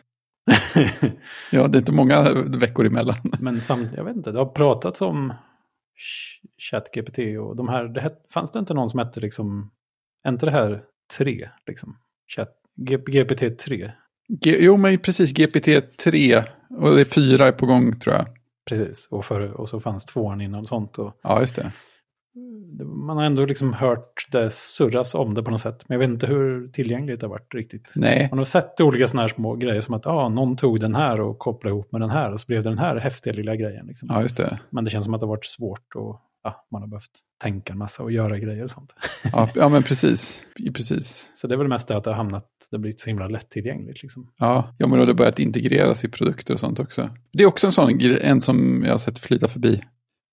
ja, 1.50 1.68
det 1.68 1.78
är 1.78 1.80
inte 1.80 1.92
många 1.92 2.32
veckor 2.46 2.86
emellan. 2.86 3.16
Men 3.38 3.60
samt, 3.60 3.94
jag 3.94 4.04
vet 4.04 4.16
inte, 4.16 4.32
det 4.32 4.38
har 4.38 4.46
pratats 4.46 5.02
om 5.02 5.32
ChatGPT 6.58 7.18
och 7.40 7.56
de 7.56 7.68
här, 7.68 7.84
det, 7.84 8.10
fanns 8.30 8.52
det 8.52 8.58
inte 8.58 8.74
någon 8.74 8.88
som 8.88 8.98
hette 8.98 9.20
liksom, 9.20 9.70
är 10.24 10.32
inte 10.32 10.46
det 10.46 10.52
här 10.52 10.82
3, 11.18 11.48
liksom, 11.66 11.96
Chat, 12.36 12.48
GPT 12.76 13.58
3? 13.58 13.92
G 14.28 14.56
jo, 14.60 14.76
men 14.76 14.98
precis, 14.98 15.32
GPT 15.32 15.96
3 15.96 16.42
och 16.70 16.94
det 16.94 17.00
är 17.00 17.04
fyra 17.04 17.52
på 17.52 17.66
gång 17.66 17.98
tror 17.98 18.14
jag. 18.14 18.26
Precis, 18.68 19.08
och, 19.10 19.24
för, 19.24 19.52
och 19.52 19.68
så 19.68 19.80
fanns 19.80 20.04
tvåan 20.04 20.40
innan 20.40 20.64
sånt. 20.64 20.98
Och, 20.98 21.18
ja, 21.22 21.40
just 21.40 21.56
det. 21.56 21.72
Man 22.84 23.16
har 23.16 23.24
ändå 23.24 23.46
liksom 23.46 23.72
hört 23.72 24.26
det 24.30 24.50
surras 24.50 25.14
om 25.14 25.34
det 25.34 25.42
på 25.42 25.50
något 25.50 25.60
sätt. 25.60 25.84
Men 25.88 25.94
jag 25.94 25.98
vet 26.08 26.14
inte 26.14 26.26
hur 26.26 26.68
tillgängligt 26.68 27.20
det 27.20 27.26
har 27.26 27.30
varit 27.30 27.54
riktigt. 27.54 27.92
Nej. 27.96 28.28
Man 28.30 28.38
har 28.38 28.44
sett 28.44 28.80
olika 28.80 29.08
sådana 29.08 29.22
här 29.22 29.28
små 29.28 29.54
grejer 29.54 29.80
som 29.80 29.94
att 29.94 30.06
ah, 30.06 30.28
någon 30.28 30.56
tog 30.56 30.80
den 30.80 30.94
här 30.94 31.20
och 31.20 31.38
kopplade 31.38 31.74
ihop 31.74 31.92
med 31.92 32.00
den 32.00 32.10
här 32.10 32.32
och 32.32 32.40
så 32.40 32.46
blev 32.46 32.62
det 32.62 32.68
den 32.68 32.78
här 32.78 32.96
häftiga 32.96 33.32
lilla 33.32 33.56
grejen. 33.56 33.86
Liksom. 33.86 34.08
Ja, 34.12 34.22
just 34.22 34.36
det. 34.36 34.58
Men 34.70 34.84
det 34.84 34.90
känns 34.90 35.04
som 35.04 35.14
att 35.14 35.20
det 35.20 35.26
har 35.26 35.34
varit 35.34 35.46
svårt 35.46 35.94
och 35.94 36.20
ja, 36.42 36.66
man 36.72 36.82
har 36.82 36.88
behövt 36.88 37.20
tänka 37.42 37.72
en 37.72 37.78
massa 37.78 38.02
och 38.02 38.12
göra 38.12 38.38
grejer 38.38 38.64
och 38.64 38.70
sånt. 38.70 38.94
Ja, 39.32 39.50
ja 39.54 39.68
men 39.68 39.82
precis. 39.82 40.46
precis. 40.74 41.30
Så 41.34 41.46
det 41.46 41.54
är 41.54 41.58
väl 41.58 41.68
mest 41.68 41.88
det 41.88 41.96
att 41.96 42.04
det 42.04 42.10
har 42.10 42.16
hamnat, 42.16 42.46
det 42.70 42.76
har 42.76 42.80
blivit 42.80 43.00
så 43.00 43.10
himla 43.10 43.28
lättillgängligt. 43.28 44.02
Liksom. 44.02 44.28
Ja, 44.38 44.74
ja 44.78 44.86
men 44.86 44.98
det 44.98 45.06
har 45.06 45.14
börjat 45.14 45.38
integreras 45.38 46.04
i 46.04 46.08
produkter 46.08 46.54
och 46.54 46.60
sånt 46.60 46.80
också. 46.80 47.10
Det 47.32 47.42
är 47.42 47.46
också 47.46 47.66
en 47.66 47.72
sån 47.72 48.00
en 48.00 48.40
som 48.40 48.82
jag 48.84 48.90
har 48.90 48.98
sett 48.98 49.18
flyta 49.18 49.48
förbi 49.48 49.82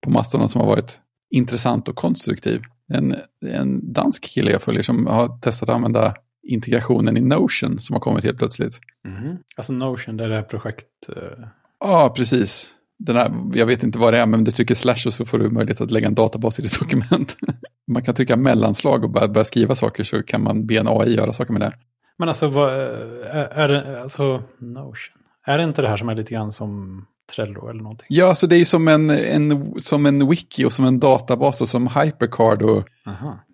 på 0.04 0.10
Mastodon 0.10 0.48
som 0.48 0.60
har 0.60 0.68
varit 0.68 1.00
intressant 1.30 1.88
och 1.88 1.96
konstruktiv. 1.96 2.62
En, 2.92 3.16
en 3.46 3.92
dansk 3.92 4.24
kille 4.24 4.50
jag 4.50 4.62
följer 4.62 4.82
som 4.82 5.06
har 5.06 5.38
testat 5.38 5.68
att 5.68 5.74
använda 5.74 6.14
integrationen 6.42 7.16
i 7.16 7.20
Notion 7.20 7.78
som 7.78 7.94
har 7.94 8.00
kommit 8.00 8.24
helt 8.24 8.38
plötsligt. 8.38 8.80
Mm. 9.08 9.36
Alltså 9.56 9.72
Notion, 9.72 10.16
det 10.16 10.24
är 10.24 10.28
det 10.28 10.34
här 10.34 10.42
projekt... 10.42 10.86
Uh... 11.08 11.46
Ja, 11.80 12.14
precis 12.16 12.72
den 13.00 13.16
här, 13.16 13.32
jag 13.54 13.66
vet 13.66 13.82
inte 13.82 13.98
vad 13.98 14.12
det 14.12 14.18
är, 14.18 14.26
men 14.26 14.44
du 14.44 14.50
trycker 14.50 14.74
slash 14.74 15.06
och 15.06 15.14
så 15.14 15.24
får 15.24 15.38
du 15.38 15.50
möjlighet 15.50 15.80
att 15.80 15.90
lägga 15.90 16.06
en 16.06 16.14
databas 16.14 16.58
i 16.58 16.62
ditt 16.62 16.78
dokument. 16.80 17.36
man 17.86 18.04
kan 18.04 18.14
trycka 18.14 18.36
mellanslag 18.36 19.04
och 19.04 19.10
börja, 19.10 19.28
börja 19.28 19.44
skriva 19.44 19.74
saker 19.74 20.04
så 20.04 20.22
kan 20.22 20.42
man 20.42 20.66
be 20.66 20.74
en 20.74 20.88
AI 20.88 21.16
göra 21.16 21.32
saker 21.32 21.52
med 21.52 21.62
det. 21.62 21.72
Men 22.18 22.28
alltså, 22.28 22.48
vad, 22.48 22.72
är, 22.72 23.68
det, 23.68 24.02
alltså 24.02 24.42
Notion, 24.58 25.16
är 25.46 25.58
det 25.58 25.64
inte 25.64 25.82
det 25.82 25.88
här 25.88 25.96
som 25.96 26.08
är 26.08 26.14
lite 26.14 26.34
grann 26.34 26.52
som 26.52 27.04
Trello 27.34 27.68
eller 27.68 27.82
någonting? 27.82 28.06
Ja, 28.08 28.28
alltså 28.28 28.46
det 28.46 28.56
är 28.56 28.64
som 28.64 28.88
en, 28.88 29.10
en, 29.10 29.74
som 29.80 30.06
en 30.06 30.28
wiki 30.28 30.64
och 30.64 30.72
som 30.72 30.84
en 30.84 31.00
databas 31.00 31.60
och 31.60 31.68
som 31.68 31.86
hypercard. 31.86 32.62
Och 32.62 32.84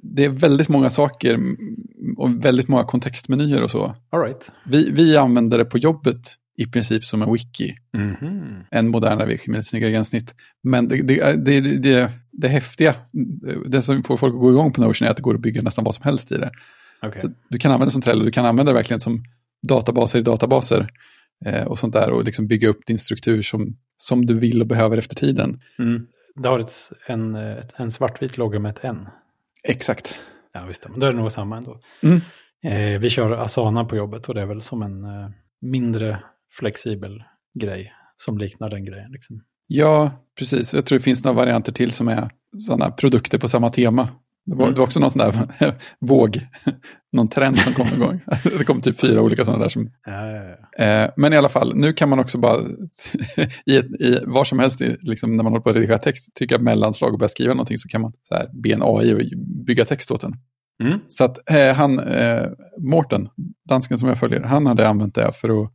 det 0.03 0.25
är 0.25 0.29
väldigt 0.29 0.69
många 0.69 0.91
saker 0.91 1.39
och 2.17 2.45
väldigt 2.45 2.69
många 2.69 2.85
kontextmenyer 2.85 3.63
och 3.63 3.71
så. 3.71 3.95
All 4.11 4.21
right. 4.21 4.53
vi, 4.65 4.91
vi 4.91 5.17
använder 5.17 5.59
det 5.59 5.65
på 5.65 5.79
jobbet 5.79 6.37
i 6.57 6.67
princip 6.67 7.05
som 7.05 7.23
en 7.23 7.33
wiki. 7.33 7.75
Mm 7.95 8.17
-hmm. 8.17 8.65
En 8.71 8.89
modernare 8.89 9.27
wiki 9.27 9.51
med 9.51 9.61
ett 9.61 9.67
snyggare 9.67 9.91
gränssnitt. 9.91 10.35
Men 10.63 10.89
det, 10.89 11.03
det, 11.03 11.45
det, 11.45 11.61
det, 11.61 12.13
det 12.33 12.49
häftiga, 12.49 12.95
det 13.67 13.83
som 13.83 14.03
får 14.03 14.17
folk 14.17 14.35
att 14.35 14.41
gå 14.41 14.51
igång 14.51 14.73
på 14.73 14.81
Notion 14.81 15.07
är 15.07 15.11
att 15.11 15.17
det 15.17 15.23
går 15.23 15.35
att 15.35 15.41
bygga 15.41 15.63
nästan 15.63 15.85
vad 15.85 15.95
som 15.95 16.05
helst 16.05 16.33
i 16.33 16.37
det. 16.37 16.51
Okay. 17.03 17.21
Så 17.21 17.31
du 17.49 17.59
kan 17.59 17.73
använda 17.73 17.87
det 17.87 17.93
som 17.93 18.03
Trello, 18.03 18.25
du 18.25 18.31
kan 18.31 18.45
använda 18.45 18.73
det 18.73 18.77
verkligen 18.77 19.01
som 19.01 19.25
databaser 19.69 20.19
i 20.19 20.23
databaser. 20.23 20.89
Eh, 21.45 21.67
och 21.67 21.79
sånt 21.79 21.93
där 21.93 22.11
och 22.11 22.25
liksom 22.25 22.47
bygga 22.47 22.69
upp 22.69 22.87
din 22.87 22.99
struktur 22.99 23.43
som, 23.43 23.77
som 23.97 24.27
du 24.27 24.39
vill 24.39 24.61
och 24.61 24.67
behöver 24.67 24.99
efter 24.99 25.15
tiden. 25.15 25.61
Mm. 25.79 26.07
Det 26.35 26.49
har 26.49 26.59
ett, 26.59 26.93
en, 27.07 27.35
ett, 27.35 27.73
en 27.77 27.91
svartvit 27.91 28.39
logga 28.39 28.59
med 28.59 28.71
ett 28.71 28.85
N. 28.85 29.09
Exakt. 29.65 30.19
Ja 30.53 30.65
visst, 30.65 30.89
men 30.89 31.01
då 31.01 31.07
är 31.07 31.13
det 31.13 31.19
nog 31.19 31.33
samma 31.33 31.57
ändå. 31.57 31.81
Mm. 32.03 32.21
Eh, 32.65 33.01
vi 33.01 33.11
kör 33.11 33.31
Asana 33.31 33.85
på 33.85 33.97
jobbet 33.97 34.29
och 34.29 34.35
det 34.35 34.41
är 34.41 34.47
väl 34.47 34.63
som 34.63 34.83
en 34.83 35.05
eh, 35.05 35.31
mindre 35.61 36.19
flexibel 36.59 37.23
grej 37.61 37.93
som 38.17 38.39
liknar 38.39 38.71
den 38.71 38.85
grejen. 38.85 39.13
Liksom. 39.13 39.43
Ja, 39.67 40.11
precis. 40.39 40.75
Jag 40.75 40.87
tror 40.87 40.99
det 40.99 41.05
finns 41.05 41.25
några 41.25 41.37
varianter 41.37 41.73
till 41.73 41.91
som 41.91 42.09
är 42.09 42.31
sådana 42.67 42.91
produkter 42.91 43.39
på 43.39 43.49
samma 43.49 43.71
tema. 43.71 44.09
Det 44.47 44.55
var, 44.55 44.65
mm. 44.65 44.75
det 44.75 44.79
var 44.79 44.87
också 44.87 45.01
någon 45.01 45.11
sån 45.11 45.19
där 45.19 45.75
våg, 46.01 46.41
någon 47.13 47.29
trend 47.29 47.61
som 47.61 47.73
kom 47.73 47.87
igång. 47.87 48.21
det 48.59 48.65
kom 48.65 48.81
typ 48.81 49.01
fyra 49.01 49.23
olika 49.23 49.45
sådana 49.45 49.63
där. 49.63 49.71
Som, 49.71 49.91
ja, 50.07 50.27
ja, 50.27 50.57
ja. 50.79 50.85
Eh, 50.85 51.11
men 51.17 51.33
i 51.33 51.37
alla 51.37 51.49
fall, 51.49 51.77
nu 51.77 51.93
kan 51.93 52.09
man 52.09 52.19
också 52.19 52.39
bara, 52.39 52.57
i, 53.67 53.77
ett, 53.77 53.87
i 54.01 54.19
var 54.27 54.45
som 54.45 54.59
helst, 54.59 54.81
liksom, 55.01 55.35
när 55.35 55.45
man 55.45 55.53
håller 55.53 55.63
på 55.63 55.71
att 55.71 55.77
redigera 55.77 55.99
text, 55.99 56.35
trycka 56.35 56.59
mellanslag 56.59 57.13
och 57.13 57.19
börja 57.19 57.29
skriva 57.29 57.55
någonting 57.55 57.79
så 57.79 57.89
kan 57.89 58.01
man 58.01 58.13
så 58.23 58.35
här, 58.35 58.51
be 58.63 58.73
en 58.73 58.83
AI 58.83 59.15
och 59.15 59.39
bygga 59.67 59.85
text 59.85 60.11
åt 60.11 60.21
den. 60.21 60.33
Mm. 60.83 60.99
Så 61.09 61.25
att 61.25 61.51
eh, 61.51 61.75
han, 61.75 61.99
eh, 61.99 62.43
Mårten, 62.79 63.29
dansken 63.69 63.99
som 63.99 64.09
jag 64.09 64.19
följer, 64.19 64.43
han 64.43 64.67
hade 64.67 64.89
använt 64.89 65.15
det 65.15 65.33
för 65.33 65.63
att 65.63 65.73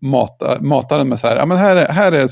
mata, 0.00 0.58
mata 0.60 0.98
den 0.98 1.08
med 1.08 1.20
så 1.20 1.26
här, 1.26 1.36
ja 1.36 1.46
men 1.46 1.58
här 1.58 1.76
är, 1.76 1.92
här 1.92 2.12
är 2.12 2.28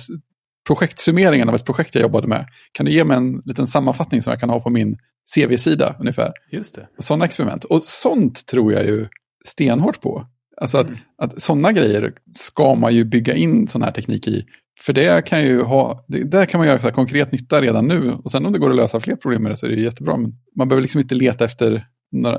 projektsummeringen 0.66 1.48
av 1.48 1.54
ett 1.54 1.64
projekt 1.64 1.94
jag 1.94 2.02
jobbade 2.02 2.26
med. 2.26 2.46
Kan 2.72 2.86
du 2.86 2.92
ge 2.92 3.04
mig 3.04 3.16
en 3.16 3.42
liten 3.44 3.66
sammanfattning 3.66 4.22
som 4.22 4.30
jag 4.30 4.40
kan 4.40 4.50
ha 4.50 4.60
på 4.60 4.70
min 4.70 4.98
CV-sida 5.34 5.96
ungefär? 6.00 6.32
Just 6.52 6.74
det. 6.74 6.88
Sådana 6.98 7.24
experiment. 7.24 7.64
Och 7.64 7.82
sånt 7.82 8.46
tror 8.46 8.72
jag 8.72 8.84
ju 8.84 9.06
stenhårt 9.44 10.00
på. 10.00 10.26
Alltså 10.60 10.78
att, 10.78 10.88
mm. 10.88 10.98
att 11.18 11.42
sådana 11.42 11.72
grejer 11.72 12.12
ska 12.32 12.74
man 12.74 12.94
ju 12.94 13.04
bygga 13.04 13.34
in 13.34 13.68
sån 13.68 13.82
här 13.82 13.92
teknik 13.92 14.28
i. 14.28 14.46
För 14.80 14.92
det 14.92 15.26
kan 15.26 15.42
ju 15.42 15.62
ha, 15.62 16.04
det, 16.08 16.22
där 16.22 16.46
kan 16.46 16.58
man 16.58 16.68
göra 16.68 16.78
så 16.78 16.90
konkret 16.90 17.32
nytta 17.32 17.62
redan 17.62 17.86
nu. 17.86 18.12
Och 18.12 18.30
sen 18.30 18.46
om 18.46 18.52
det 18.52 18.58
går 18.58 18.70
att 18.70 18.76
lösa 18.76 19.00
fler 19.00 19.16
problem 19.16 19.42
med 19.42 19.52
det 19.52 19.56
så 19.56 19.66
är 19.66 19.70
det 19.70 19.80
jättebra. 19.80 20.16
Men 20.16 20.32
man 20.56 20.68
behöver 20.68 20.82
liksom 20.82 21.00
inte 21.00 21.14
leta 21.14 21.44
efter 21.44 21.86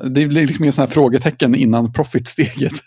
det 0.03 0.27
blir 0.27 0.47
liksom 0.47 0.63
inga 0.63 0.71
sådana 0.71 0.87
här 0.87 0.93
frågetecken 0.93 1.55
innan 1.55 1.93
profit-steget. 1.93 2.73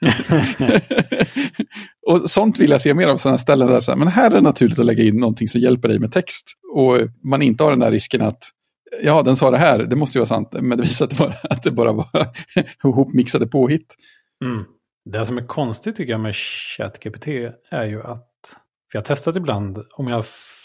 och 2.06 2.30
sånt 2.30 2.58
vill 2.58 2.70
jag 2.70 2.82
se 2.82 2.94
mer 2.94 3.08
av 3.08 3.16
sådana 3.16 3.38
ställen 3.38 3.68
där 3.68 3.80
så 3.80 3.90
här, 3.90 3.98
men 3.98 4.08
här 4.08 4.30
är 4.30 4.34
det 4.34 4.40
naturligt 4.40 4.78
att 4.78 4.86
lägga 4.86 5.04
in 5.04 5.16
någonting 5.16 5.48
som 5.48 5.60
hjälper 5.60 5.88
dig 5.88 5.98
med 5.98 6.12
text. 6.12 6.52
Och 6.74 6.98
man 7.24 7.42
inte 7.42 7.64
har 7.64 7.70
den 7.70 7.80
där 7.80 7.90
risken 7.90 8.22
att 8.22 8.50
ja, 9.02 9.22
den 9.22 9.36
sa 9.36 9.50
det 9.50 9.58
här, 9.58 9.78
det 9.78 9.96
måste 9.96 10.18
ju 10.18 10.20
vara 10.20 10.26
sant, 10.26 10.48
men 10.52 10.78
det 10.78 10.84
visar 10.84 11.04
att 11.04 11.10
det 11.10 11.16
bara, 11.18 11.34
att 11.50 11.62
det 11.62 11.70
bara 11.70 11.92
var 11.92 12.28
ihopmixade 12.84 13.46
påhitt. 13.46 13.96
Mm. 14.44 14.64
Det 15.04 15.26
som 15.26 15.38
är 15.38 15.46
konstigt 15.46 15.96
tycker 15.96 16.12
jag 16.12 16.20
med 16.20 16.34
ChatGPT 16.36 17.26
är 17.70 17.84
ju 17.84 18.02
att, 18.02 18.28
för 18.90 18.98
jag 18.98 19.00
har 19.00 19.06
testat 19.06 19.36
ibland, 19.36 19.78
om 19.96 20.08
jag 20.08 20.24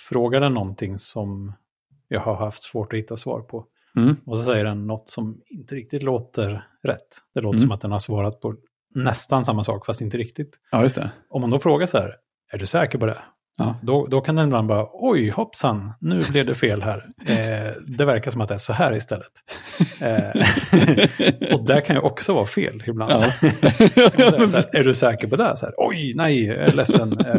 frågar 0.10 0.41
den 0.41 0.54
någonting 0.54 0.97
som 0.97 1.54
jag 2.08 2.19
har 2.19 2.36
haft 2.36 2.63
svårt 2.63 2.93
att 2.93 2.99
hitta 2.99 3.17
svar 3.17 3.41
på, 3.41 3.65
Mm. 3.98 4.16
Och 4.26 4.38
så 4.38 4.44
säger 4.44 4.66
den 4.66 4.88
något 4.88 5.10
som 5.10 5.38
inte 5.50 5.76
riktigt 5.76 6.04
låter 6.04 6.64
rätt. 6.84 7.00
Det 7.34 7.42
låter 7.42 7.58
Mm. 7.58 7.68
som 7.68 7.72
att 7.72 7.82
den 7.82 7.92
har 7.92 8.00
svarat 8.00 8.42
på 8.42 8.56
nästan 8.96 9.46
samma 9.46 9.64
sak 9.64 9.86
fast 9.86 10.02
inte 10.02 10.18
riktigt. 10.18 10.56
Ja, 10.72 10.82
just 10.84 10.96
det. 10.96 11.12
Om 11.30 11.42
man 11.42 11.50
då 11.50 11.60
frågar 11.60 11.88
så 11.88 11.98
här, 11.98 12.16
är 12.54 12.58
du 12.58 12.66
säker 12.66 12.98
på 12.98 13.06
det? 13.06 13.18
Ja. 13.58 13.76
Då, 13.84 14.08
då 14.08 14.22
kan 14.22 14.36
den 14.36 14.46
ibland 14.48 14.68
bara, 14.68 14.88
oj 14.94 15.30
hoppsan, 15.30 15.94
nu 16.02 16.22
blev 16.32 16.46
det 16.46 16.56
fel 16.56 16.82
här. 16.82 17.06
Eh, 17.30 17.72
det 17.98 18.06
verkar 18.06 18.32
som 18.32 18.42
att 18.42 18.48
det 18.48 18.54
är 18.54 18.58
så 18.58 18.74
här 18.74 18.96
istället. 18.96 19.32
Eh, 20.02 21.54
och 21.54 21.66
det 21.66 21.82
kan 21.82 21.96
ju 21.96 22.02
också 22.02 22.34
vara 22.34 22.46
fel 22.46 22.84
ibland. 22.88 23.12
Ja. 23.12 23.20
här, 23.22 24.76
är 24.76 24.84
du 24.84 24.94
säker 24.94 25.28
på 25.28 25.36
det? 25.36 25.58
Så 25.58 25.66
här, 25.66 25.74
oj, 25.78 26.14
nej, 26.16 26.46
jag 26.46 26.58
är 26.58 26.76
ledsen. 26.76 27.18
Eh, 27.20 27.36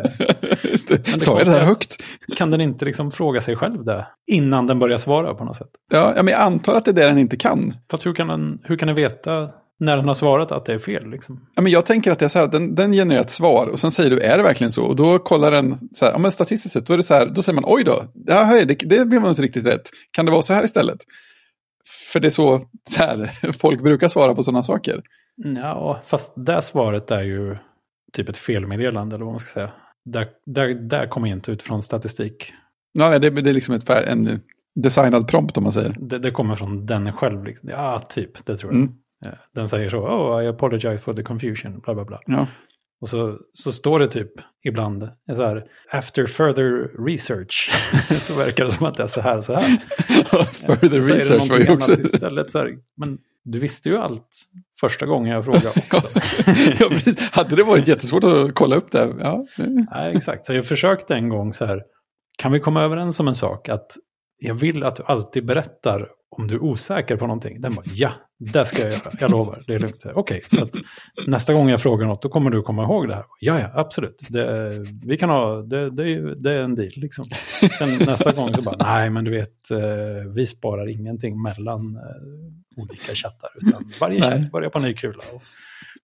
Sa 1.18 1.38
jag 1.38 1.46
det 1.46 1.52
där 1.52 1.64
högt? 1.64 1.96
Kan 2.36 2.50
den 2.50 2.60
inte 2.60 2.84
liksom 2.84 3.12
fråga 3.12 3.40
sig 3.40 3.56
själv 3.56 3.84
det 3.84 4.06
innan 4.26 4.66
den 4.66 4.78
börjar 4.78 4.96
svara 4.98 5.34
på 5.34 5.44
något 5.44 5.56
sätt? 5.56 5.70
Ja, 5.90 6.12
men 6.16 6.28
jag 6.28 6.40
antar 6.40 6.74
att 6.74 6.84
det 6.84 6.90
är 6.90 6.94
det 6.94 7.06
den 7.06 7.18
inte 7.18 7.36
kan. 7.36 7.74
Fast 7.90 8.06
hur 8.06 8.14
kan 8.14 8.28
den, 8.28 8.58
hur 8.62 8.76
kan 8.76 8.86
den 8.86 8.96
veta 8.96 9.50
när 9.78 9.96
den 9.96 10.08
har 10.08 10.14
svarat 10.14 10.52
att 10.52 10.64
det 10.64 10.74
är 10.74 10.78
fel? 10.78 11.10
Liksom? 11.10 11.46
Ja, 11.54 11.62
men 11.62 11.72
jag 11.72 11.86
tänker 11.86 12.12
att 12.12 12.18
det 12.18 12.24
är 12.24 12.28
så 12.28 12.38
här, 12.38 12.46
den, 12.46 12.74
den 12.74 12.92
genererar 12.92 13.20
ett 13.20 13.30
svar 13.30 13.66
och 13.66 13.78
sen 13.78 13.90
säger 13.90 14.10
du, 14.10 14.20
är 14.20 14.36
det 14.36 14.42
verkligen 14.42 14.72
så? 14.72 14.84
Och 14.84 14.96
då 14.96 15.18
kollar 15.18 15.50
den, 15.50 15.78
så 15.92 16.04
här, 16.04 16.12
ja 16.12 16.18
men 16.18 16.32
statistiskt 16.32 16.72
sett, 16.72 16.86
då 16.86 16.92
är 16.92 16.96
det 16.96 17.02
så 17.02 17.14
här, 17.14 17.26
då 17.26 17.42
säger 17.42 17.54
man, 17.60 17.64
oj 17.66 17.84
då, 17.84 18.02
ja, 18.26 18.42
hej, 18.42 18.66
det, 18.66 18.74
det 18.74 19.06
blev 19.06 19.26
inte 19.26 19.42
riktigt 19.42 19.66
rätt. 19.66 19.90
Kan 20.10 20.24
det 20.24 20.32
vara 20.32 20.42
så 20.42 20.52
här 20.52 20.64
istället? 20.64 20.98
För 22.12 22.20
det 22.20 22.28
är 22.28 22.30
så, 22.30 22.62
så 22.88 23.02
här, 23.02 23.52
folk 23.60 23.82
brukar 23.82 24.08
svara 24.08 24.34
på 24.34 24.42
sådana 24.42 24.62
saker. 24.62 25.02
Ja, 25.36 26.00
fast 26.06 26.32
det 26.36 26.62
svaret 26.62 27.10
är 27.10 27.22
ju 27.22 27.56
typ 28.12 28.28
ett 28.28 28.36
felmeddelande 28.36 29.16
eller 29.16 29.24
vad 29.24 29.32
man 29.32 29.40
ska 29.40 29.50
säga. 29.50 29.72
Där, 30.06 30.28
där, 30.46 30.74
där 30.74 31.06
kommer 31.06 31.28
inte 31.28 31.52
ut 31.52 31.62
från 31.62 31.82
statistik. 31.82 32.52
Nej, 32.94 33.20
det, 33.20 33.30
det 33.30 33.50
är 33.50 33.54
liksom 33.54 33.74
ett, 33.74 33.90
en 33.90 34.40
designad 34.74 35.28
prompt 35.28 35.56
om 35.56 35.62
man 35.62 35.72
säger. 35.72 35.96
Det, 36.00 36.18
det 36.18 36.30
kommer 36.30 36.54
från 36.54 36.86
den 36.86 37.12
själv. 37.12 37.44
Liksom. 37.44 37.68
Ja, 37.68 37.98
typ, 37.98 38.46
det 38.46 38.56
tror 38.56 38.72
jag. 38.72 38.80
Mm. 38.80 38.94
Den 39.54 39.68
säger 39.68 39.88
så, 39.88 39.98
oh, 39.98 40.44
I 40.44 40.48
apologize 40.48 40.98
for 40.98 41.12
the 41.12 41.22
confusion, 41.22 41.80
bla 41.80 41.94
bla 41.94 42.04
bla. 42.04 42.20
Ja. 42.26 42.46
Och 43.00 43.08
så, 43.08 43.38
så 43.52 43.72
står 43.72 43.98
det 43.98 44.08
typ 44.08 44.32
ibland 44.64 45.08
så 45.36 45.44
här, 45.44 45.64
after 45.92 46.26
further 46.26 46.90
research, 47.06 47.70
så 48.10 48.38
verkar 48.38 48.64
det 48.64 48.70
som 48.70 48.86
att 48.86 48.96
det 48.96 49.02
är 49.02 49.06
så 49.06 49.20
här 49.20 49.40
så 49.40 49.54
här. 49.54 49.62
Further 50.66 51.02
Så 51.02 51.14
research 51.14 51.50
var 51.50 51.58
ju 51.58 51.72
också... 51.72 51.92
Istället 51.92 52.50
så 52.50 52.58
här, 52.58 52.78
men 52.96 53.18
du 53.46 53.58
visste 53.58 53.88
ju 53.88 53.98
allt 53.98 54.28
första 54.80 55.06
gången 55.06 55.32
jag 55.32 55.44
frågade 55.44 55.68
också. 55.68 56.08
ja. 56.80 56.88
Hade 57.32 57.56
det 57.56 57.62
varit 57.62 57.88
jättesvårt 57.88 58.24
att 58.24 58.54
kolla 58.54 58.76
upp 58.76 58.90
det? 58.90 59.14
Ja, 59.20 59.46
Nej, 59.90 60.16
exakt. 60.16 60.46
Så 60.46 60.54
jag 60.54 60.66
försökte 60.66 61.14
en 61.14 61.28
gång 61.28 61.52
så 61.52 61.64
här, 61.64 61.82
kan 62.38 62.52
vi 62.52 62.60
komma 62.60 62.82
överens 62.82 63.20
om 63.20 63.28
en 63.28 63.34
sak? 63.34 63.68
Att 63.68 63.96
jag 64.38 64.54
vill 64.54 64.84
att 64.84 64.96
du 64.96 65.02
alltid 65.02 65.46
berättar 65.46 66.08
om 66.30 66.48
du 66.48 66.54
är 66.54 66.62
osäker 66.62 67.16
på 67.16 67.26
någonting. 67.26 67.60
Den 67.60 67.74
bara, 67.74 67.84
ja, 67.86 68.12
det 68.38 68.64
ska 68.64 68.82
jag 68.82 68.92
göra, 68.92 69.12
jag 69.20 69.30
lovar, 69.30 69.64
det 69.66 69.74
är 69.74 69.78
lugnt. 69.78 70.06
Okej, 70.14 70.42
så 70.46 70.62
att 70.62 70.70
nästa 71.26 71.52
gång 71.54 71.68
jag 71.68 71.80
frågar 71.80 72.06
något, 72.06 72.22
då 72.22 72.28
kommer 72.28 72.50
du 72.50 72.62
komma 72.62 72.82
ihåg 72.82 73.08
det 73.08 73.14
här. 73.14 73.24
Ja, 73.40 73.60
ja, 73.60 73.70
absolut. 73.74 74.26
Det, 74.28 74.72
vi 75.04 75.16
kan 75.16 75.30
ha, 75.30 75.62
det, 75.62 75.90
det, 75.90 76.34
det 76.34 76.52
är 76.52 76.58
en 76.58 76.74
deal 76.74 76.92
liksom. 76.96 77.24
Sen 77.78 78.06
nästa 78.06 78.32
gång 78.32 78.54
så 78.54 78.62
bara, 78.62 78.76
nej, 78.78 79.10
men 79.10 79.24
du 79.24 79.30
vet, 79.30 79.70
eh, 79.70 80.32
vi 80.34 80.46
sparar 80.46 80.88
ingenting 80.88 81.42
mellan 81.42 81.96
eh, 81.96 82.82
olika 82.82 83.14
chattar, 83.14 83.50
utan 83.66 83.90
varje 84.00 84.20
Nej. 84.20 84.30
chatt 84.30 84.52
börjar 84.52 84.70
på 84.70 84.78
ny 84.78 84.94
kula. 84.94 85.22
Och 85.34 85.42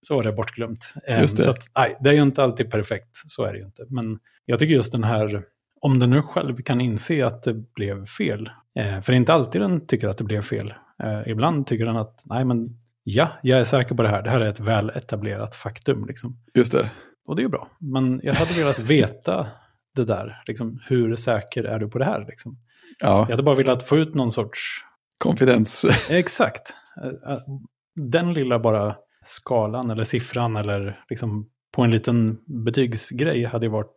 så 0.00 0.20
är 0.20 0.22
det 0.22 0.32
bortglömt. 0.32 0.94
Det. 1.06 1.28
Så 1.28 1.50
att, 1.50 1.68
nej, 1.76 1.96
det 2.00 2.10
är 2.10 2.14
ju 2.14 2.22
inte 2.22 2.42
alltid 2.42 2.70
perfekt, 2.70 3.16
så 3.26 3.44
är 3.44 3.52
det 3.52 3.58
ju 3.58 3.64
inte. 3.64 3.84
Men 3.88 4.18
jag 4.44 4.58
tycker 4.58 4.74
just 4.74 4.92
den 4.92 5.04
här, 5.04 5.42
om 5.82 5.98
den 5.98 6.10
nu 6.10 6.22
själv 6.22 6.62
kan 6.62 6.80
inse 6.80 7.26
att 7.26 7.42
det 7.42 7.54
blev 7.54 8.06
fel, 8.06 8.50
eh, 8.78 9.00
för 9.00 9.12
det 9.12 9.16
är 9.16 9.20
inte 9.20 9.34
alltid 9.34 9.60
den 9.60 9.86
tycker 9.86 10.08
att 10.08 10.18
det 10.18 10.24
blev 10.24 10.42
fel. 10.42 10.74
Eh, 11.02 11.20
ibland 11.26 11.66
tycker 11.66 11.86
den 11.86 11.96
att, 11.96 12.22
nej 12.24 12.44
men 12.44 12.68
ja, 13.04 13.28
jag 13.42 13.60
är 13.60 13.64
säker 13.64 13.94
på 13.94 14.02
det 14.02 14.08
här, 14.08 14.22
det 14.22 14.30
här 14.30 14.40
är 14.40 14.48
ett 14.48 14.60
väl 14.60 14.90
etablerat 14.90 15.54
faktum. 15.54 16.06
Liksom. 16.06 16.36
just 16.54 16.72
det. 16.72 16.90
Och 17.26 17.36
det 17.36 17.40
är 17.40 17.44
ju 17.44 17.48
bra. 17.48 17.68
Men 17.78 18.20
jag 18.22 18.34
hade 18.34 18.54
velat 18.54 18.78
veta 18.78 19.46
det 19.94 20.04
där, 20.04 20.42
liksom, 20.46 20.80
hur 20.88 21.14
säker 21.14 21.64
är 21.64 21.78
du 21.78 21.88
på 21.88 21.98
det 21.98 22.04
här? 22.04 22.24
Liksom. 22.28 22.58
Ja, 23.00 23.18
Jag 23.18 23.30
hade 23.30 23.42
bara 23.42 23.54
velat 23.54 23.82
få 23.82 23.96
ut 23.96 24.14
någon 24.14 24.30
sorts 24.30 24.60
konfidens. 25.18 25.86
Exakt. 26.10 26.74
Eh, 27.02 27.32
eh, 27.32 27.40
Den 27.94 28.32
lilla 28.32 28.58
bara 28.58 28.96
skalan 29.24 29.90
eller 29.90 30.04
siffran 30.04 30.56
eller 30.56 31.00
liksom 31.10 31.48
på 31.72 31.82
en 31.82 31.90
liten 31.90 32.38
betygsgrej 32.64 33.44
hade 33.44 33.68
varit, 33.68 33.94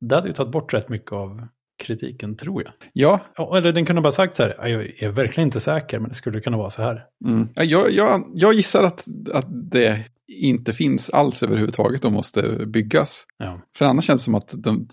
det 0.00 0.14
hade 0.14 0.28
ju 0.28 0.34
tagit 0.34 0.52
bort 0.52 0.74
rätt 0.74 0.88
mycket 0.88 1.12
av 1.12 1.46
kritiken 1.82 2.36
tror 2.36 2.62
jag. 2.62 2.72
Ja, 2.92 3.20
Ja, 3.36 3.56
Eller 3.56 3.72
den 3.72 3.86
kunde 3.86 4.02
bara 4.02 4.12
sagt 4.12 4.36
så 4.36 4.42
här, 4.42 4.54
"Ja, 4.58 4.68
jag 4.68 5.02
är 5.02 5.08
verkligen 5.08 5.48
inte 5.48 5.60
säker 5.60 5.98
men 5.98 6.08
det 6.08 6.14
skulle 6.14 6.40
kunna 6.40 6.56
vara 6.56 6.70
så 6.70 6.82
här. 6.82 7.04
Mm. 7.24 7.48
Ja, 7.54 7.64
Jag, 7.64 7.90
jag, 7.90 8.30
jag 8.34 8.54
gissar 8.54 8.84
att, 8.84 9.04
att 9.32 9.46
det 9.70 10.04
inte 10.28 10.72
finns 10.72 11.10
alls 11.10 11.42
överhuvudtaget 11.42 12.04
och 12.04 12.12
måste 12.12 12.66
byggas. 12.66 13.26
Ja. 13.38 13.60
För 13.76 13.84
annars 13.84 14.04
känns 14.04 14.20
det 14.20 14.24
som 14.24 14.34
att, 14.34 14.54
de, 14.58 14.86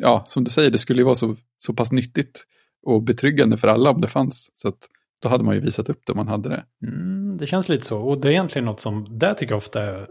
ja, 0.00 0.24
som 0.26 0.44
du 0.44 0.50
säger, 0.50 0.70
det 0.70 0.78
skulle 0.78 1.00
ju 1.00 1.04
vara 1.04 1.14
så, 1.14 1.36
så 1.58 1.74
pass 1.74 1.92
nyttigt 1.92 2.44
och 2.86 3.02
betryggande 3.02 3.56
för 3.56 3.68
alla 3.68 3.90
om 3.90 4.00
det 4.00 4.08
fanns. 4.08 4.50
Så 4.54 4.68
att 4.68 4.78
då 5.22 5.28
hade 5.28 5.44
man 5.44 5.54
ju 5.54 5.60
visat 5.60 5.88
upp 5.88 6.00
det 6.06 6.12
om 6.12 6.16
man 6.16 6.28
hade 6.28 6.48
det. 6.48 6.64
Mm, 6.86 7.36
det 7.36 7.46
känns 7.46 7.68
lite 7.68 7.86
så. 7.86 7.98
Och 8.00 8.20
det 8.20 8.28
är 8.28 8.32
egentligen 8.32 8.64
något 8.64 8.80
som, 8.80 9.18
det 9.18 9.34
tycker 9.34 9.52
jag 9.52 9.56
ofta 9.56 9.82
är, 9.82 10.08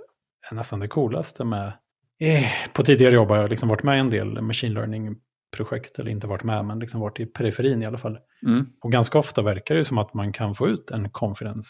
nästan 0.51 0.79
det 0.79 0.87
coolaste 0.87 1.43
med, 1.43 1.73
på 2.73 2.83
tidigare 2.83 3.15
jobb 3.15 3.29
har 3.29 3.37
jag 3.37 3.49
liksom 3.49 3.69
varit 3.69 3.83
med 3.83 3.97
i 3.97 3.99
en 3.99 4.09
del 4.09 4.41
machine 4.41 4.73
learning-projekt, 4.73 5.99
eller 5.99 6.11
inte 6.11 6.27
varit 6.27 6.43
med, 6.43 6.65
men 6.65 6.79
liksom 6.79 7.01
varit 7.01 7.19
i 7.19 7.25
periferin 7.25 7.81
i 7.81 7.85
alla 7.85 7.97
fall. 7.97 8.17
Mm. 8.45 8.65
Och 8.81 8.91
ganska 8.91 9.19
ofta 9.19 9.41
verkar 9.41 9.75
det 9.75 9.83
som 9.83 9.97
att 9.97 10.13
man 10.13 10.33
kan 10.33 10.55
få 10.55 10.67
ut 10.67 10.91
en 10.91 11.09
confidence 11.09 11.69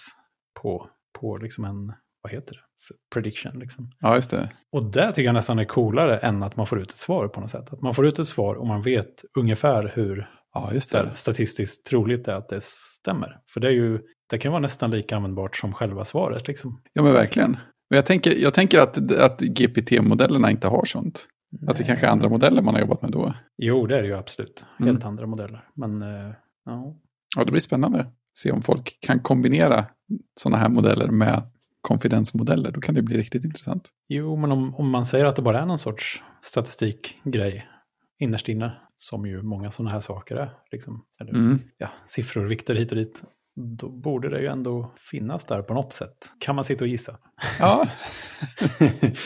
på, 0.61 0.89
på 1.19 1.37
liksom 1.37 1.63
en, 1.65 1.93
vad 2.21 2.31
heter 2.31 2.55
det, 2.55 2.95
prediction. 3.13 3.59
Liksom. 3.59 3.91
Ja, 3.99 4.15
just 4.15 4.29
det. 4.29 4.49
Och 4.71 4.91
det 4.91 5.07
tycker 5.07 5.23
jag 5.23 5.33
nästan 5.33 5.59
är 5.59 5.65
coolare 5.65 6.17
än 6.17 6.43
att 6.43 6.55
man 6.55 6.67
får 6.67 6.81
ut 6.81 6.91
ett 6.91 6.97
svar 6.97 7.27
på 7.27 7.41
något 7.41 7.49
sätt. 7.49 7.73
Att 7.73 7.81
man 7.81 7.95
får 7.95 8.07
ut 8.07 8.19
ett 8.19 8.27
svar 8.27 8.55
och 8.55 8.67
man 8.67 8.81
vet 8.81 9.25
ungefär 9.37 9.91
hur 9.95 10.29
Ja, 10.53 10.73
just 10.73 10.91
det. 10.91 11.15
statistiskt 11.15 11.85
troligt 11.85 12.25
det 12.25 12.31
är 12.31 12.35
att 12.35 12.49
det 12.49 12.63
stämmer. 12.63 13.39
För 13.53 13.59
det, 13.59 13.67
är 13.67 13.71
ju, 13.71 13.99
det 14.29 14.37
kan 14.37 14.51
vara 14.51 14.61
nästan 14.61 14.91
lika 14.91 15.15
användbart 15.15 15.55
som 15.55 15.73
själva 15.73 16.05
svaret. 16.05 16.47
Liksom. 16.47 16.81
Ja, 16.93 17.03
men 17.03 17.13
verkligen. 17.13 17.57
Men 17.89 17.95
jag 17.97 18.05
tänker, 18.05 18.35
jag 18.35 18.53
tänker 18.53 18.79
att, 18.79 19.11
att 19.11 19.41
GPT-modellerna 19.41 20.51
inte 20.51 20.67
har 20.67 20.85
sånt. 20.85 21.27
Att 21.67 21.75
det 21.77 21.83
kanske 21.83 22.05
är 22.05 22.09
andra 22.11 22.29
modeller 22.29 22.61
man 22.61 22.73
har 22.73 22.81
jobbat 22.81 23.01
med 23.01 23.11
då. 23.11 23.33
Jo, 23.57 23.87
det 23.87 23.97
är 23.97 24.01
det 24.01 24.07
ju 24.07 24.13
absolut. 24.15 24.65
Helt 24.79 24.89
Mm. 24.89 25.07
andra 25.07 25.25
modeller. 25.27 25.69
Men 25.73 26.01
eh, 26.01 26.33
ja, 26.65 26.95
Ja, 27.37 27.43
det 27.43 27.51
blir 27.51 27.61
spännande. 27.61 28.07
Se 28.37 28.51
om 28.51 28.61
folk 28.61 28.97
kan 29.01 29.19
kombinera 29.19 29.85
sådana 30.39 30.57
här 30.57 30.69
modeller 30.69 31.07
med 31.07 31.41
konfidensmodeller. 31.81 32.71
Då 32.71 32.81
kan 32.81 32.95
det 32.95 33.01
bli 33.01 33.17
riktigt 33.17 33.43
intressant. 33.43 33.89
Jo, 34.07 34.35
men 34.35 34.51
om, 34.51 34.75
om 34.75 34.89
man 34.89 35.05
säger 35.05 35.25
att 35.25 35.35
det 35.35 35.41
bara 35.41 35.61
är 35.61 35.65
någon 35.65 35.79
sorts 35.79 36.21
statistikgrej 36.41 37.67
innerst 38.19 38.49
inne, 38.49 38.71
som 38.97 39.25
ju 39.25 39.41
många 39.41 39.71
sådana 39.71 39.91
här 39.91 39.99
saker 39.99 40.35
är, 40.35 40.49
liksom, 40.71 41.05
eller 41.21 41.31
Mm. 41.33 41.59
ja, 41.77 41.89
siffror, 42.05 42.45
vikter 42.45 42.75
hit 42.75 42.91
och 42.91 42.97
dit, 42.97 43.23
då 43.55 43.89
borde 43.89 44.29
det 44.29 44.39
ju 44.41 44.47
ändå 44.47 44.93
finnas 45.11 45.45
där 45.45 45.61
på 45.61 45.73
något 45.73 45.93
sätt. 45.93 46.17
Kan 46.39 46.55
man 46.55 46.65
sitta 46.65 46.83
och 46.83 46.87
gissa? 46.87 47.17
Ja, 47.59 47.87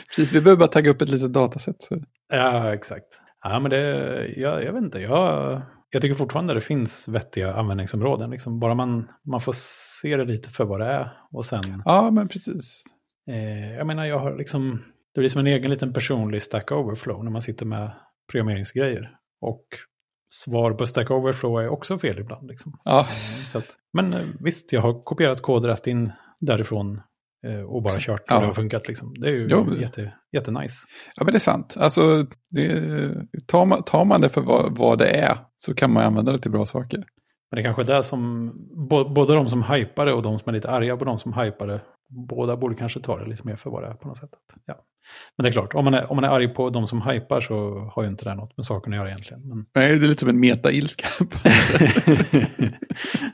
precis. 0.07 0.31
Vi 0.31 0.41
behöver 0.41 0.59
bara 0.59 0.67
tagga 0.67 0.91
upp 0.91 1.01
ett 1.01 1.09
litet 1.09 1.33
dataset. 1.33 1.81
Så. 1.81 2.01
ja, 2.29 2.73
exakt. 2.73 3.19
Ja, 3.43 3.59
men 3.59 3.71
det, 3.71 3.79
jag, 4.37 4.63
jag 4.63 4.73
vet 4.73 4.83
inte, 4.83 4.99
jag, 4.99 5.61
jag 5.89 6.01
tycker 6.01 6.15
fortfarande 6.15 6.53
det 6.53 6.61
finns 6.61 7.07
vettiga 7.07 7.53
användningsområden. 7.53 8.29
Liksom. 8.29 8.59
Bara 8.59 8.75
man, 8.75 9.07
man 9.27 9.41
får 9.41 9.53
se 10.01 10.17
det 10.17 10.25
lite 10.25 10.49
för 10.49 10.65
vad 10.65 10.79
det 10.79 10.85
är. 10.85 11.13
Och 11.31 11.45
sen, 11.45 11.81
Ja, 11.85 12.11
men 12.11 12.27
precis. 12.27 12.83
eh, 13.29 13.73
jag 13.73 13.87
menar, 13.87 14.05
jag 14.05 14.19
har 14.19 14.37
liksom, 14.37 14.83
det 15.13 15.19
blir 15.21 15.29
som 15.29 15.39
en 15.39 15.47
egen 15.47 15.69
liten 15.71 15.93
personlig 15.93 16.41
Stack 16.41 16.71
Overflow 16.71 17.23
när 17.23 17.31
man 17.31 17.41
sitter 17.41 17.65
med 17.65 17.91
programmeringsgrejer. 18.31 19.11
Och 19.41 19.65
svar 20.33 20.71
på 20.71 20.85
Stack 20.85 21.11
Overflow 21.11 21.61
är 21.61 21.67
också 21.69 21.97
fel 21.99 22.19
ibland. 22.19 22.47
Liksom. 22.47 22.79
Ja, 22.83 22.99
Eh, 22.99 23.05
Så 23.47 23.57
att, 23.57 23.65
men 23.93 24.13
eh, 24.13 24.21
visst, 24.39 24.73
jag 24.73 24.81
har 24.81 25.03
kopierat 25.03 25.41
kod 25.41 25.65
rätt 25.65 25.87
in 25.87 26.11
därifrån 26.39 27.01
eh, 27.47 27.59
och 27.61 27.83
bara 27.83 27.93
kört 27.99 28.19
och 28.21 28.25
Ja. 28.29 28.39
det 28.39 28.45
har 28.45 28.53
funkat. 28.53 28.87
Liksom. 28.87 29.13
Det 29.19 29.27
är 29.27 29.31
ju 29.31 29.47
Jo, 29.49 29.75
jätte, 29.79 30.13
jättenice. 30.31 30.75
ja 31.15 31.23
men 31.23 31.31
det 31.33 31.37
är 31.37 31.39
sant. 31.39 31.75
Alltså, 31.79 32.25
det, 32.51 32.81
tar, 33.47 33.65
man, 33.65 33.83
tar 33.83 34.05
man 34.05 34.21
det 34.21 34.29
för 34.29 34.41
vad, 34.41 34.77
vad 34.77 34.97
det 34.99 35.07
är 35.09 35.37
så 35.55 35.73
kan 35.73 35.93
man 35.93 36.03
använda 36.03 36.31
det 36.31 36.39
till 36.39 36.51
bra 36.51 36.65
saker. 36.65 36.97
Men 36.97 37.55
det 37.55 37.61
är 37.61 37.63
kanske 37.63 37.93
är 37.93 37.97
det 37.97 38.03
som, 38.03 38.51
bo- 38.89 39.09
både 39.09 39.33
de 39.33 39.49
som 39.49 39.63
hypar 39.63 40.05
det 40.05 40.13
och 40.13 40.21
de 40.21 40.39
som 40.39 40.49
är 40.49 40.53
lite 40.53 40.69
arga 40.69 40.97
på 40.97 41.05
de 41.05 41.17
som 41.19 41.33
hypar 41.33 41.67
det, 41.67 41.81
båda 42.29 42.57
borde 42.57 42.75
kanske 42.75 42.99
ta 42.99 43.17
det 43.19 43.25
lite 43.29 43.47
mer 43.47 43.55
för 43.55 43.69
vad 43.69 43.83
det 43.83 43.87
är 43.87 43.93
på 43.93 44.07
något 44.07 44.17
sätt. 44.17 44.29
Ja. 44.65 44.75
Men 45.37 45.43
det 45.43 45.49
är 45.49 45.51
klart, 45.51 45.73
om 45.73 45.85
man 45.85 45.93
är, 45.93 46.11
om 46.11 46.15
man 46.15 46.23
är 46.23 46.27
arg 46.27 46.47
på 46.47 46.69
de 46.69 46.87
som 46.87 47.01
hypar 47.01 47.41
så 47.41 47.79
har 47.95 48.03
ju 48.03 48.09
inte 48.09 48.25
det 48.25 48.35
något 48.35 48.57
med 48.57 48.65
saken 48.65 48.93
att 48.93 48.97
göra 48.97 49.09
egentligen. 49.09 49.47
Men... 49.49 49.65
Nej, 49.75 49.99
det 49.99 50.05
är 50.05 50.09
lite 50.09 50.19
som 50.19 50.29
en 50.29 50.39
meta-ilska. 50.39 51.07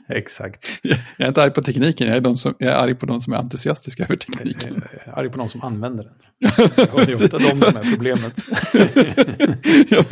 Exakt. 0.08 0.66
jag 0.82 0.98
är 1.18 1.28
inte 1.28 1.42
arg 1.42 1.50
på 1.50 1.62
tekniken, 1.62 2.08
jag 2.08 2.16
är, 2.16 2.20
de 2.20 2.36
som, 2.36 2.54
jag 2.58 2.72
är 2.72 2.76
arg 2.76 2.94
på 2.94 3.06
de 3.06 3.20
som 3.20 3.32
är 3.32 3.36
entusiastiska 3.36 4.02
över 4.02 4.16
tekniken. 4.16 4.82
Jag 4.92 5.14
är 5.14 5.18
arg 5.18 5.30
på 5.30 5.38
de 5.38 5.48
som 5.48 5.62
använder 5.62 6.04
den. 6.04 6.12
Och 6.92 7.06
det 7.06 7.12
är 7.12 7.14
ofta 7.14 7.38
de 7.38 7.48
som 7.48 7.76
är 7.76 7.90
problemet. 7.90 8.38
ja, 9.90 10.02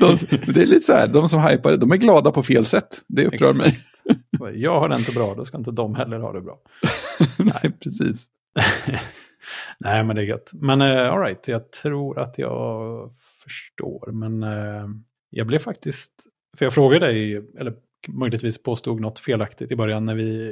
de, 0.00 0.16
det 0.52 0.62
är 0.62 0.66
lite 0.66 0.86
så 0.86 0.92
här, 0.92 1.08
de 1.08 1.28
som 1.28 1.42
hypar 1.42 1.76
de 1.76 1.92
är 1.92 1.96
glada 1.96 2.30
på 2.30 2.42
fel 2.42 2.64
sätt. 2.64 2.88
Det 3.08 3.26
upprör 3.26 3.52
mig. 3.52 3.78
Jag 4.54 4.80
har 4.80 4.88
det 4.88 4.96
inte 4.96 5.12
bra, 5.12 5.34
då 5.34 5.44
ska 5.44 5.58
inte 5.58 5.70
de 5.70 5.94
heller 5.94 6.18
ha 6.18 6.32
det 6.32 6.40
bra. 6.40 6.58
Nej, 7.38 7.72
precis. 7.82 8.26
Nej, 9.78 10.04
men 10.04 10.16
det 10.16 10.22
är 10.22 10.26
gött. 10.26 10.50
Men 10.54 10.82
uh, 10.82 11.12
all 11.12 11.20
right, 11.20 11.48
jag 11.48 11.72
tror 11.72 12.18
att 12.18 12.38
jag 12.38 13.10
förstår. 13.44 14.12
Men 14.12 14.42
eh, 14.42 14.88
jag 15.30 15.46
blev 15.46 15.58
faktiskt, 15.58 16.12
för 16.58 16.66
jag 16.66 16.74
frågade 16.74 17.06
dig, 17.06 17.36
eller 17.36 17.74
möjligtvis 18.08 18.62
påstod 18.62 19.00
något 19.00 19.18
felaktigt 19.18 19.72
i 19.72 19.76
början 19.76 20.06
när 20.06 20.14
vi 20.14 20.50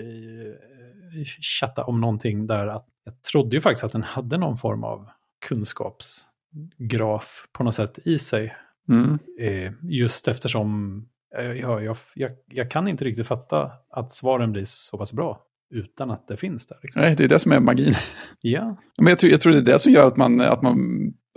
eh, 1.17 1.25
chattade 1.61 1.87
om 1.87 2.01
någonting 2.01 2.47
där. 2.47 2.67
att 2.67 2.87
Jag 3.05 3.23
trodde 3.23 3.57
ju 3.57 3.61
faktiskt 3.61 3.85
att 3.85 3.93
den 3.93 4.03
hade 4.03 4.39
någon 4.39 4.57
form 4.57 4.85
av 4.85 5.09
kunskapsgraf 5.49 7.47
på 7.53 7.65
något 7.65 7.75
sätt 7.75 7.99
i 8.05 8.19
sig. 8.19 8.57
Mm. 8.89 9.19
Eh, 9.41 9.73
just 9.83 10.29
eftersom 10.29 11.01
eh, 11.39 11.53
ja, 11.53 11.81
jag, 11.81 11.97
jag, 12.15 12.31
jag 12.47 12.71
kan 12.71 12.89
inte 12.89 13.05
riktigt 13.05 13.27
fatta 13.27 13.73
att 13.91 14.13
svaren 14.13 14.53
blir 14.53 14.65
så 14.65 14.99
pass 14.99 15.13
bra 15.13 15.43
utan 15.75 16.11
att 16.11 16.29
det 16.29 16.37
finns 16.37 16.67
där. 16.67 16.79
Liksom. 16.83 17.03
Nej, 17.03 17.15
det 17.17 17.25
är 17.25 17.29
det 17.29 17.39
som 17.39 17.53
är 17.53 17.61
magin. 17.61 17.95
Ja, 18.41 18.77
Men 18.99 19.09
jag 19.09 19.19
tror, 19.19 19.33
jag 19.33 19.41
tror 19.41 19.53
det 19.53 19.59
är 19.59 19.63
det 19.63 19.79
som 19.79 19.93
gör 19.93 20.07
att, 20.07 20.17
man, 20.17 20.41
att, 20.41 20.63
man, 20.63 20.79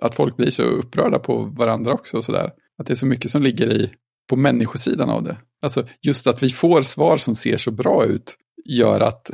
att 0.01 0.15
folk 0.15 0.37
blir 0.37 0.49
så 0.49 0.63
upprörda 0.63 1.19
på 1.19 1.43
varandra 1.43 1.93
också. 1.93 2.17
Och 2.17 2.23
sådär. 2.23 2.51
Att 2.77 2.87
det 2.87 2.93
är 2.93 2.95
så 2.95 3.05
mycket 3.05 3.31
som 3.31 3.41
ligger 3.41 3.73
i, 3.73 3.91
på 4.29 4.35
människosidan 4.35 5.09
av 5.09 5.23
det. 5.23 5.37
Alltså 5.61 5.83
just 6.01 6.27
att 6.27 6.43
vi 6.43 6.49
får 6.49 6.81
svar 6.81 7.17
som 7.17 7.35
ser 7.35 7.57
så 7.57 7.71
bra 7.71 8.05
ut 8.05 8.35
gör 8.65 9.01
att, 9.01 9.31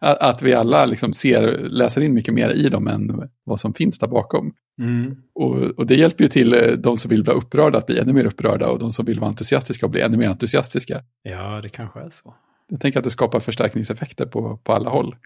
att 0.00 0.42
vi 0.42 0.54
alla 0.54 0.86
liksom 0.86 1.12
ser, 1.12 1.58
läser 1.58 2.00
in 2.00 2.14
mycket 2.14 2.34
mer 2.34 2.50
i 2.50 2.68
dem 2.68 2.86
än 2.86 3.28
vad 3.44 3.60
som 3.60 3.74
finns 3.74 3.98
där 3.98 4.08
bakom. 4.08 4.52
mm. 4.80 5.16
Och, 5.34 5.56
och 5.56 5.86
det 5.86 5.94
hjälper 5.94 6.24
ju 6.24 6.28
till 6.28 6.54
eh, 6.54 6.72
de 6.78 6.96
som 6.96 7.08
vill 7.08 7.24
vara 7.24 7.36
upprörda 7.36 7.78
att 7.78 7.86
bli 7.86 7.98
ännu 7.98 8.12
mer 8.12 8.24
upprörda 8.24 8.68
och 8.68 8.78
de 8.78 8.90
som 8.90 9.04
vill 9.04 9.20
vara 9.20 9.30
entusiastiska 9.30 9.86
att 9.86 9.92
bli 9.92 10.00
ännu 10.00 10.16
mer 10.16 10.28
entusiastiska. 10.28 11.00
ja 11.22 11.60
det 11.62 11.68
kanske 11.68 12.00
är 12.00 12.10
så. 12.10 12.34
Jag 12.70 12.80
tänker 12.80 12.98
att 12.98 13.04
det 13.04 13.10
skapar 13.10 13.40
förstärkningseffekter 13.40 14.26
på, 14.26 14.56
på 14.56 14.72
alla 14.72 14.90
håll. 14.90 15.16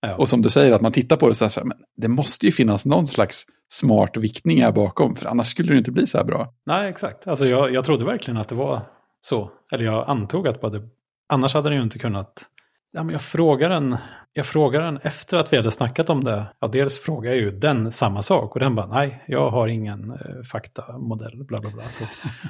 Ja. 0.00 0.16
Och 0.16 0.28
som 0.28 0.42
du 0.42 0.50
säger, 0.50 0.72
att 0.72 0.80
man 0.80 0.92
tittar 0.92 1.16
på 1.16 1.28
det 1.28 1.34
så 1.34 1.44
här, 1.44 1.50
så 1.50 1.60
här, 1.60 1.66
men 1.66 1.76
det 1.96 2.08
måste 2.08 2.46
ju 2.46 2.52
finnas 2.52 2.84
någon 2.86 3.06
slags 3.06 3.44
smart 3.68 4.16
viktning 4.16 4.62
här 4.62 4.72
bakom, 4.72 5.16
för 5.16 5.26
annars 5.26 5.46
skulle 5.46 5.72
det 5.72 5.78
inte 5.78 5.90
bli 5.90 6.06
så 6.06 6.18
här 6.18 6.24
bra. 6.24 6.54
Nej, 6.66 6.88
exakt. 6.88 7.28
Alltså 7.28 7.46
jag, 7.46 7.74
jag 7.74 7.84
trodde 7.84 8.04
verkligen 8.04 8.38
att 8.38 8.48
det 8.48 8.54
var 8.54 8.80
så. 9.20 9.50
Eller 9.72 9.84
jag 9.84 10.08
antog 10.08 10.48
att 10.48 10.60
det, 10.60 10.82
annars 11.28 11.54
hade 11.54 11.68
den 11.68 11.78
ju 11.78 11.84
inte 11.84 11.98
kunnat. 11.98 12.42
Ja, 12.92 13.02
men 13.02 13.12
jag 13.12 13.22
frågar 13.22 13.68
den, 13.70 13.96
jag 14.32 14.46
frågar 14.46 14.82
den 14.82 14.96
efter 14.96 15.36
att 15.36 15.52
vi 15.52 15.56
hade 15.56 15.70
snackat 15.70 16.10
om 16.10 16.24
det. 16.24 16.46
Ja, 16.60 16.68
dels 16.68 16.98
frågar 16.98 17.30
jag 17.30 17.40
ju 17.40 17.50
den 17.50 17.92
samma 17.92 18.22
sak 18.22 18.54
och 18.54 18.60
den 18.60 18.74
bara 18.74 18.86
nej, 18.86 19.24
jag 19.26 19.50
har 19.50 19.68
ingen 19.68 20.10
eh, 20.10 20.42
faktamodell, 20.52 21.44
bla 21.44 21.60
bla 21.60 21.70
bla. 21.70 21.88
Så, 21.88 22.04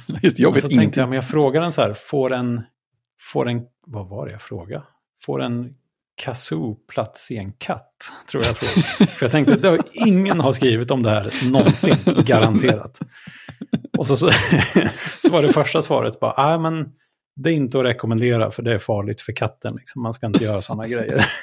Just, 0.22 0.38
jag 0.38 0.48
och 0.48 0.56
vet 0.56 0.62
så 0.62 0.68
ingenting. 0.68 0.78
tänkte 0.86 1.00
jag, 1.00 1.08
men 1.08 1.16
jag 1.16 1.28
frågar 1.28 1.60
den 1.60 1.72
så 1.72 1.80
här, 1.80 1.94
får 1.94 2.32
en, 2.32 2.62
får 3.20 3.48
en, 3.48 3.62
vad 3.86 4.08
var 4.08 4.26
det 4.26 4.32
jag 4.32 4.42
frågade? 4.42 4.84
Får 5.22 5.42
en 5.42 5.74
kazoo 6.16 6.74
plats 6.74 7.30
i 7.30 7.36
en 7.36 7.52
katt? 7.52 8.12
Tror 8.30 8.44
jag 8.44 8.56
frågade. 8.56 9.10
För 9.12 9.24
jag 9.24 9.32
tänkte, 9.32 9.56
det 9.56 9.68
har, 9.68 9.80
ingen 9.92 10.40
har 10.40 10.52
skrivit 10.52 10.90
om 10.90 11.02
det 11.02 11.10
här 11.10 11.50
någonsin, 11.50 11.96
garanterat. 12.26 13.00
Och 13.98 14.06
så, 14.06 14.16
så, 14.16 14.30
så 15.22 15.30
var 15.30 15.42
det 15.42 15.52
första 15.52 15.82
svaret 15.82 16.20
bara, 16.20 16.48
nej 16.48 16.58
men 16.58 16.92
det 17.36 17.50
är 17.50 17.54
inte 17.54 17.78
att 17.78 17.84
rekommendera 17.84 18.50
för 18.50 18.62
det 18.62 18.74
är 18.74 18.78
farligt 18.78 19.20
för 19.20 19.32
katten. 19.32 19.74
Liksom. 19.76 20.02
Man 20.02 20.14
ska 20.14 20.26
inte 20.26 20.44
göra 20.44 20.62
sådana 20.62 20.88
grejer. 20.88 21.26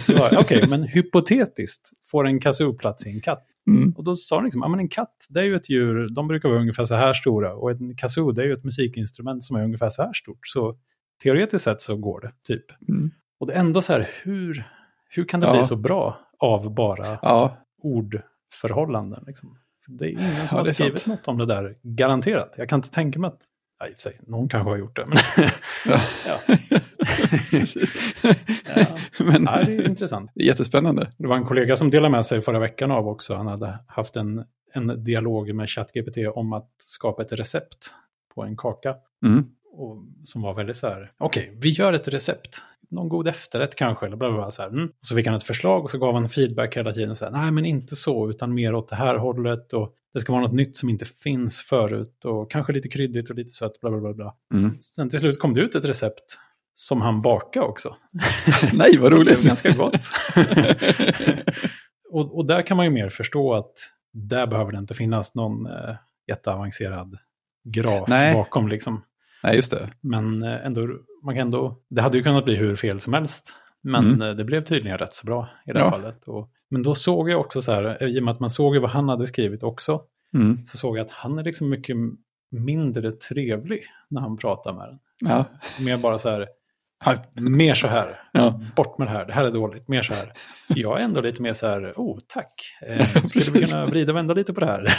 så 0.00 0.12
Okej, 0.12 0.26
okay, 0.26 0.38
okej, 0.38 0.68
men 0.68 0.82
hypotetiskt 0.82 1.90
får 2.10 2.26
en 2.26 2.40
kazoo 2.40 2.72
plats 2.72 3.06
i 3.06 3.10
en 3.10 3.20
katt. 3.20 3.46
Mm. 3.66 3.92
Och 3.96 4.04
då 4.04 4.16
sa 4.16 4.36
de 4.36 4.44
liksom, 4.44 4.62
ja 4.62 4.68
men 4.68 4.80
en 4.80 4.88
katt, 4.88 5.26
det 5.28 5.40
är 5.40 5.44
ju 5.44 5.54
ett 5.54 5.70
djur, 5.70 6.08
de 6.08 6.28
brukar 6.28 6.48
vara 6.48 6.60
ungefär 6.60 6.84
så 6.84 6.94
här 6.94 7.12
stora. 7.12 7.54
Och 7.54 7.70
en 7.70 7.96
kazoo, 7.96 8.32
det 8.32 8.42
är 8.42 8.46
ju 8.46 8.52
ett 8.52 8.64
musikinstrument 8.64 9.44
som 9.44 9.56
är 9.56 9.64
ungefär 9.64 9.88
så 9.90 10.02
här 10.02 10.12
stort. 10.12 10.46
Så 10.48 10.76
teoretiskt 11.22 11.64
sett 11.64 11.82
så 11.82 11.96
går 11.96 12.20
det, 12.20 12.32
typ. 12.44 12.64
Mm. 12.88 13.10
Och 13.40 13.46
det 13.46 13.52
är 13.52 13.58
ändå 13.60 13.82
så 13.82 13.92
här, 13.92 14.10
hur, 14.22 14.68
hur 15.10 15.24
kan 15.24 15.40
det 15.40 15.46
Ja. 15.46 15.52
bli 15.52 15.64
så 15.64 15.76
bra 15.76 16.20
av 16.38 16.74
bara 16.74 17.18
Ja, 17.22 17.56
ordförhållanden? 17.82 19.24
Liksom? 19.26 19.58
Det 19.86 20.04
är 20.04 20.08
ingen 20.10 20.48
som 20.48 20.56
Ja, 20.56 20.56
har 20.56 20.64
skrivit 20.64 21.00
sant. 21.00 21.18
något 21.18 21.28
om 21.28 21.38
det 21.38 21.46
där, 21.46 21.76
garanterat. 21.82 22.54
Jag 22.56 22.68
kan 22.68 22.78
inte 22.78 22.90
tänka 22.90 23.18
mig 23.18 23.28
att, 23.28 23.40
i 23.88 23.92
och 23.92 23.94
för 23.94 24.02
sig, 24.02 24.20
någon 24.26 24.48
kanske 24.48 24.70
har 24.70 24.76
gjort 24.76 24.96
det. 24.96 25.06
Men, 25.06 25.18
ja. 25.86 25.98
ja. 28.76 28.86
Men, 29.18 29.44
ja, 29.44 29.62
det 29.66 29.74
är 29.74 29.88
intressant. 29.88 30.30
det 30.34 30.42
är 30.42 30.46
jättespännande. 30.46 31.08
Det 31.18 31.26
var 31.26 31.36
en 31.36 31.44
kollega 31.44 31.76
som 31.76 31.90
delade 31.90 32.12
med 32.12 32.26
sig 32.26 32.40
förra 32.40 32.58
veckan 32.58 32.90
av 32.90 33.08
också. 33.08 33.34
Han 33.34 33.46
hade 33.46 33.78
haft 33.86 34.16
en, 34.16 34.44
en 34.72 35.04
dialog 35.04 35.54
med 35.54 35.70
ChatGPT 35.70 36.18
om 36.34 36.52
att 36.52 36.70
skapa 36.78 37.22
ett 37.22 37.32
recept 37.32 37.94
på 38.34 38.42
en 38.42 38.56
kaka. 38.56 38.94
Mm. 39.26 39.44
Och, 39.72 39.96
som 40.24 40.42
var 40.42 40.54
väldigt 40.54 40.76
så 40.76 40.86
här, 40.86 41.12
okej, 41.18 41.52
vi 41.60 41.68
gör 41.68 41.92
ett 41.92 42.08
recept. 42.08 42.62
Någon 42.90 43.08
god 43.08 43.28
efterrätt 43.28 43.74
kanske, 43.74 44.06
eller 44.06 44.16
bla 44.16 44.28
bla 44.28 44.38
bla. 44.38 44.50
Så, 44.50 44.62
här, 44.62 44.68
mm. 44.68 44.84
och 44.84 45.06
så 45.06 45.16
fick 45.16 45.26
han 45.26 45.36
ett 45.36 45.44
förslag 45.44 45.84
och 45.84 45.90
så 45.90 45.98
gav 45.98 46.14
han 46.14 46.28
feedback 46.28 46.76
hela 46.76 46.92
tiden. 46.92 47.16
Så 47.16 47.24
här, 47.24 47.32
Nej, 47.32 47.50
men 47.50 47.64
inte 47.64 47.96
så, 47.96 48.30
utan 48.30 48.54
mer 48.54 48.74
åt 48.74 48.88
det 48.88 48.96
här 48.96 49.16
hållet. 49.16 49.72
Och 49.72 49.94
det 50.14 50.20
ska 50.20 50.32
vara 50.32 50.42
något 50.42 50.52
nytt 50.52 50.76
som 50.76 50.88
inte 50.88 51.04
finns 51.04 51.62
förut. 51.62 52.24
Och 52.24 52.50
kanske 52.50 52.72
lite 52.72 52.88
kryddigt 52.88 53.30
och 53.30 53.36
lite 53.36 53.52
sött, 53.52 53.80
bla 53.80 53.90
bla 53.90 54.00
bla. 54.00 54.12
bla. 54.12 54.34
Mm. 54.54 54.80
Sen 54.80 55.10
till 55.10 55.20
slut 55.20 55.38
kom 55.38 55.54
det 55.54 55.60
ut 55.60 55.74
ett 55.74 55.84
recept 55.84 56.38
som 56.80 57.00
han 57.00 57.22
bakade 57.22 57.66
också. 57.66 57.96
Nej, 58.72 58.96
vad 58.98 59.12
Det 59.12 59.16
blev 59.16 59.28
roligt. 59.28 59.46
ganska 59.46 59.70
gott. 59.72 60.00
och, 62.10 62.36
och 62.38 62.46
där 62.46 62.62
kan 62.62 62.76
man 62.76 62.86
ju 62.86 62.92
mer 62.92 63.08
förstå 63.08 63.54
att 63.54 63.72
där 64.12 64.46
behöver 64.46 64.72
det 64.72 64.78
inte 64.78 64.94
finnas 64.94 65.34
någon 65.34 65.66
eh, 65.66 65.94
jätteavancerad 66.28 67.18
graf 67.64 68.08
Nej. 68.08 68.34
bakom. 68.34 68.68
Liksom. 68.68 69.02
Nej, 69.42 69.56
just 69.56 69.70
det. 69.70 69.90
Men 70.00 70.42
eh, 70.42 70.66
ändå, 70.66 70.88
man 71.24 71.34
kan 71.34 71.42
ändå, 71.42 71.78
det 71.90 72.02
hade 72.02 72.16
ju 72.18 72.22
kunnat 72.24 72.44
bli 72.44 72.56
hur 72.56 72.76
fel 72.76 73.00
som 73.00 73.12
helst. 73.12 73.56
Men 73.82 74.04
Mm. 74.06 74.22
eh, 74.22 74.34
det 74.36 74.44
blev 74.44 74.64
tydligen 74.64 74.98
rätt 74.98 75.14
så 75.14 75.26
bra 75.26 75.48
i 75.66 75.72
det 75.72 75.78
här 75.78 75.86
Ja. 75.86 75.90
fallet. 75.90 76.28
Och, 76.28 76.50
men 76.70 76.82
då 76.82 76.94
såg 76.94 77.30
jag 77.30 77.40
också 77.40 77.62
så 77.62 77.72
här, 77.72 78.02
i 78.02 78.18
och 78.20 78.22
med 78.24 78.32
att 78.32 78.40
man 78.40 78.50
såg 78.50 78.74
ju 78.74 78.80
vad 78.80 78.90
han 78.90 79.08
hade 79.08 79.26
skrivit 79.26 79.62
också, 79.62 80.02
Mm. 80.34 80.64
så 80.64 80.76
såg 80.76 80.98
jag 80.98 81.04
att 81.04 81.10
han 81.10 81.38
är 81.38 81.44
liksom 81.44 81.68
mycket 81.68 81.96
mindre 82.50 83.12
trevlig 83.12 83.82
när 84.08 84.20
han 84.20 84.36
pratar 84.36 84.72
med 84.72 84.88
den. 84.88 84.98
Ja. 85.30 85.44
Mer 85.84 85.96
bara 86.02 86.18
så 86.18 86.28
här, 86.30 86.48
"Ha, 87.04 87.14
mer 87.34 87.74
så 87.74 87.86
här, 87.86 88.20
Ja. 88.32 88.60
bort 88.76 88.98
med 88.98 89.06
det 89.08 89.12
här, 89.12 89.24
det 89.26 89.32
här 89.32 89.44
är 89.44 89.50
dåligt, 89.50 89.88
mer 89.88 90.02
så 90.02 90.14
här. 90.14 90.32
Jag 90.68 91.00
är 91.00 91.04
ändå 91.04 91.20
lite 91.20 91.42
mer 91.42 91.52
så 91.52 91.66
här, 91.66 91.92
oh 91.96 92.18
tack, 92.28 92.52
eh, 92.86 93.06
skulle 93.24 93.60
vi 93.60 93.66
kunna 93.66 93.86
vrida 93.86 94.12
och 94.12 94.16
vända 94.16 94.34
lite 94.34 94.52
på 94.52 94.60
det 94.60 94.66
här? 94.66 94.82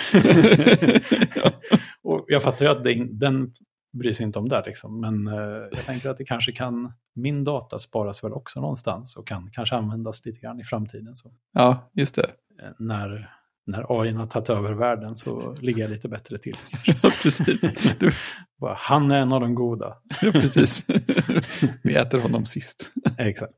och 2.04 2.26
jag 2.28 2.44
fattar 2.44 2.66
ju 2.66 2.72
att 2.72 2.84
det, 2.84 3.08
den 3.12 3.54
bryr 3.98 4.14
sig 4.14 4.26
inte 4.26 4.40
om 4.40 4.50
det 4.50 4.64
liksom, 4.66 5.02
men 5.02 5.28
eh, 5.28 5.34
jag 5.72 5.86
tänker 5.86 6.10
att 6.10 6.18
det 6.18 6.26
kanske 6.26 6.52
kan, 6.52 6.94
min 7.16 7.44
data 7.44 7.80
sparas 7.80 8.24
väl 8.24 8.34
också 8.34 8.62
någonstans 8.62 9.16
och 9.16 9.28
kan 9.28 9.50
kanske 9.52 9.76
användas 9.76 10.26
lite 10.26 10.40
grann 10.40 10.60
i 10.60 10.64
framtiden. 10.64 11.16
Så, 11.16 11.32
ja, 11.54 11.90
just 11.94 12.16
det. 12.16 12.24
eh, 12.64 12.70
när, 12.80 13.30
när 13.65 14.02
AI 14.02 14.12
har 14.12 14.28
tagit 14.28 14.50
över 14.50 14.74
världen 14.74 15.15
så 15.15 15.56
ligger 15.60 15.82
jag 15.82 15.91
lite 15.91 16.10
bättre 16.10 16.38
till. 16.38 16.56
Ja, 17.04 17.12
precis. 17.24 17.60
Du, 18.00 18.12
Bara, 18.62 18.74
Han 18.80 19.12
är 19.12 19.17
en 19.19 19.34
av 19.34 19.41
de 19.41 19.56
goda. 19.56 19.97
ja, 20.21 20.32
precis. 20.32 20.86
Vi 21.84 21.95
äter 21.95 22.19
honom 22.19 22.45
sist. 22.45 22.91
Exakt. 23.17 23.54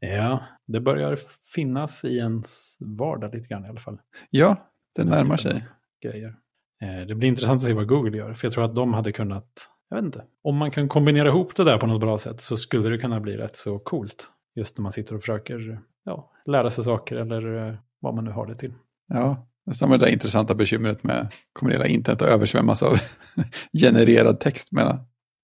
Ja, 0.00 0.42
det 0.66 0.80
börjar 0.80 1.18
finnas 1.54 2.04
i 2.04 2.16
ens 2.16 2.76
vardag 2.80 3.34
lite 3.34 3.48
grann 3.48 3.64
i 3.64 3.68
alla 3.68 3.80
fall. 3.80 3.98
Ja, 4.30 4.56
det 4.96 5.04
närmar 5.04 5.36
sig. 5.36 5.64
Grejer. 6.02 6.34
Eh, 6.82 7.06
Det 7.08 7.14
blir 7.14 7.28
intressant 7.28 7.58
att 7.58 7.66
se 7.66 7.72
vad 7.72 7.86
Google 7.88 8.16
gör, 8.18 8.34
för 8.34 8.46
jag 8.46 8.52
tror 8.52 8.64
att 8.64 8.74
de 8.74 8.94
hade 8.94 9.12
kunnat, 9.12 9.70
jag 9.88 9.96
vet 9.96 10.04
inte, 10.04 10.24
om 10.42 10.56
man 10.56 10.70
kan 10.70 10.88
kombinera 10.88 11.28
ihop 11.28 11.56
det 11.56 11.64
där 11.64 11.78
på 11.78 11.86
något 11.86 12.00
bra 12.00 12.18
sätt 12.18 12.40
så 12.40 12.56
skulle 12.56 12.88
det 12.88 12.98
kunna 12.98 13.20
bli 13.20 13.36
rätt 13.36 13.56
så 13.56 13.78
coolt. 13.78 14.30
Just 14.54 14.78
när 14.78 14.82
man 14.82 14.92
sitter 14.92 15.14
och 15.14 15.20
försöker 15.20 15.80
ja, 16.04 16.32
lära 16.46 16.70
sig 16.70 16.84
saker 16.84 17.16
eller 17.16 17.68
eh, 17.68 17.74
vad 18.00 18.14
man 18.14 18.24
nu 18.24 18.30
har 18.30 18.46
det 18.46 18.54
till. 18.54 18.74
Ja, 19.08 19.48
nästan 19.66 19.88
med 19.88 20.00
det 20.00 20.06
där 20.06 20.12
intressanta 20.12 20.54
bekymret 20.54 21.04
med 21.04 21.32
kommer 21.52 21.72
hela 21.72 21.86
internet 21.86 22.22
att 22.22 22.28
översvämmas 22.28 22.82
av 22.82 22.96
genererad 23.82 24.40
text 24.40 24.72
mellan, 24.72 24.98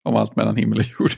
om 0.05 0.17
allt 0.17 0.37
mellan 0.37 0.57
himmel 0.57 0.79
och 0.79 0.85
jord. 1.01 1.11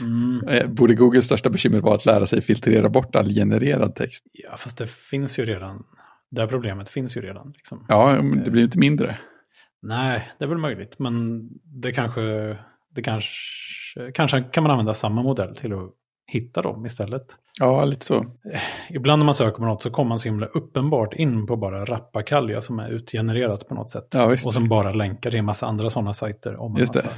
Mm. 0.00 0.48
Eh, 0.48 0.68
Borde 0.68 0.94
Googles 0.94 1.24
största 1.24 1.50
bekymmer 1.50 1.80
vara 1.80 1.94
att 1.94 2.06
lära 2.06 2.26
sig 2.26 2.42
filtrera 2.42 2.88
bort 2.88 3.16
all 3.16 3.28
genererad 3.28 3.94
text? 3.94 4.24
Ja, 4.32 4.56
fast 4.56 4.78
det 4.78 4.90
finns 4.90 5.38
ju 5.38 5.44
redan, 5.44 5.84
det 6.30 6.40
här 6.40 6.48
problemet 6.48 6.88
finns 6.88 7.16
ju 7.16 7.20
redan. 7.20 7.52
Liksom. 7.56 7.86
Ja, 7.88 8.22
men 8.22 8.44
det 8.44 8.50
blir 8.50 8.60
ju 8.60 8.66
inte 8.66 8.78
mindre. 8.78 9.18
Nej, 9.82 10.32
det 10.38 10.44
är 10.44 10.48
väl 10.48 10.58
möjligt, 10.58 10.98
men 10.98 11.42
det 11.82 11.92
kanske, 11.92 12.20
det 12.94 13.02
kanske, 13.02 13.30
kanske 14.14 14.42
kan 14.42 14.62
man 14.62 14.70
använda 14.70 14.94
samma 14.94 15.22
modell 15.22 15.56
till 15.56 15.72
att 15.72 15.94
hitta 16.30 16.62
dem 16.62 16.86
istället. 16.86 17.36
Ja, 17.58 17.84
lite 17.84 18.06
så. 18.06 18.26
Ibland 18.90 19.20
när 19.20 19.24
man 19.26 19.34
söker 19.34 19.58
på 19.58 19.64
något 19.64 19.82
så 19.82 19.90
kommer 19.90 20.08
man 20.08 20.18
så 20.18 20.28
himla 20.28 20.46
uppenbart 20.46 21.14
in 21.14 21.46
på 21.46 21.56
bara 21.56 21.84
rappakalja 21.84 22.60
som 22.60 22.78
är 22.78 22.88
utgenererat 22.88 23.68
på 23.68 23.74
något 23.74 23.90
sätt. 23.90 24.08
Ja, 24.10 24.32
och 24.44 24.54
som 24.54 24.68
bara 24.68 24.92
länkar 24.92 25.30
till 25.30 25.38
en 25.38 25.44
massa 25.44 25.66
andra 25.66 25.90
sådana 25.90 26.12
sajter 26.14 26.56
om 26.56 26.74
en 26.74 26.80
Just 26.80 26.94
massa 26.94 27.06
det. 27.08 27.14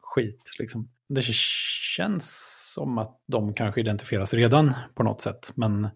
skit. 0.00 0.52
Liksom. 0.58 0.88
Det 1.08 1.24
känns 1.96 2.52
som 2.74 2.98
att 2.98 3.20
de 3.26 3.54
kanske 3.54 3.80
identifieras 3.80 4.34
redan 4.34 4.74
på 4.94 5.02
något 5.02 5.20
sätt. 5.20 5.52
Men 5.54 5.88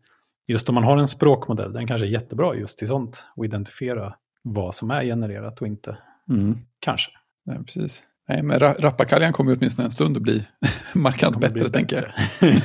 just 0.46 0.68
om 0.68 0.74
man 0.74 0.84
har 0.84 0.96
en 0.96 1.08
språkmodell, 1.08 1.72
den 1.72 1.86
kanske 1.86 2.06
är 2.06 2.10
jättebra 2.10 2.54
just 2.54 2.78
till 2.78 2.88
sånt. 2.88 3.26
Och 3.36 3.44
identifiera 3.44 4.14
vad 4.42 4.74
som 4.74 4.90
är 4.90 5.02
genererat 5.04 5.60
och 5.60 5.66
inte. 5.66 5.96
Mm. 6.28 6.58
Kanske. 6.80 7.10
Nej, 7.44 7.58
precis. 7.64 8.02
Nej, 8.30 8.42
men 8.42 8.58
ra- 8.60 8.80
rappakaljan 8.80 9.32
kommer 9.32 9.56
åtminstone 9.58 9.86
en 9.86 9.90
stund 9.90 10.16
att 10.16 10.22
bli 10.22 10.46
markant 10.92 11.40
bättre, 11.40 11.60
bli 11.60 11.70
tänker 11.70 12.14
jag. 12.40 12.62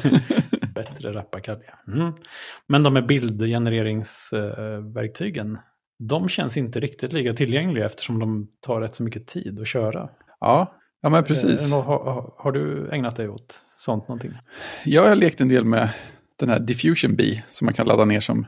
bättre 0.76 1.14
rappakalja. 1.14 1.80
Mm. 1.88 2.12
Men 2.68 2.84
de 2.84 2.94
med 2.94 3.06
bildgenereringsverktygen, 3.08 5.58
de 6.00 6.30
känns 6.30 6.58
inte 6.58 6.80
riktigt 6.80 7.14
lika 7.14 7.34
tillgängliga 7.34 7.86
eftersom 7.86 8.20
de 8.20 8.48
tar 8.66 8.82
rätt 8.82 8.96
så 8.96 9.04
mycket 9.04 9.28
tid 9.28 9.60
att 9.60 9.68
köra. 9.68 10.10
Ja, 10.40 10.76
ja 11.02 11.10
men 11.10 11.24
precis. 11.24 11.74
Eh, 11.74 11.84
Har, 11.84 12.04
har, 12.04 12.34
har 12.38 12.52
du 12.52 12.90
ägnat 12.92 13.16
dig 13.16 13.30
åt 13.30 13.60
sånt 13.78 14.08
någonting? 14.08 14.32
Jag 14.84 15.08
har 15.10 15.16
lekt 15.16 15.42
en 15.42 15.50
del 15.50 15.66
med 15.66 15.90
den 16.40 16.50
här 16.50 16.60
Diffusion 16.60 17.16
Bee 17.16 17.44
som 17.48 17.66
man 17.66 17.74
kan 17.74 17.88
ladda 17.88 18.06
ner 18.06 18.20
som 18.20 18.46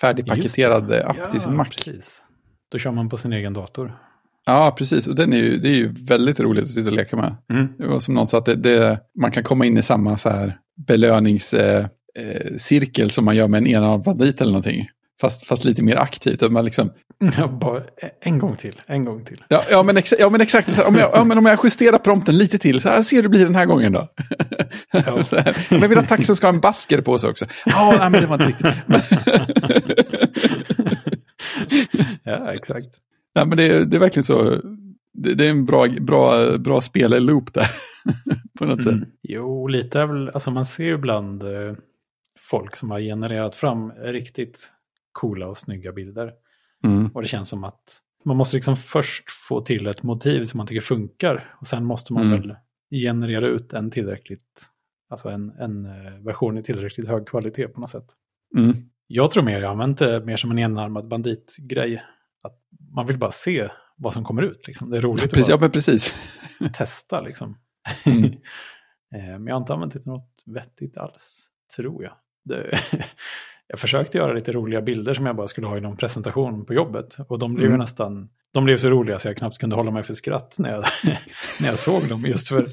färdigpaketerad 0.00 0.92
eh, 0.92 1.10
app 1.10 1.30
till 1.30 1.40
sin 1.40 1.56
Mac. 1.56 1.64
Precis. 1.64 2.24
Då 2.70 2.78
kör 2.78 2.90
man 2.90 3.08
på 3.08 3.16
sin 3.16 3.32
egen 3.32 3.52
dator. 3.52 3.98
Ja, 4.46 4.74
precis. 4.78 5.06
Och 5.06 5.14
den 5.14 5.32
är 5.32 5.36
ju, 5.36 5.58
det 5.58 5.68
är 5.68 5.74
ju 5.74 5.92
väldigt 5.92 6.40
roligt 6.40 6.64
att 6.64 6.70
sitta 6.70 6.90
och 6.90 6.96
leka 6.96 7.16
med. 7.16 7.36
Mm. 7.52 7.68
Det 7.78 7.86
var 7.86 8.00
som 8.00 8.14
någon 8.14 8.26
sa 8.26 8.38
att 8.38 8.46
det, 8.46 8.54
det, 8.54 9.00
man 9.20 9.30
kan 9.30 9.42
komma 9.42 9.66
in 9.66 9.78
i 9.78 9.82
samma 9.82 10.16
så 10.16 10.30
här 10.30 10.58
belöningscirkel 10.86 13.04
eh, 13.04 13.08
som 13.08 13.24
man 13.24 13.36
gör 13.36 13.48
med 13.48 13.58
en 13.58 13.66
enarmad 13.66 14.04
bandit 14.04 14.40
eller 14.40 14.52
någonting. 14.52 14.88
Fast, 15.20 15.46
fast 15.46 15.64
lite 15.64 15.82
mer 15.82 15.96
aktivt. 15.96 16.50
Man 16.50 16.64
liksom, 16.64 16.90
Ja, 17.38 17.48
bara 17.48 17.82
en 18.20 18.38
gång 18.38 18.56
till, 18.56 18.80
en 18.86 19.04
gång 19.04 19.24
till. 19.24 19.44
ja, 19.48 19.64
ja, 19.70 19.82
men, 19.82 19.96
exa, 19.96 20.16
ja, 20.18 20.30
men 20.30 20.40
exakt. 20.40 20.70
Så 20.70 20.80
här, 20.80 20.88
om, 20.88 20.94
jag, 20.94 21.10
ja, 21.14 21.24
men 21.24 21.38
om 21.38 21.46
jag 21.46 21.58
justerar 21.64 21.98
prompten 21.98 22.38
lite 22.38 22.58
till, 22.58 22.80
så 22.80 22.88
här 22.88 23.02
ser 23.02 23.22
det 23.22 23.28
blir 23.28 23.44
den 23.44 23.54
här 23.54 23.66
gången 23.66 23.92
då. 23.92 24.08
Ja. 24.92 25.24
Så 25.28 25.36
här, 25.36 25.66
men 25.70 25.80
jag 25.80 25.88
vill 25.88 25.98
att 25.98 26.08
taxen 26.08 26.36
ska 26.36 26.46
ha 26.46 26.54
en 26.54 26.60
basker 26.60 27.00
på 27.00 27.18
sig 27.18 27.30
också. 27.30 27.46
Ja, 27.66 27.96
nej, 27.98 28.10
men 28.10 28.20
det 28.20 28.26
var 28.26 28.34
inte 28.34 28.46
riktigt. 28.46 28.66
Ja, 32.24 32.52
exakt. 32.52 32.88
Nej, 33.34 33.46
men 33.46 33.56
det, 33.58 33.84
det 33.84 33.96
är 33.96 34.00
verkligen 34.00 34.24
så. 34.24 34.60
Det, 35.12 35.34
det 35.34 35.46
är 35.46 35.50
en 35.50 35.64
bra, 35.64 35.88
bra, 36.00 36.58
bra 36.58 36.80
spelloop 36.80 37.54
där. 37.54 37.66
på 38.58 38.64
något 38.64 38.82
sätt. 38.82 38.92
Mm. 38.92 39.08
Jo, 39.22 39.66
lite 39.66 40.00
är 40.00 40.06
väl, 40.06 40.28
alltså 40.28 40.50
man 40.50 40.66
ser 40.66 40.84
ju 40.84 40.94
ibland 40.94 41.42
eh, 41.42 41.74
folk 42.38 42.76
som 42.76 42.90
har 42.90 43.00
genererat 43.00 43.56
fram 43.56 43.92
riktigt 43.92 44.70
coola 45.12 45.48
och 45.48 45.58
snygga 45.58 45.92
bilder. 45.92 46.32
Mm. 46.84 47.06
Och 47.06 47.22
det 47.22 47.28
känns 47.28 47.48
som 47.48 47.64
att 47.64 48.00
man 48.24 48.36
måste 48.36 48.56
liksom 48.56 48.76
först 48.76 49.30
få 49.30 49.60
till 49.60 49.86
ett 49.86 50.02
motiv 50.02 50.44
som 50.44 50.58
man 50.58 50.66
tycker 50.66 50.80
funkar. 50.80 51.54
Och 51.60 51.66
sen 51.66 51.84
måste 51.84 52.12
man 52.12 52.26
Mm. 52.26 52.40
väl 52.40 52.56
generera 52.90 53.46
ut 53.46 53.72
en 53.72 53.90
tillräckligt, 53.90 54.66
alltså 55.10 55.28
en, 55.28 55.50
en 55.50 55.86
eh, 55.86 56.12
version 56.24 56.58
i 56.58 56.62
tillräckligt 56.62 57.08
hög 57.08 57.26
kvalitet 57.28 57.68
på 57.68 57.80
något 57.80 57.90
sätt. 57.90 58.06
Mm. 58.56 58.76
Jag 59.06 59.30
tror 59.30 59.42
mer 59.42 59.60
jag 59.60 59.70
använt 59.70 59.98
det 59.98 60.20
mer 60.24 60.36
som 60.36 60.50
en 60.50 60.58
enarmad 60.58 61.08
bandit-grej. 61.08 62.02
Att 62.42 62.58
man 62.94 63.06
vill 63.06 63.18
bara 63.18 63.32
se 63.32 63.68
vad 63.96 64.12
som 64.12 64.24
kommer 64.24 64.42
ut. 64.42 64.66
Liksom. 64.66 64.90
Det 64.90 64.96
är 64.96 65.00
roligt 65.02 65.30
Precis, 65.32 65.48
ja, 65.48 65.54
att 65.54 65.60
men 65.60 65.70
precis. 65.70 66.14
testa. 66.74 67.20
Liksom. 67.20 67.58
Mm. 68.06 68.32
Eh, 69.14 69.20
Men 69.24 69.46
jag 69.46 69.54
har 69.54 69.60
inte 69.60 69.72
använt 69.74 69.92
det 69.92 69.98
till 69.98 70.08
något 70.10 70.30
vettigt 70.46 70.96
alls, 70.96 71.46
tror 71.76 72.04
jag. 72.04 72.12
Det, 72.44 72.78
jag 73.66 73.78
försökte 73.78 74.18
göra 74.18 74.32
lite 74.32 74.52
roliga 74.52 74.82
bilder 74.82 75.14
som 75.14 75.26
jag 75.26 75.36
bara 75.36 75.48
skulle 75.48 75.66
ha 75.66 75.76
i 75.76 75.80
någon 75.80 75.96
presentation 75.96 76.66
på 76.66 76.74
jobbet. 76.74 77.16
Och 77.28 77.38
de 77.38 77.54
blev 77.54 77.66
Mm. 77.68 77.78
nästan, 77.80 78.28
de 78.52 78.64
blev 78.64 78.76
så 78.76 78.88
roliga 78.90 79.18
så 79.18 79.28
jag 79.28 79.36
knappt 79.36 79.58
kunde 79.58 79.76
hålla 79.76 79.90
mig 79.90 80.02
för 80.02 80.14
skratt 80.14 80.54
när 80.58 80.70
jag, 80.70 80.84
när 81.60 81.68
jag 81.68 81.78
såg 81.78 82.08
dem. 82.08 82.20
Just 82.26 82.48
för 82.48 82.66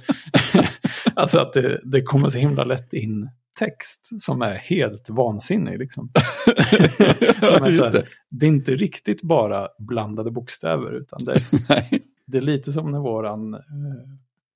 alltså 1.21 1.39
att 1.39 1.53
det, 1.53 1.79
det 1.83 2.01
kommer 2.01 2.29
så 2.29 2.37
himla 2.37 2.63
lätt 2.63 2.93
in 2.93 3.29
text 3.59 4.21
som 4.21 4.41
är 4.41 4.53
helt 4.53 5.09
vansinnig. 5.09 5.79
Liksom. 5.79 6.11
Som 6.45 7.63
är 7.63 7.81
här, 7.81 7.91
det. 7.91 8.05
det 8.29 8.45
är 8.45 8.47
inte 8.47 8.75
riktigt 8.75 9.21
bara 9.21 9.67
blandade 9.79 10.31
bokstäver 10.31 10.91
utan 10.91 11.25
det, 11.25 11.35
det 12.25 12.37
är 12.37 12.41
lite 12.41 12.71
som 12.71 12.91
när 12.91 12.99
våran, 12.99 13.53
eh, 13.53 13.59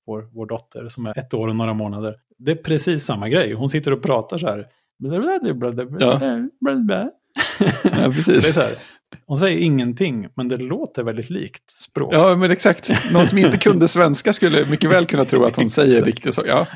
vår, 0.06 0.28
vår 0.32 0.46
dotter 0.46 0.88
som 0.88 1.06
är 1.06 1.18
ett 1.18 1.34
år 1.34 1.48
och 1.48 1.56
några 1.56 1.74
månader. 1.74 2.16
Det 2.38 2.50
är 2.50 2.56
precis 2.56 3.04
samma 3.04 3.28
grej. 3.28 3.52
Hon 3.52 3.68
sitter 3.68 3.92
och 3.92 4.02
pratar 4.02 4.38
så 4.38 4.46
här. 4.46 4.66
Ja, 6.00 6.18
Det 7.82 7.90
är 7.90 8.12
precis. 8.12 8.54
så 8.54 8.60
här. 8.60 8.70
Hon 9.26 9.38
säger 9.38 9.58
ingenting, 9.58 10.28
men 10.36 10.48
det 10.48 10.56
låter 10.56 11.02
väldigt 11.02 11.30
likt 11.30 11.70
språk. 11.70 12.14
Ja, 12.14 12.36
men 12.36 12.50
exakt. 12.50 13.12
Någon 13.12 13.26
som 13.26 13.38
inte 13.38 13.58
kunde 13.58 13.88
svenska 13.96 14.32
skulle 14.32 14.70
mycket 14.70 14.90
väl 14.90 15.06
kunna 15.06 15.24
tro 15.24 15.44
att 15.44 15.56
hon 15.56 15.70
säger 15.70 16.02
riktigt 16.02 16.34
så. 16.34 16.42
Ja, 16.46 16.66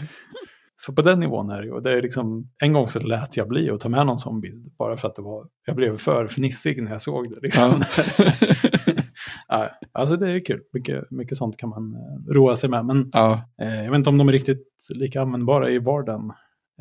Så 0.76 0.92
på 0.92 1.03
den 1.03 1.20
nivån 1.20 1.50
är 1.50 1.61
det 1.61 1.66
ju. 1.66 1.81
Det 1.81 1.90
är 1.90 2.03
liksom, 2.03 2.50
en 2.59 2.72
gång 2.72 2.88
så 2.88 3.00
lät 3.00 3.37
jag 3.37 3.48
bli 3.48 3.70
att 3.70 3.81
ta 3.81 3.88
med 3.88 4.07
någon 4.07 4.18
sån 4.18 4.40
bild. 4.40 4.72
Bara 4.79 4.96
för 4.96 5.09
att 5.09 5.14
det 5.14 5.22
var, 5.22 5.46
jag 5.66 5.76
blev 5.76 5.98
för 5.98 6.24
fnissig 6.24 6.83
när 6.83 6.90
jag 6.90 7.03
såg 7.03 7.31
det. 7.31 7.40
Liksom. 7.42 7.83
ja, 9.48 9.70
alltså 9.92 10.16
det 10.16 10.31
är 10.31 10.44
kul. 10.44 10.61
Mycket, 10.72 11.11
mycket 11.11 11.37
sånt 11.37 11.57
kan 11.57 11.68
man 11.68 11.94
eh, 11.94 12.33
roa 12.35 12.57
sig 12.57 12.70
med. 12.70 12.85
Men 12.85 13.11
ja. 13.12 13.42
Eh, 13.62 13.85
jag 13.85 13.90
vet 13.90 13.98
inte 13.98 14.11
om 14.11 14.18
de 14.18 14.29
är 14.29 14.33
riktigt 14.33 14.66
lika 14.94 15.22
användbara 15.22 15.70
i 15.70 15.79
vardagen. 15.79 16.33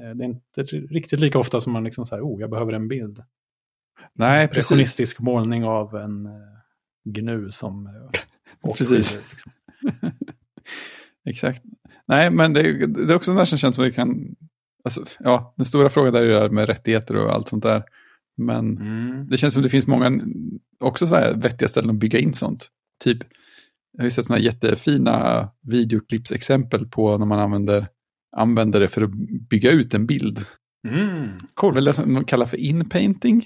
Eh, 0.02 0.16
det 0.16 0.24
är 0.24 0.28
inte 0.28 0.62
riktigt 0.94 1.20
lika 1.20 1.40
ofta 1.40 1.62
som 1.62 1.74
man 1.74 1.84
liksom 1.84 2.06
säger, 2.06 2.24
oh, 2.24 2.42
jag 2.42 2.50
behöver 2.50 2.74
en 2.74 2.88
bild. 2.88 3.18
Nej, 4.20 4.48
precis. 4.48 5.20
Målning 5.20 5.64
av 5.64 5.96
en 5.96 6.26
eh, 6.26 6.32
gnu 7.06 7.52
som 7.52 7.86
eh, 7.88 7.92
åker 8.62 8.78
Precis. 8.78 9.10
skidor, 9.10 9.24
Liksom. 9.32 9.52
Exakt. 11.30 11.64
Nej, 12.08 12.32
men 12.32 12.54
det, 12.54 12.88
det 12.88 13.14
är 13.14 13.16
också 13.16 13.32
en 13.32 13.38
där 13.38 13.46
som 13.46 13.58
känns 13.58 13.76
som 13.76 13.84
det 13.84 13.92
kan... 13.92 14.36
Alltså, 14.84 15.04
ja, 15.20 15.54
den 15.58 15.66
stora 15.66 15.90
frågan 15.90 16.14
där 16.14 16.22
är 16.24 16.28
det 16.28 16.40
där 16.40 16.50
med 16.50 16.68
rättigheter 16.68 17.16
och 17.16 17.34
allt 17.34 17.48
sånt 17.48 17.64
där. 17.64 17.84
Men 18.38 18.78
Mm. 18.78 19.28
det 19.30 19.38
känns 19.38 19.54
som 19.54 19.64
det 19.64 19.70
finns 19.70 19.88
många 19.88 20.22
också 20.80 21.08
så 21.08 21.16
här 21.16 21.34
vettiga 21.34 21.68
ställen 21.70 21.90
att 21.90 21.96
bygga 21.96 22.20
in 22.20 22.34
sånt. 22.34 22.68
Typ, 23.04 23.18
jag 23.92 24.02
har 24.02 24.06
ju 24.06 24.10
sett 24.10 24.26
sådana 24.26 24.42
jättefina 24.44 25.50
videoklippsexempel 25.68 26.88
på 26.88 27.18
när 27.18 27.26
man 27.26 27.40
använder, 27.40 27.88
använder 28.38 28.80
det 28.80 28.88
för 28.88 29.02
att 29.02 29.12
bygga 29.50 29.72
ut 29.72 29.94
en 29.94 30.06
bild. 30.06 30.40
Mm. 30.88 31.30
Coolt. 31.54 31.78
Väl 31.78 31.86
det 31.86 31.94
som 31.94 32.14
de 32.14 32.26
kallar 32.26 32.46
för 32.46 32.58
inpainting, 32.58 33.46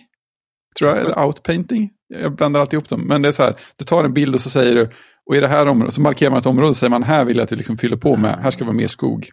tror 0.79 0.91
jag, 0.91 0.99
eller 0.99 1.25
outpainting. 1.25 1.89
Jag 2.07 2.35
blandar 2.35 2.59
alltid 2.59 2.73
ihop 2.73 2.89
dem. 2.89 3.01
Men 3.01 3.21
det 3.21 3.27
är 3.27 3.31
så 3.31 3.43
här, 3.43 3.55
du 3.75 3.85
tar 3.85 4.03
en 4.03 4.13
bild 4.13 4.35
och 4.35 4.41
så 4.41 4.49
säger 4.49 4.75
du, 4.75 4.89
och 5.25 5.35
i 5.35 5.39
det 5.39 5.47
här 5.47 5.67
området, 5.67 5.93
så 5.93 6.01
markerar 6.01 6.29
man 6.29 6.39
ett 6.39 6.45
område 6.45 6.69
och 6.69 6.75
säger 6.75 6.91
man, 6.91 7.03
här 7.03 7.25
vill 7.25 7.37
jag 7.37 7.43
att 7.43 7.49
du 7.49 7.55
liksom 7.55 7.77
fyller 7.77 7.97
på 7.97 8.15
med, 8.15 8.39
här 8.43 8.51
ska 8.51 8.65
vara 8.65 8.75
mer 8.75 8.87
skog. 8.87 9.29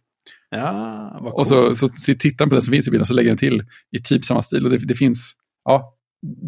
Ja, 0.51 1.19
vad 1.23 1.33
Och 1.33 1.47
så, 1.47 1.77
så 1.77 1.89
tittar 1.89 2.45
man 2.45 2.49
på 2.51 2.55
det 2.55 2.63
som 2.63 2.73
finns 2.73 2.89
i 2.89 2.91
bilden 2.91 3.03
och 3.03 3.09
så 3.09 3.15
lägger 3.15 3.31
den 3.31 3.39
till 3.39 3.65
i 3.97 3.99
typ 3.99 4.25
samma 4.25 4.43
stil. 4.43 4.65
Och 4.65 4.71
det, 4.71 4.79
det 4.79 4.95
finns, 4.95 5.33
ja, 5.65 5.97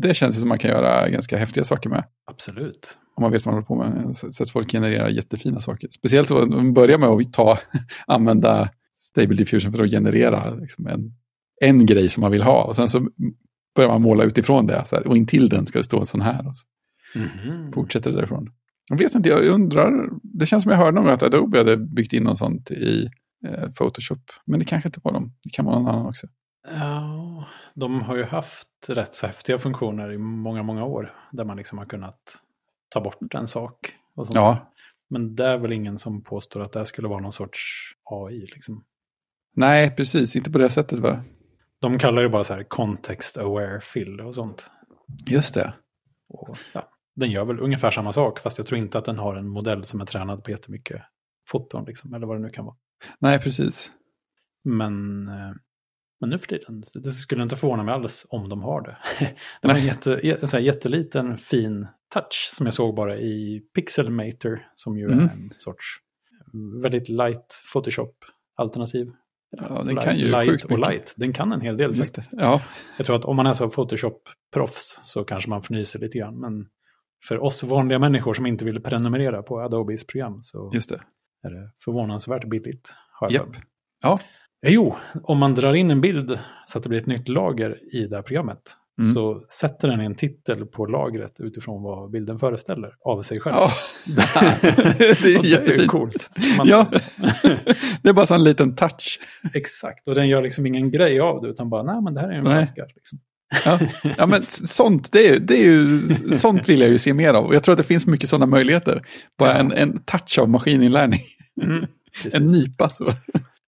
det 0.03 0.15
känns 0.15 0.41
som 0.41 0.49
man 0.49 0.59
kan 0.59 0.71
göra 0.71 1.09
ganska 1.09 1.37
häftiga 1.37 1.65
saker 1.65 1.91
med. 1.91 2.05
Absolut. 2.31 2.99
Om 3.17 3.23
man 3.23 3.33
vet 3.33 3.47
vad 3.47 3.55
man 3.55 3.65
håller 3.65 3.93
på 3.93 3.99
med. 4.03 4.17
Så 4.17 4.33
så 4.33 4.43
att 4.43 4.51
folk 4.51 4.71
genererar 4.71 5.09
jättefina 5.09 5.61
saker. 5.61 5.89
Speciellt 5.91 6.31
om 6.31 6.51
man 6.51 6.75
börjar 6.75 6.99
med 6.99 7.09
att 7.09 7.33
ta, 7.33 7.59
använda 8.07 8.69
Stable 8.95 9.37
Diffusion 9.37 9.73
för 9.73 9.85
att 9.85 9.91
generera 9.91 10.55
liksom 10.55 10.87
en, 10.87 11.13
en 11.61 11.87
grej 11.87 12.09
som 12.09 12.21
man 12.21 12.31
vill 12.31 12.43
ha. 12.43 12.65
Och 12.65 12.77
sen 12.77 12.89
så 12.89 13.09
börjar 13.75 13.91
man 13.91 14.03
måla 14.03 14.25
utifrån 14.25 14.67
det. 14.67 14.83
Så 14.87 14.97
här, 14.97 15.07
och 15.07 15.17
intill 15.17 15.49
den 15.49 15.67
ska 15.67 15.79
det 15.79 15.83
stå 15.85 16.01
en 16.01 16.07
sån 16.07 16.21
här. 16.21 16.47
Och 16.49 16.57
så 16.57 16.67
Mhm. 17.15 17.73
fortsätter 17.73 18.11
det 18.11 18.17
därifrån. 18.17 18.51
Jag 18.89 18.99
vet 18.99 19.15
inte, 19.15 19.29
jag 19.29 19.45
undrar. 19.47 20.09
Det 20.23 20.47
känns 20.47 20.63
som 20.63 20.73
jag 20.73 20.79
hörde 20.79 21.01
om 21.01 21.07
att 21.07 21.23
Adobe 21.23 21.59
hade 21.59 21.77
byggt 21.77 22.13
in 22.13 22.23
något 22.23 22.39
sånt 22.39 22.71
i 22.71 23.09
eh, 23.49 23.71
Photoshop. 23.71 24.19
Men 24.47 24.59
det 24.59 24.65
kanske 24.65 24.89
inte 24.89 25.01
var 25.05 25.13
dem. 25.13 25.33
Det 25.45 25.51
kan 25.51 25.65
vara 25.65 25.79
någon 25.79 25.89
annan 25.89 26.07
också. 26.07 26.27
Ja, 26.71 27.47
de 27.75 28.01
har 28.01 28.17
ju 28.17 28.25
haft 28.25 28.69
rätt 28.89 29.15
så 29.15 29.27
häftiga 29.27 29.59
funktioner 29.59 30.13
i 30.13 30.19
många, 30.19 30.63
många 30.63 30.85
år. 30.85 31.15
Där 31.33 31.45
man 31.45 31.57
liksom 31.57 31.79
har 31.79 31.85
kunnat 31.87 32.19
ta 32.89 33.01
bort 33.01 33.35
en 33.35 33.47
sak. 33.47 33.77
Och 34.17 34.27
sånt. 34.27 34.35
Ja, 34.35 34.73
Men 35.11 35.35
det 35.37 35.47
är 35.47 35.59
väl 35.59 35.73
ingen 35.73 35.99
som 35.99 36.23
påstår 36.23 36.61
att 36.63 36.73
det 36.73 36.87
skulle 36.87 37.09
vara 37.09 37.21
någon 37.21 37.33
sorts 37.33 37.93
AI. 38.05 38.41
Liksom. 38.55 38.85
nej 39.57 39.91
precis. 39.97 40.37
Inte 40.37 40.51
på 40.51 40.59
det 40.59 40.71
sättet 40.71 40.99
va? 40.99 41.25
De 41.83 41.99
kallar 41.99 42.23
det 42.23 42.29
bara 42.29 42.45
så 42.45 42.55
här 42.55 42.63
context 42.63 43.39
aware 43.39 43.81
fill 43.81 44.21
och 44.21 44.35
sånt. 44.35 44.71
Just 45.27 45.55
det. 45.55 45.75
Och, 46.29 46.59
ja, 46.75 46.89
den 47.17 47.31
gör 47.31 47.45
väl 47.45 47.61
ungefär 47.61 47.91
samma 47.91 48.13
sak, 48.13 48.41
fast 48.41 48.59
jag 48.59 48.67
tror 48.67 48.79
inte 48.79 48.99
att 48.99 49.05
den 49.05 49.19
har 49.19 49.35
en 49.35 49.49
modell 49.49 49.85
som 49.85 50.01
är 50.01 50.05
tränad 50.05 50.45
på 50.45 50.51
jättemycket 50.51 51.03
foton, 51.49 51.85
liksom, 51.85 52.15
eller 52.15 52.27
vad 52.27 52.37
det 52.37 52.43
nu 52.43 52.51
kan 52.51 52.65
vara. 52.65 52.77
Nej, 53.19 53.39
precis. 53.39 53.93
Men, 54.65 55.29
eh, 55.29 55.53
men 56.21 56.31
nu 56.31 56.39
för 56.39 56.47
tiden, 56.47 56.83
det 56.95 57.13
skulle 57.13 57.43
inte 57.43 57.57
förvåna 57.57 57.83
mig 57.83 57.95
alls 57.95 58.27
om 58.29 58.49
de 58.49 58.63
har 58.63 58.81
det. 58.83 58.97
Det 59.63 59.69
var 59.69 59.75
en, 59.75 59.85
jätte, 59.85 60.21
en 60.21 60.49
sån 60.49 60.59
här 60.59 60.67
jätteliten 60.67 61.39
fin 61.39 61.87
touch 62.15 62.51
som 62.57 62.67
jag 62.67 62.75
såg 62.75 62.95
bara 62.95 63.19
i 63.19 63.63
Pixelmator, 63.75 64.67
som 64.75 64.99
ju 64.99 65.05
Mm. 65.13 65.19
är 65.19 65.33
en 65.33 65.51
sorts 65.57 65.85
väldigt 66.83 67.09
light 67.09 67.63
Photoshop-alternativ. 67.73 69.13
Ja, 69.57 69.83
den 69.83 69.95
Light- 69.97 70.05
kan 70.05 70.19
ju 70.19 70.31
light 70.31 70.65
och 70.65 70.79
light. 70.79 71.15
Den 71.17 71.33
kan 71.33 71.53
en 71.53 71.61
hel 71.61 71.77
del 71.77 71.97
Just 71.97 72.17
faktiskt. 72.17 72.41
Ja, 72.41 72.63
Jag 72.99 73.07
tror 73.07 73.17
att 73.17 73.25
om 73.25 73.37
man 73.37 73.47
är 73.47 73.53
så 73.53 73.69
Photoshop-proffs 73.71 75.01
så 75.05 75.25
kanske 75.25 75.51
man 75.51 75.59
fnyser 75.63 75.99
lite 75.99 76.19
grann. 76.19 76.41
Men 76.41 76.67
för 77.29 77.43
oss 77.43 77.63
vanliga 77.63 77.99
människor 77.99 78.35
som 78.35 78.47
inte 78.47 78.65
vill 78.65 78.81
prenumerera 78.83 79.43
på 79.43 79.61
Adobes 79.61 80.07
program 80.07 80.43
så 80.43 80.71
just 80.75 80.89
det. 80.91 81.01
är 81.43 81.51
det 81.51 81.71
förvånansvärt 81.85 82.49
billigt. 82.49 82.95
Har 83.21 83.31
jag 83.33 83.49
mig. 83.49 83.61
Ja, 84.03 84.19
Eh, 84.67 84.73
Jo, 84.73 84.97
om 85.23 85.39
man 85.39 85.55
drar 85.55 85.75
in 85.75 85.91
en 85.91 86.01
bild 86.01 86.39
så 86.67 86.79
att 86.79 86.83
det 86.85 86.89
blir 86.89 87.01
ett 87.01 87.07
nytt 87.07 87.29
lager 87.29 87.95
i 87.97 88.07
det 88.07 88.17
här 88.17 88.23
programmet 88.23 88.77
Mm. 89.03 89.15
så 89.15 89.45
sätter 89.49 89.89
den 89.89 90.01
en 90.01 90.15
titel 90.15 90.67
på 90.67 90.87
lagret 90.87 91.33
utifrån 91.39 91.83
vad 91.83 92.11
bilden 92.11 92.39
föreställer 92.39 92.91
av 93.05 93.23
sig 93.23 93.41
själv. 93.41 93.57
ja. 93.57 93.71
det 94.99 95.25
är 95.35 95.45
jättefint. 95.45 95.91
coolt. 95.91 96.31
Man, 96.59 96.69
Ja, 96.69 96.87
det 98.03 98.09
är 98.09 98.13
bara 98.13 98.27
så 98.27 98.35
en 98.35 98.45
liten 98.45 98.77
touch. 98.77 99.21
Exakt, 99.55 100.09
och 100.09 100.15
den 100.15 100.29
gör 100.29 100.43
liksom 100.43 100.67
ingen 100.67 100.91
grej 100.91 101.21
av 101.21 101.41
det 101.43 101.49
utan 101.49 101.71
bara, 101.71 101.83
nej 101.83 102.03
men 102.03 102.15
det 102.15 102.21
här 102.21 102.29
är 102.29 102.33
en 102.39 102.45
flaska. 102.45 102.85
Liksom. 102.95 103.19
Ja, 103.65 103.79
ja 104.19 104.27
men 104.27 104.47
sånt, 104.49 105.13
det 105.13 105.29
är, 105.29 105.39
det 105.41 105.55
är 105.55 105.65
ju, 105.65 105.99
sånt 106.39 106.69
vill 106.69 106.81
jag 106.81 106.91
ju 106.91 106.99
se 106.99 107.15
mer 107.15 107.35
av. 107.35 107.45
Och 107.45 107.55
jag 107.55 107.63
tror 107.63 107.73
att 107.73 107.79
det 107.79 107.85
finns 107.85 108.07
mycket 108.07 108.29
sådana 108.29 108.47
möjligheter. 108.47 109.03
Bara 109.39 109.51
Ja. 109.51 109.57
en, 109.59 109.73
en 109.73 110.03
touch 110.05 110.39
av 110.39 110.49
maskininlärning. 110.49 111.21
Mm. 111.63 111.87
En 112.33 112.47
nypa 112.47 112.89
så. 112.89 113.13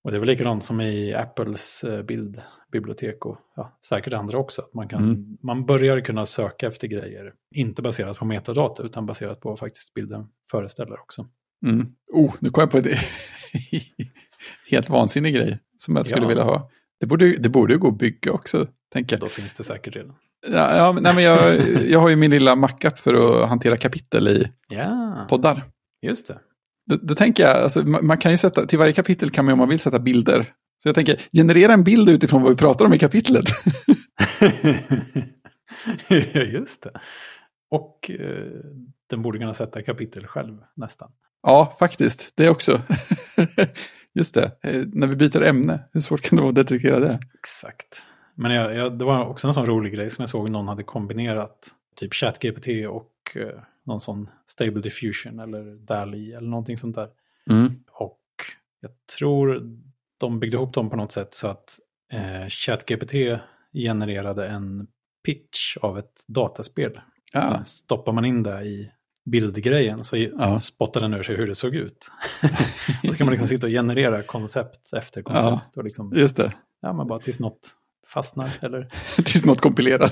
Och 0.05 0.11
det 0.11 0.17
är 0.17 0.21
väl 0.21 0.29
likadant 0.29 0.65
som 0.65 0.81
i 0.81 1.15
Apples 1.15 1.85
eh, 1.85 2.03
bildbibliotek 2.03 3.27
och 3.27 3.39
ja, 3.57 3.79
säkert 3.89 4.13
andra 4.13 4.39
också. 4.39 4.63
Att 4.63 4.75
man, 4.75 4.89
kan, 4.89 5.05
Mm. 5.05 5.37
man 5.43 5.67
börjar 5.67 6.01
kunna 6.01 6.27
söka 6.27 6.67
efter 6.67 6.89
grejer, 6.89 7.33
inte 7.55 7.83
baserat 7.83 8.19
på 8.19 8.25
metadata 8.25 8.83
utan 8.83 9.07
baserat 9.07 9.41
på 9.41 9.49
vad 9.49 9.59
faktiskt 9.59 9.95
bilden 9.95 10.27
föreställer 10.51 11.01
också. 11.01 11.27
Mm. 11.67 11.87
Oh, 12.13 12.35
nu 12.41 12.51
kom 12.51 12.61
jag 12.61 12.71
på 12.71 12.79
en 12.79 12.85
helt 14.71 14.89
vansinnig 14.91 15.35
grej 15.35 15.59
som 15.77 15.97
jag 15.97 16.07
skulle 16.07 16.23
Ja. 16.23 16.29
vilja 16.29 16.45
ha. 16.45 16.71
Det 17.01 17.07
borde, 17.07 17.37
det 17.37 17.49
borde 17.49 17.77
gå 17.77 17.89
att 17.89 17.99
bygga 17.99 18.33
också, 18.33 18.67
tänker 18.93 19.17
jag. 19.17 19.21
Då 19.21 19.29
finns 19.29 19.55
det 19.55 19.65
säkert 19.65 19.97
redan. 19.97 20.15
Ja, 20.53 20.77
ja, 20.77 20.99
nej, 21.01 21.15
men 21.15 21.25
jag, 21.25 21.61
jag 21.89 22.01
har 22.01 22.09
ju 22.09 22.17
min 22.17 22.31
lilla 22.31 22.57
Mac-app 22.57 22.99
för 22.99 23.15
att 23.43 23.49
hantera 23.49 23.77
kapitel 23.77 24.29
i 24.29 24.51
Ja, 24.69 25.27
poddar. 25.31 25.65
just 26.03 26.27
det. 26.29 26.39
Då, 26.87 26.97
då 27.03 27.15
tänker 27.15 27.43
jag, 27.43 27.57
alltså, 27.57 27.87
man, 27.87 28.07
man 28.07 28.17
kan 28.17 28.31
ju 28.33 28.39
sätta, 28.39 28.67
till 28.67 28.79
varje 28.79 28.93
kapitel 28.93 29.31
kan 29.31 29.45
man 29.45 29.53
om 29.53 29.59
man 29.59 29.69
vill 29.69 29.79
sätta 29.79 29.99
bilder. 29.99 30.47
Så 30.83 30.89
jag 30.89 30.95
tänker, 30.95 31.21
generera 31.33 31.73
en 31.73 31.85
bild 31.85 32.09
utifrån 32.09 32.43
vad 32.43 32.51
vi 32.51 32.57
pratar 32.57 32.85
om 32.85 32.95
i 32.95 32.99
kapitlet. 32.99 33.45
just 36.53 36.83
det. 36.83 36.91
Och 37.71 38.11
eh, 38.11 38.51
den 39.11 39.23
borde 39.23 39.39
kunna 39.39 39.55
sätta 39.55 39.83
kapitel 39.83 40.27
själv 40.27 40.59
nästan. 40.77 41.11
ja, 41.43 41.77
faktiskt, 41.79 42.33
det 42.37 42.49
också. 42.49 42.83
Just 44.15 44.35
det, 44.35 44.51
eh, 44.63 44.83
när 44.93 45.07
vi 45.07 45.17
byter 45.17 45.43
ämne, 45.43 45.89
hur 45.93 46.01
svårt 46.01 46.21
kan 46.21 46.37
det 46.37 46.43
vara 46.43 46.51
att 46.51 46.55
detektera 46.55 47.01
det? 47.01 47.19
Exakt. 47.39 48.03
Men 48.35 48.53
jag, 48.53 48.75
jag, 48.75 48.99
det 48.99 49.05
var 49.05 49.27
också 49.27 49.47
en 49.47 49.55
sån 49.55 49.67
rolig 49.67 49.95
grej 49.95 50.11
som 50.11 50.23
jag 50.23 50.29
såg 50.29 50.51
någon 50.51 50.69
hade 50.69 50.83
kombinerat. 50.83 51.69
Typ 51.97 52.15
ChatGPT 52.15 52.67
och 52.89 53.37
eh, 53.37 53.61
någon 53.87 54.01
sån 54.01 54.31
Stable 54.47 54.81
Diffusion 54.81 55.41
eller 55.41 55.77
DALI 55.77 56.33
eller 56.33 56.49
någonting 56.49 56.77
sånt 56.77 56.95
där. 56.95 57.09
Mm. 57.51 57.75
Och 57.91 58.21
jag 58.81 58.91
tror 59.19 59.71
de 60.21 60.41
byggde 60.41 60.57
ihop 60.57 60.75
dem 60.75 60.91
på 60.91 60.97
något 60.97 61.13
sätt 61.13 61.35
så 61.35 61.49
att 61.49 61.79
eh, 62.13 62.49
ChatGPT 62.49 63.13
genererade 63.73 64.47
en 64.49 64.87
pitch 65.25 65.77
av 65.77 65.99
ett 65.99 66.25
dataspel. 66.29 67.01
Ja. 67.33 67.43
Sen 67.43 67.65
stoppar 67.65 68.13
man 68.13 68.25
in 68.25 68.43
det 68.43 68.63
i 68.65 68.91
bildgrejen 69.25 70.05
så 70.05 70.17
Ja. 70.17 70.57
spottar 70.59 71.01
den 71.01 71.15
ur 71.15 71.23
sig 71.23 71.37
hur 71.37 71.47
det 71.47 71.55
såg 71.55 71.75
ut. 71.75 72.11
och 73.05 73.13
så 73.13 73.17
kan 73.19 73.25
man 73.27 73.33
liksom 73.33 73.49
sitta 73.49 73.67
och 73.67 73.71
generera 73.73 74.23
koncept 74.23 74.93
efter 74.93 75.23
koncept. 75.23 75.77
Och 75.77 75.85
liksom, 75.85 76.13
Just 76.17 76.37
det, 76.37 76.53
ja, 76.81 76.93
men 76.93 77.07
bara 77.07 77.19
tills 77.19 77.41
något 77.41 77.77
fastnar. 78.07 78.51
Eller... 78.61 78.89
tills 79.17 79.45
något 79.45 79.61
kompilerar. 79.61 80.11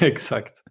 Exakt. 0.04 0.62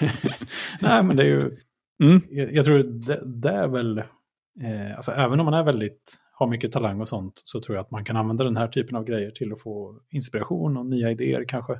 Nej, 0.80 1.02
men 1.02 1.16
det 1.16 1.22
är 1.22 1.26
ju, 1.26 1.56
Mm. 2.02 2.20
jag, 2.30 2.52
jag 2.54 2.64
tror 2.64 2.78
det, 2.78 3.22
det 3.24 3.50
är 3.50 3.68
väl, 3.68 3.98
eh, 3.98 4.96
alltså 4.96 5.12
även 5.12 5.40
om 5.40 5.44
man 5.44 5.54
är 5.54 5.62
väldigt, 5.62 6.14
har 6.32 6.46
mycket 6.46 6.72
talang 6.72 7.00
och 7.00 7.08
sånt, 7.08 7.40
så 7.44 7.60
tror 7.60 7.76
jag 7.76 7.82
att 7.84 7.90
man 7.90 8.04
kan 8.04 8.16
använda 8.16 8.44
den 8.44 8.56
här 8.56 8.68
typen 8.68 8.96
av 8.96 9.04
grejer 9.04 9.30
till 9.30 9.52
att 9.52 9.60
få 9.60 9.98
inspiration 10.10 10.76
och 10.76 10.86
nya 10.86 11.10
idéer 11.10 11.44
kanske. 11.48 11.78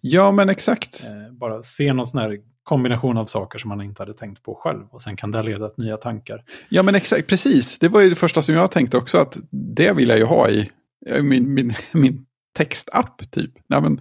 Ja, 0.00 0.32
men 0.32 0.48
exakt. 0.48 1.06
Eh, 1.06 1.32
bara 1.32 1.62
se 1.62 1.92
någon 1.92 2.06
sån 2.06 2.20
här 2.20 2.38
kombination 2.62 3.16
av 3.16 3.26
saker 3.26 3.58
som 3.58 3.68
man 3.68 3.80
inte 3.82 4.02
hade 4.02 4.14
tänkt 4.14 4.42
på 4.42 4.54
själv 4.54 4.84
och 4.90 5.02
sen 5.02 5.16
kan 5.16 5.30
det 5.30 5.42
leda 5.42 5.68
till 5.68 5.84
nya 5.84 5.96
tankar. 5.96 6.44
Ja, 6.68 6.82
men 6.82 6.94
exakt, 6.94 7.26
precis. 7.28 7.78
Det 7.78 7.88
var 7.88 8.00
ju 8.00 8.10
det 8.10 8.16
första 8.16 8.42
som 8.42 8.54
jag 8.54 8.70
tänkte 8.70 8.96
också, 8.96 9.18
att 9.18 9.38
det 9.50 9.96
vill 9.96 10.08
jag 10.08 10.18
ju 10.18 10.24
ha 10.24 10.48
i 10.48 10.70
min, 11.22 11.54
min, 11.54 11.74
min 11.92 12.26
textapp, 12.52 13.30
typ. 13.30 13.50
Ja, 13.66 13.80
men, 13.80 14.00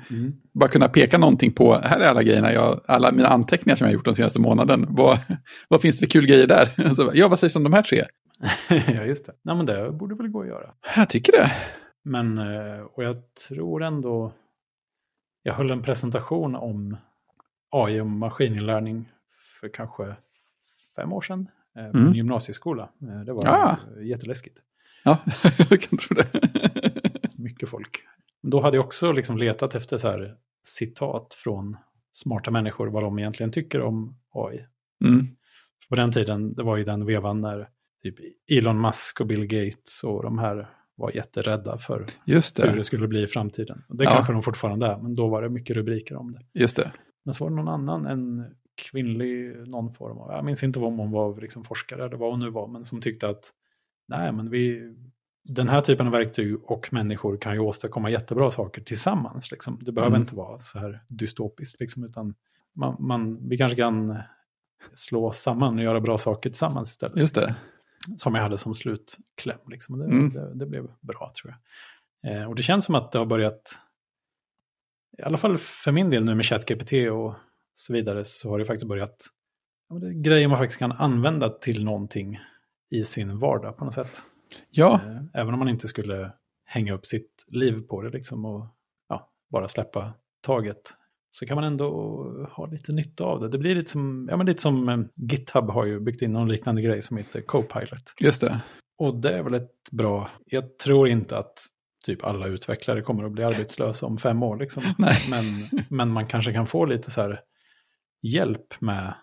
bara 0.53 0.69
kunna 0.69 0.87
peka 0.89 1.17
någonting 1.17 1.51
på, 1.51 1.73
här 1.73 1.99
är 1.99 2.07
alla 2.07 2.23
grejerna, 2.23 2.53
jag, 2.53 2.81
alla 2.87 3.11
mina 3.11 3.27
anteckningar 3.27 3.75
som 3.75 3.85
jag 3.85 3.89
har 3.89 3.93
gjort 3.93 4.05
den 4.05 4.15
senaste 4.15 4.39
månaden. 4.39 4.85
Vad, 4.89 5.19
vad 5.67 5.81
finns 5.81 5.97
det 5.99 6.05
för 6.05 6.11
kul 6.11 6.25
grejer 6.27 6.47
där? 6.47 6.93
Så, 6.95 7.11
ja, 7.13 7.27
vad 7.27 7.39
sägs 7.39 7.55
om 7.55 7.63
de 7.63 7.73
här 7.73 7.81
tre? 7.83 8.05
ja, 8.69 9.03
just 9.05 9.25
det. 9.25 9.33
Nej, 9.41 9.55
men 9.55 9.65
det 9.65 9.91
borde 9.91 10.15
väl 10.15 10.27
gå 10.27 10.41
att 10.41 10.47
göra. 10.47 10.73
Jag 10.95 11.09
tycker 11.09 11.31
det. 11.31 11.51
Men, 12.03 12.37
eh, 12.37 12.79
och 12.81 13.03
jag 13.03 13.15
tror 13.49 13.83
ändå, 13.83 14.33
jag 15.43 15.53
höll 15.53 15.71
en 15.71 15.81
presentation 15.81 16.55
om 16.55 16.97
AI 17.71 17.99
och 18.01 18.07
maskininlärning 18.07 19.09
för 19.61 19.69
kanske 19.73 20.15
fem 20.95 21.13
år 21.13 21.21
sedan 21.21 21.47
eh, 21.77 21.91
på 21.91 21.97
Mm. 21.97 22.07
en 22.07 22.15
gymnasieskola. 22.15 22.89
Eh, 23.01 23.19
Det 23.25 23.33
var 23.33 23.47
Ah. 23.47 23.77
eh, 23.99 24.07
jätteläskigt. 24.07 24.57
Ja, 25.03 25.17
jag 25.69 25.81
kan 25.81 25.97
tro 25.99 26.15
det. 26.15 26.27
Mycket 27.35 27.69
folk. 27.69 27.97
Då 28.41 28.61
hade 28.61 28.77
jag 28.77 28.85
också 28.85 29.11
liksom 29.11 29.37
letat 29.37 29.75
efter 29.75 29.97
så 29.97 30.07
här 30.07 30.35
citat 30.63 31.33
från 31.33 31.77
smarta 32.11 32.51
människor, 32.51 32.87
vad 32.87 33.03
de 33.03 33.19
egentligen 33.19 33.51
tycker 33.51 33.81
om 33.81 34.19
AI. 34.33 34.65
Mm. 35.05 35.27
På 35.89 35.95
den 35.95 36.11
tiden, 36.11 36.53
det 36.53 36.63
var 36.63 36.77
ju 36.77 36.83
den 36.83 37.05
vevan 37.05 37.41
när 37.41 37.69
typ 38.03 38.15
Elon 38.51 38.81
Musk 38.81 39.21
och 39.21 39.27
Bill 39.27 39.45
Gates 39.45 40.03
och 40.03 40.23
de 40.23 40.39
här 40.39 40.69
var 40.95 41.11
jätterädda 41.11 41.77
för 41.77 42.05
Just 42.25 42.59
hur 42.59 42.63
det, 42.63 42.75
det 42.75 42.83
skulle 42.83 43.07
bli 43.07 43.23
i 43.23 43.27
framtiden. 43.27 43.83
Det 43.89 44.03
Ja. 44.03 44.09
kanske 44.11 44.33
de 44.33 44.41
fortfarande 44.43 44.87
är, 44.87 44.97
men 44.97 45.15
då 45.15 45.27
var 45.27 45.41
det 45.41 45.49
mycket 45.49 45.75
rubriker 45.75 46.15
om 46.15 46.31
det. 46.31 46.59
just 46.59 46.77
det. 46.77 46.91
Men 47.25 47.33
så 47.33 47.43
var 47.43 47.49
det 47.49 47.55
någon 47.55 47.67
annan, 47.67 48.05
en 48.05 48.45
kvinnlig 48.91 49.55
någon 49.67 49.93
form 49.93 50.17
av, 50.17 50.31
jag 50.31 50.45
minns 50.45 50.63
inte 50.63 50.79
om 50.79 50.99
hon 50.99 51.11
var 51.11 51.41
liksom 51.41 51.63
forskare 51.63 52.05
eller 52.05 52.17
vad 52.17 52.31
hon 52.31 52.39
nu 52.39 52.49
var, 52.49 52.67
men 52.67 52.85
som 52.85 53.01
tyckte 53.01 53.29
att 53.29 53.51
nej, 54.07 54.31
men 54.31 54.49
vi, 54.49 54.95
den 55.49 55.69
här 55.69 55.81
typen 55.81 56.05
av 56.07 56.11
verktyg 56.13 56.63
och 56.63 56.93
människor 56.93 57.37
kan 57.37 57.53
ju 57.53 57.59
åstadkomma 57.59 58.09
jättebra 58.09 58.51
saker 58.51 58.81
tillsammans. 58.81 59.51
Liksom. 59.51 59.79
Det 59.81 59.91
behöver 59.91 60.15
Mm. 60.15 60.21
inte 60.21 60.35
vara 60.35 60.59
så 60.59 60.79
här 60.79 61.03
dystopiskt, 61.07 61.79
liksom, 61.79 62.03
utan 62.03 62.35
man, 62.73 62.95
man, 62.99 63.49
vi 63.49 63.57
kanske 63.57 63.75
kan 63.75 64.17
slå 64.93 65.31
samman 65.31 65.77
och 65.77 65.83
göra 65.83 66.01
bra 66.01 66.17
saker 66.17 66.49
tillsammans 66.49 66.89
istället. 66.91 67.17
Just 67.17 67.35
det. 67.35 67.55
Som 68.17 68.35
jag 68.35 68.41
hade 68.43 68.57
som 68.57 68.75
slutkläm. 68.75 69.59
Liksom. 69.67 69.99
Det, 69.99 70.05
Mm. 70.05 70.33
det, 70.33 70.53
det 70.53 70.65
blev 70.65 70.87
bra 71.01 71.31
tror 71.41 71.55
jag. 72.21 72.35
Eh, 72.41 72.49
och 72.49 72.55
det 72.55 72.63
känns 72.63 72.85
som 72.85 72.95
att 72.95 73.11
det 73.11 73.19
har 73.19 73.25
börjat, 73.25 73.79
i 75.17 75.21
alla 75.21 75.37
fall 75.37 75.57
för 75.57 75.91
min 75.91 76.09
del 76.09 76.23
nu 76.25 76.35
med 76.35 76.45
ChatGPT 76.45 76.91
och 77.11 77.35
så 77.73 77.93
vidare, 77.93 78.23
så 78.25 78.49
har 78.49 78.59
det 78.59 78.65
faktiskt 78.65 78.87
börjat, 78.87 79.25
ja, 79.89 79.95
det 79.95 80.13
grejer 80.13 80.47
man 80.47 80.57
faktiskt 80.57 80.79
kan 80.79 80.91
använda 80.91 81.49
till 81.49 81.83
någonting 81.85 82.39
i 82.89 83.03
sin 83.05 83.37
vardag 83.39 83.77
på 83.77 83.85
något 83.85 83.93
sätt. 83.93 84.21
Ja, 84.69 85.01
Eh, 85.05 85.21
även 85.33 85.53
om 85.53 85.59
man 85.59 85.69
inte 85.69 85.87
skulle 85.87 86.31
hänga 86.65 86.93
upp 86.93 87.05
sitt 87.05 87.45
liv 87.47 87.81
på 87.81 88.01
det 88.01 88.09
liksom 88.09 88.45
och 88.45 88.65
ja, 89.09 89.29
bara 89.51 89.67
släppa 89.67 90.13
taget. 90.41 90.93
Så 91.31 91.45
kan 91.45 91.55
man 91.55 91.63
ändå 91.63 91.89
ha 92.51 92.65
lite 92.67 92.91
nytta 92.91 93.23
av 93.23 93.39
det. 93.41 93.49
Det 93.49 93.57
blir 93.57 93.75
lite 93.75 93.91
som, 93.91 94.27
ja, 94.31 94.37
men 94.37 94.45
lite 94.45 94.61
som 94.61 94.89
eh, 94.89 94.99
GitHub 95.15 95.69
har 95.69 95.85
ju 95.85 95.99
byggt 95.99 96.21
in 96.21 96.33
någon 96.33 96.49
liknande 96.49 96.81
grej 96.81 97.01
som 97.01 97.17
heter 97.17 97.41
Copilot. 97.41 98.13
just 98.19 98.41
det. 98.41 98.61
Och 98.97 99.15
det 99.21 99.37
är 99.37 99.43
väl 99.43 99.53
ett 99.53 99.91
bra, 99.91 100.29
jag 100.45 100.77
tror 100.77 101.07
inte 101.07 101.37
att 101.37 101.65
typ 102.05 102.23
alla 102.23 102.47
utvecklare 102.47 103.01
kommer 103.01 103.23
att 103.23 103.31
bli 103.31 103.43
arbetslösa 103.43 104.05
om 104.05 104.17
fem 104.17 104.43
år 104.43 104.57
liksom. 104.57 104.83
Men, 104.97 105.43
men 105.89 106.09
man 106.09 106.27
kanske 106.27 106.53
kan 106.53 106.67
få 106.67 106.85
lite 106.85 107.11
så 107.11 107.21
här 107.21 107.41
hjälp 108.21 108.81
med 108.81 109.13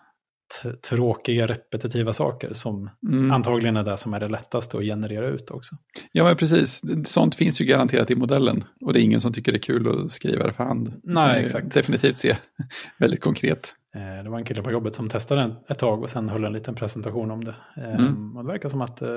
tråkiga 0.89 1.47
repetitiva 1.47 2.13
saker 2.13 2.53
som 2.53 2.89
Mm. 3.07 3.31
antagligen 3.31 3.77
är 3.77 3.83
det 3.83 3.97
som 3.97 4.13
är 4.13 4.19
det 4.19 4.27
lättaste 4.27 4.77
att 4.77 4.83
generera 4.83 5.27
ut 5.27 5.51
också. 5.51 5.75
Ja, 6.11 6.23
men 6.23 6.35
precis. 6.37 6.81
Sånt 7.05 7.35
finns 7.35 7.61
ju 7.61 7.65
garanterat 7.65 8.11
i 8.11 8.15
modellen. 8.15 8.63
Och 8.81 8.93
det 8.93 8.99
är 9.01 9.03
ingen 9.03 9.21
som 9.21 9.33
tycker 9.33 9.51
det 9.51 9.57
är 9.57 9.61
kul 9.61 9.87
att 10.05 10.11
skriva 10.11 10.45
det 10.47 10.53
för 10.53 10.63
hand. 10.63 10.93
Nej, 11.03 11.43
exakt. 11.43 11.73
Definitivt 11.73 12.17
se. 12.17 12.37
Väldigt 12.99 13.21
konkret. 13.21 13.73
Eh, 13.95 14.23
Det 14.23 14.29
var 14.29 14.37
en 14.37 14.45
kille 14.45 14.61
på 14.61 14.71
jobbet 14.71 14.95
som 14.95 15.09
testade 15.09 15.41
den 15.41 15.55
ett 15.69 15.79
tag 15.79 16.01
och 16.03 16.09
sen 16.09 16.29
höll 16.29 16.43
en 16.45 16.53
liten 16.53 16.75
presentation 16.75 17.31
om 17.31 17.43
det. 17.43 17.55
Eh, 17.77 17.95
Mm. 17.99 18.37
Och 18.37 18.43
det 18.43 18.51
verkar 18.51 18.69
som 18.69 18.81
att, 18.81 19.01
eh, 19.01 19.09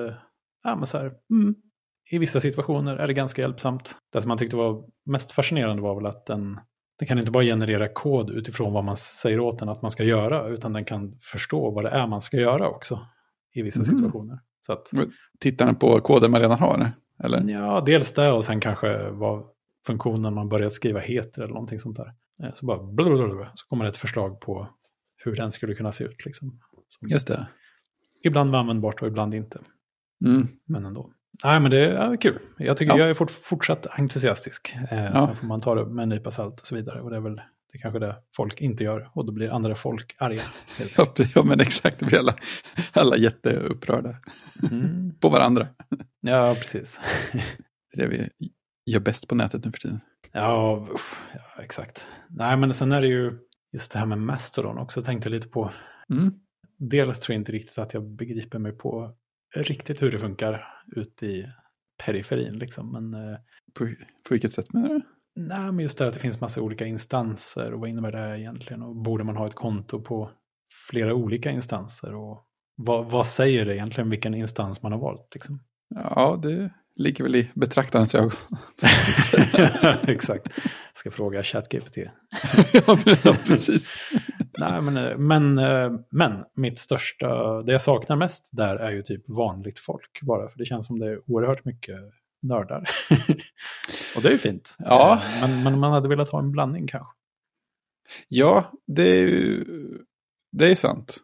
ja 0.64 0.76
men 0.76 0.86
så 0.86 0.98
här, 0.98 1.12
mm, 1.30 1.54
i 2.10 2.18
vissa 2.18 2.40
situationer 2.40 2.96
är 2.96 3.06
det 3.06 3.14
ganska 3.14 3.42
hjälpsamt. 3.42 3.94
Det 4.12 4.20
som 4.22 4.28
man 4.28 4.38
tyckte 4.38 4.56
var 4.56 4.84
mest 5.06 5.32
fascinerande 5.32 5.82
var 5.82 5.94
väl 5.94 6.06
att 6.06 6.26
den, 6.26 6.60
den 7.00 7.08
kan 7.08 7.18
inte 7.18 7.30
bara 7.30 7.44
generera 7.44 7.88
kod 7.88 8.30
utifrån 8.30 8.72
vad 8.72 8.84
man 8.84 8.96
säger 8.96 9.40
åt 9.40 9.58
den 9.58 9.68
att 9.68 9.82
man 9.82 9.90
ska 9.90 10.04
göra, 10.04 10.48
utan 10.48 10.72
den 10.72 10.84
kan 10.84 11.16
förstå 11.20 11.70
vad 11.70 11.84
det 11.84 11.90
är 11.90 12.06
man 12.06 12.20
ska 12.20 12.36
göra 12.36 12.68
också 12.68 13.06
i 13.52 13.62
vissa 13.62 13.78
Mhm. 13.80 13.84
situationer. 13.86 14.38
Så 14.60 14.72
att, 14.72 14.90
Tittar 15.38 15.66
den 15.66 15.74
på 15.76 16.00
koden 16.00 16.30
man 16.30 16.40
redan 16.40 16.58
har? 16.58 16.90
Eller? 17.24 17.50
ja, 17.50 17.82
dels 17.86 18.12
det 18.12 18.30
och 18.32 18.44
sen 18.44 18.60
kanske 18.60 19.10
vad 19.10 19.44
funktionen 19.86 20.34
man 20.34 20.48
börjar 20.48 20.68
skriva 20.68 21.00
heter 21.00 21.42
eller 21.42 21.54
någonting 21.54 21.78
sånt 21.78 21.96
där. 21.96 22.12
Eh, 22.42 22.52
Så 22.54 22.66
bara 22.66 22.82
blablabla, 22.82 23.50
så 23.54 23.66
kommer 23.66 23.84
det 23.84 23.88
ett 23.90 23.96
förslag 23.96 24.40
på 24.40 24.68
hur 25.16 25.36
den 25.36 25.52
skulle 25.52 25.74
kunna 25.74 25.92
se 25.92 26.04
ut. 26.04 26.24
Liksom. 26.24 26.60
Som 26.88 27.08
Just 27.08 27.28
det. 27.28 27.48
Ibland 28.24 28.50
var 28.50 28.58
användbart 28.58 29.02
och 29.02 29.08
ibland 29.08 29.34
inte. 29.34 29.58
Mm. 30.24 30.48
Men 30.64 30.84
ändå. 30.84 31.10
Nej, 31.44 31.60
men 31.60 31.70
det 31.70 31.78
är 31.90 32.16
kul. 32.16 32.38
Jag 32.58 32.76
tycker 32.76 32.92
Ja. 32.92 32.98
jag 32.98 33.10
är 33.10 33.14
fort, 33.14 33.30
fortsatt 33.30 33.86
entusiastisk. 33.90 34.74
Eh, 34.90 35.04
Ja. 35.04 35.26
Sen 35.26 35.36
får 35.36 35.46
man 35.46 35.60
ta 35.60 35.74
det 35.74 35.86
med 35.86 36.02
en 36.02 36.08
nypa 36.08 36.30
salt 36.30 36.60
och 36.60 36.66
så 36.66 36.74
vidare. 36.74 37.00
Och 37.00 37.10
det 37.10 37.16
är 37.16 37.20
väl 37.20 37.36
det 37.72 37.78
är 37.78 37.82
kanske 37.82 37.98
det 37.98 38.16
folk 38.36 38.60
inte 38.60 38.84
gör. 38.84 39.10
Och 39.14 39.26
då 39.26 39.32
blir 39.32 39.50
andra 39.50 39.74
folk 39.74 40.16
arga. 40.18 40.42
Ja, 41.34 41.42
men 41.42 41.60
exakt. 41.60 41.98
Det 41.98 42.06
blir 42.06 42.18
alla, 42.18 42.34
alla 42.92 43.16
jätteupprörda 43.16 44.16
Mm. 44.70 45.14
på 45.20 45.28
varandra. 45.28 45.68
Ja, 46.20 46.56
precis. 46.60 47.00
Det 47.92 48.02
är 48.02 48.08
det 48.08 48.16
vi 48.16 48.28
gör 48.92 49.00
bäst 49.00 49.28
på 49.28 49.34
nätet 49.34 49.64
nu 49.64 49.72
för 49.72 49.78
tiden. 49.78 50.00
Ja, 50.32 50.88
ja, 51.34 51.62
exakt. 51.62 52.06
Nej, 52.28 52.56
men 52.56 52.74
sen 52.74 52.92
är 52.92 53.00
det 53.00 53.06
ju 53.06 53.38
just 53.72 53.92
det 53.92 53.98
här 53.98 54.06
med 54.06 54.18
Mastodon 54.18 54.78
också. 54.78 55.02
Tänkte 55.02 55.28
jag 55.28 55.34
lite 55.34 55.48
på. 55.48 55.70
Mm. 56.10 56.34
Dels 56.78 57.20
tror 57.20 57.34
jag 57.34 57.40
inte 57.40 57.52
riktigt 57.52 57.78
att 57.78 57.94
jag 57.94 58.02
begriper 58.10 58.58
mig 58.58 58.72
på 58.72 59.14
riktigt 59.54 60.02
hur 60.02 60.10
det 60.10 60.18
funkar 60.18 60.66
ute 60.96 61.26
i 61.26 61.46
periferin 62.04 62.58
liksom. 62.58 62.92
Men, 62.92 63.14
eh, 63.14 63.38
På, 63.74 63.84
på 64.28 64.34
vilket 64.34 64.52
sätt 64.52 64.72
menar 64.72 64.88
du? 64.88 65.00
nej, 65.36 65.58
men 65.72 65.78
just 65.78 65.98
det 65.98 66.08
att 66.08 66.14
det 66.14 66.20
finns 66.20 66.40
massa 66.40 66.60
olika 66.62 66.86
instanser 66.86 67.72
och 67.72 67.80
vad 67.80 67.88
innebär 67.90 68.12
det 68.12 68.40
egentligen? 68.40 68.82
Och 68.82 68.96
borde 68.96 69.24
man 69.24 69.36
ha 69.36 69.46
ett 69.46 69.54
konto 69.54 70.00
på 70.02 70.30
flera 70.90 71.14
olika 71.14 71.50
instanser? 71.50 72.14
Och 72.14 72.46
vad, 72.76 73.10
vad 73.10 73.26
säger 73.26 73.64
det 73.64 73.74
egentligen 73.76 74.10
vilken 74.10 74.34
instans 74.34 74.82
man 74.82 74.92
har 74.92 74.98
valt? 74.98 75.28
Liksom? 75.34 75.60
Ja, 75.94 76.38
det 76.42 76.70
ligger 76.96 77.24
väl 77.24 77.36
i 77.36 77.50
betraktarens 77.54 78.14
ögon. 78.14 78.30
Exakt. 80.02 80.46
Jag 80.64 80.72
ska 80.94 81.10
fråga 81.10 81.42
ChatGPT. 81.42 81.96
ja, 83.24 83.36
precis. 83.46 83.92
Nej, 84.60 84.82
men, 84.82 84.96
eh, 84.96 85.16
men, 85.18 85.58
eh, 85.58 86.00
men 86.10 86.44
mitt 86.56 86.78
största, 86.78 87.60
det 87.60 87.72
jag 87.72 87.82
saknar 87.82 88.16
mest 88.16 88.50
där 88.52 88.76
är 88.76 88.90
ju 88.90 89.02
typ 89.02 89.28
vanligt 89.28 89.78
folk 89.78 90.20
bara. 90.22 90.48
För 90.48 90.58
det 90.58 90.64
känns 90.64 90.86
som 90.86 90.98
det 90.98 91.06
är 91.06 91.30
oerhört 91.30 91.64
mycket 91.64 91.96
nördar. 92.42 92.78
och 94.16 94.22
det 94.22 94.28
är 94.28 94.32
ju 94.32 94.38
fint. 94.38 94.76
Ja. 94.78 95.14
Eh, 95.14 95.40
Men, 95.40 95.62
men 95.62 95.78
man 95.78 95.92
hade 95.92 96.08
velat 96.08 96.28
ha 96.28 96.38
en 96.38 96.52
blandning 96.52 96.86
kanske. 96.86 97.14
Ja, 98.28 98.72
det 98.86 99.02
är 99.02 99.28
ju 99.28 99.64
det 100.52 100.70
är 100.70 100.74
sant. 100.74 101.16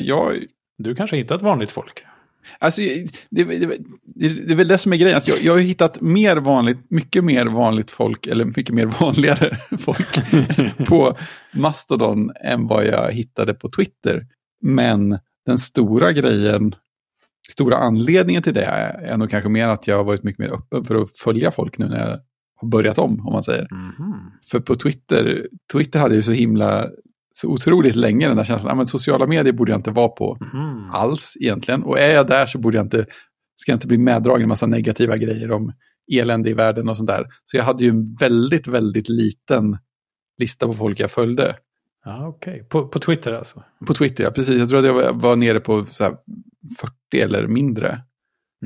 Jag, 0.00 0.34
Du 0.78 0.94
kanske 0.94 1.16
hittat 1.16 1.42
vanligt 1.42 1.70
folk. 1.70 2.04
Alltså, 2.58 2.80
det, 3.30 3.44
det, 3.44 3.66
det, 4.04 4.28
det 4.28 4.52
är 4.52 4.56
väl 4.56 4.68
det 4.68 4.78
som 4.78 4.92
är 4.92 4.96
grejen. 4.96 5.18
Att 5.18 5.28
jag, 5.28 5.42
jag 5.42 5.52
har 5.52 5.60
hittat 5.60 6.00
mer 6.00 6.36
vanligt, 6.36 6.90
mycket 6.90 7.24
mer 7.24 7.46
vanligt 7.46 7.90
folk, 7.90 8.26
eller 8.26 8.44
mycket 8.44 8.70
mer 8.70 8.86
vanligare 9.00 9.56
folk 9.78 10.30
på 10.88 11.16
Mastodon 11.52 12.30
än 12.44 12.66
vad 12.66 12.86
jag 12.86 13.12
hittade 13.12 13.54
på 13.54 13.70
Twitter. 13.70 14.26
Men 14.62 15.18
den 15.46 15.58
stora 15.58 16.12
grejen, 16.12 16.74
stora 17.50 17.76
anledningen 17.76 18.42
till 18.42 18.54
det 18.54 18.64
är, 18.64 19.16
nog 19.16 19.30
kanske 19.30 19.48
mer 19.48 19.68
att 19.68 19.86
jag 19.86 19.96
har 19.96 20.04
varit 20.04 20.22
mycket 20.22 20.38
mer 20.38 20.52
öppen 20.54 20.84
för 20.84 20.94
att 20.94 21.16
följa 21.16 21.50
folk 21.50 21.78
nu 21.78 21.88
när 21.88 22.08
jag 22.08 22.18
har 22.60 22.68
börjat 22.68 22.98
om, 22.98 23.26
om 23.26 23.32
man 23.32 23.42
säger. 23.42 23.68
Mhm. 23.70 24.14
För 24.50 24.60
på 24.60 24.74
Twitter, 24.74 25.46
Twitter 25.72 26.00
hade 26.00 26.14
ju 26.14 26.22
så 26.22 26.32
himla, 26.32 26.86
så 27.40 27.48
otroligt 27.48 27.96
länge 27.96 28.28
den 28.28 28.36
där 28.36 28.44
känslan, 28.44 28.80
att 28.80 28.88
sociala 28.88 29.26
medier 29.26 29.52
borde 29.52 29.72
jag 29.72 29.78
inte 29.78 29.90
vara 29.90 30.08
på 30.08 30.38
Mhm. 30.40 30.90
alls 30.92 31.36
egentligen. 31.40 31.82
Och 31.82 31.98
är 31.98 32.14
jag 32.14 32.26
där 32.26 32.46
så 32.46 32.58
borde 32.58 32.76
jag 32.76 32.86
inte, 32.86 33.06
ska 33.56 33.72
jag 33.72 33.76
inte 33.76 33.86
bli 33.86 33.98
meddragen 33.98 34.40
i 34.40 34.42
en 34.42 34.48
massa 34.48 34.66
negativa 34.66 35.16
grejer 35.16 35.52
om 35.52 35.72
elände 36.12 36.50
i 36.50 36.52
världen 36.54 36.88
och 36.88 36.96
sånt 36.96 37.08
där. 37.08 37.26
Så 37.44 37.56
jag 37.56 37.64
hade 37.64 37.84
ju 37.84 37.90
en 37.90 38.14
väldigt, 38.20 38.66
väldigt 38.66 39.08
liten 39.08 39.78
lista 40.38 40.66
på 40.66 40.74
folk 40.74 41.00
jag 41.00 41.10
följde. 41.10 41.56
Ja, 42.04 42.26
okej. 42.28 42.66
På, 42.68 42.88
på 42.88 42.98
Twitter 43.00 43.32
alltså? 43.32 43.62
På 43.86 43.94
Twitter, 43.94 44.24
ja 44.24 44.30
precis. 44.30 44.58
Jag 44.58 44.68
tror 44.68 44.78
att 44.78 44.86
jag 44.86 44.94
var, 44.94 45.12
var 45.12 45.36
nere 45.36 45.60
på 45.60 45.84
så 45.86 46.04
här 46.04 46.12
40 46.80 47.20
eller 47.24 47.46
mindre. 47.46 48.00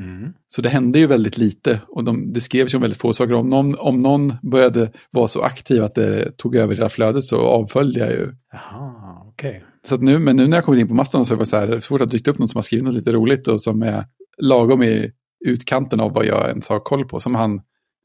Mm. 0.01 0.33
Så 0.47 0.61
det 0.61 0.69
hände 0.69 0.99
ju 0.99 1.07
väldigt 1.07 1.37
lite 1.37 1.81
och 1.87 2.03
de, 2.03 2.33
det 2.33 2.41
skrevs 2.41 2.73
ju 2.73 2.75
om 2.75 2.81
väldigt 2.81 3.01
få 3.01 3.13
saker. 3.13 3.33
Om 3.33 3.47
någon, 3.47 3.75
om 3.79 3.99
någon 3.99 4.33
började 4.41 4.91
vara 5.11 5.27
så 5.27 5.41
aktiv 5.41 5.83
att 5.83 5.95
det 5.95 6.37
tog 6.37 6.55
över 6.55 6.75
hela 6.75 6.89
flödet 6.89 7.25
så 7.25 7.41
avföljde 7.41 7.99
jag 7.99 8.09
ju. 8.09 8.35
Jaha, 8.51 9.21
okej. 9.25 9.63
Så 9.85 9.95
att 9.95 10.01
nu, 10.01 10.19
men 10.19 10.35
nu 10.35 10.47
när 10.47 10.57
jag 10.57 10.63
kommer 10.65 10.79
in 10.79 10.87
på 10.87 10.93
Mastodon 10.93 11.25
så 11.25 11.33
är 11.33 11.37
det 11.37 11.45
så 11.45 11.57
här, 11.57 11.67
det 11.67 11.75
är 11.75 11.79
svårt 11.79 12.01
att 12.01 12.11
dyka 12.11 12.31
upp 12.31 12.37
någon 12.37 12.47
som 12.47 12.57
har 12.57 12.63
skrivit 12.63 12.85
något 12.85 12.93
lite 12.93 13.11
roligt 13.11 13.47
och 13.47 13.61
som 13.61 13.81
är 13.81 14.05
lagom 14.37 14.83
i 14.83 15.11
utkanten 15.45 15.99
av 15.99 16.13
vad 16.13 16.25
jag 16.25 16.49
ens 16.49 16.69
har 16.69 16.79
koll 16.79 17.05
på. 17.05 17.19
Som 17.19 17.35
han, 17.35 17.61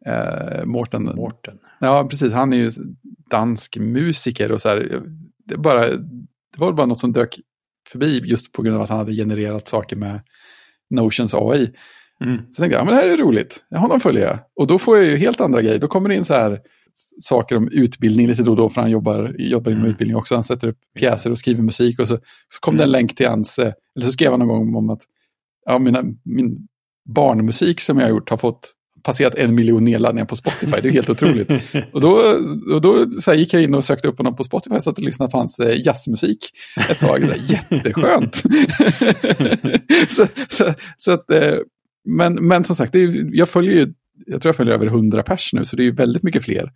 eh, 0.07 0.65
Mårten. 0.65 1.05
Mårten. 1.05 1.59
Ja, 1.81 2.07
precis. 2.11 2.33
Han 2.33 2.53
är 2.53 2.57
ju 2.57 2.71
dansk 3.31 3.77
musiker 3.77 4.53
och 4.53 4.61
så 4.61 4.69
här. 4.69 5.03
Det, 5.45 5.57
bara, 5.57 5.87
det 5.87 6.59
var 6.59 6.73
bara 6.73 6.87
något 6.87 7.01
som 7.01 7.13
dök 7.13 7.39
förbi 7.89 8.23
just 8.25 8.53
på 8.53 8.63
grund 8.63 8.77
av 8.77 8.83
att 8.83 8.89
han 8.89 8.99
hade 8.99 9.13
genererat 9.13 9.69
saker 9.69 9.97
med 9.97 10.21
Notions 10.91 11.35
AI. 11.35 11.71
Mm. 12.25 12.39
Så 12.51 12.63
tänkte 12.63 12.75
jag, 12.75 12.81
ja, 12.81 12.85
men 12.85 12.95
det 12.95 13.01
här 13.01 13.09
är 13.09 13.17
roligt, 13.17 13.67
jag 13.69 13.79
honom 13.79 14.01
följer 14.01 14.27
jag. 14.27 14.39
Och 14.57 14.67
då 14.67 14.79
får 14.79 14.97
jag 14.97 15.07
ju 15.07 15.17
helt 15.17 15.41
andra 15.41 15.63
grejer. 15.63 15.79
Då 15.79 15.89
kommer 15.89 16.09
det 16.09 16.15
in 16.15 16.25
så 16.25 16.35
här 16.35 16.61
saker 17.21 17.57
om 17.57 17.69
utbildning 17.69 18.27
lite 18.27 18.43
då 18.43 18.51
och 18.51 18.57
då, 18.57 18.69
för 18.69 18.81
han 18.81 18.91
jobbar, 18.91 19.35
jobbar 19.39 19.71
inom 19.71 19.83
Mm. 19.83 19.93
utbildning 19.93 20.17
också. 20.17 20.35
Han 20.35 20.45
sätter 20.45 20.69
upp 20.69 20.79
pjäser 20.99 21.31
och 21.31 21.39
skriver 21.39 21.63
musik 21.63 22.01
och 22.01 22.09
så, 22.09 22.19
så 22.49 22.61
kom 22.61 22.77
det 22.77 22.83
en 22.83 22.91
länk 22.91 23.17
till 23.17 23.29
hans, 23.29 23.59
eh, 23.59 23.73
eller 23.97 24.07
så 24.07 24.13
skrev 24.13 24.31
han 24.31 24.41
någon 24.41 24.49
gång 24.49 24.75
om 24.75 24.91
att 24.91 25.03
ja, 25.67 25.79
mina, 25.79 26.05
min 26.25 26.69
barnmusik 27.15 27.81
som 27.81 27.99
jag 27.99 28.05
har 28.05 28.11
gjort 28.11 28.31
har 28.31 28.37
fått 28.37 28.75
passerat 29.09 29.35
en 29.35 29.55
miljon 29.55 29.85
nedladdningar 29.85 30.27
på 30.27 30.37
Spotify. 30.37 30.81
Det 30.83 30.89
är 30.89 30.93
helt 30.93 31.11
otroligt. 31.11 31.51
Och 31.93 32.01
då, 32.01 32.11
och 32.75 32.81
då 32.81 33.11
så 33.21 33.35
gick 33.35 33.55
jag 33.55 33.63
in 33.63 33.75
och 33.75 33.85
sökte 33.85 34.09
upp 34.09 34.19
honom 34.19 34.37
på 34.37 34.45
Spotify 34.45 34.77
och 34.77 34.83
satt 34.83 34.99
och 34.99 35.05
lyssnade 35.05 35.31
på 35.31 35.39
hans 35.39 35.61
jazzmusik 35.85 36.39
ett 36.91 37.01
tag. 37.01 37.21
Så 37.21 37.53
jätteskönt! 37.53 38.37
så, 40.09 40.27
så, 40.49 40.75
så 40.97 41.13
att, 41.13 41.31
eh, 41.31 41.55
men, 42.05 42.35
men 42.35 42.65
som 42.65 42.77
sagt, 42.77 42.95
är, 42.95 43.37
jag 43.37 43.49
följer 43.49 43.73
ju, 43.73 43.93
jag 44.27 44.43
tror 44.43 44.49
jag 44.49 44.57
följer 44.57 44.75
över 44.75 44.87
100 44.87 45.23
pers 45.23 45.51
nu, 45.53 45.65
så 45.65 45.77
det 45.77 45.83
är 45.83 45.85
ju 45.85 45.95
väldigt 45.95 46.23
mycket 46.23 46.45
fler. 46.45 46.73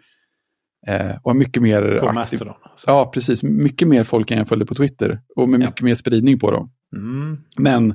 Eh, 0.89 1.17
och 1.23 1.37
mycket 1.37 1.63
mer 1.63 1.99
På. 2.01 2.13
Mastodon. 2.13 2.49
Alltså. 2.63 2.91
Ja, 2.91 3.11
precis. 3.15 3.43
Mycket 3.43 3.89
mer 3.89 4.05
folk 4.05 4.31
än 4.31 4.39
jag 4.39 4.49
följde 4.49 4.67
på 4.67 4.75
Twitter. 4.75 5.21
Och 5.37 5.49
med 5.49 5.61
Ja. 5.61 5.67
mycket 5.67 5.83
mer 5.83 5.95
spridning 5.95 6.39
på 6.39 6.51
dem. 6.51 6.71
Mm. 6.97 7.39
Men, 7.57 7.95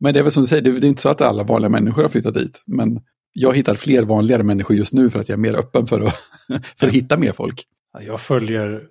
men 0.00 0.14
det 0.14 0.18
är 0.20 0.22
väl 0.22 0.32
som 0.32 0.42
du 0.42 0.46
säger, 0.46 0.62
det, 0.62 0.80
det 0.80 0.86
är 0.86 0.88
inte 0.88 1.02
så 1.02 1.08
att 1.08 1.20
alla 1.20 1.42
vanliga 1.42 1.68
människor 1.68 2.02
har 2.02 2.08
flyttat 2.08 2.34
dit. 2.34 2.62
Men 2.66 3.00
jag 3.36 3.56
hittar 3.56 3.74
fler 3.74 4.02
vanligare 4.02 4.42
människor 4.42 4.76
just 4.76 4.92
nu 4.94 5.10
för 5.10 5.18
att 5.20 5.28
jag 5.28 5.36
är 5.36 5.40
mer 5.40 5.54
öppen 5.54 5.86
för 5.86 6.00
att, 6.00 6.14
för 6.76 6.86
att 6.86 6.92
hitta 6.92 7.18
mer 7.18 7.32
folk. 7.32 7.64
Ja, 7.92 8.02
Jag 8.02 8.20
följer 8.20 8.82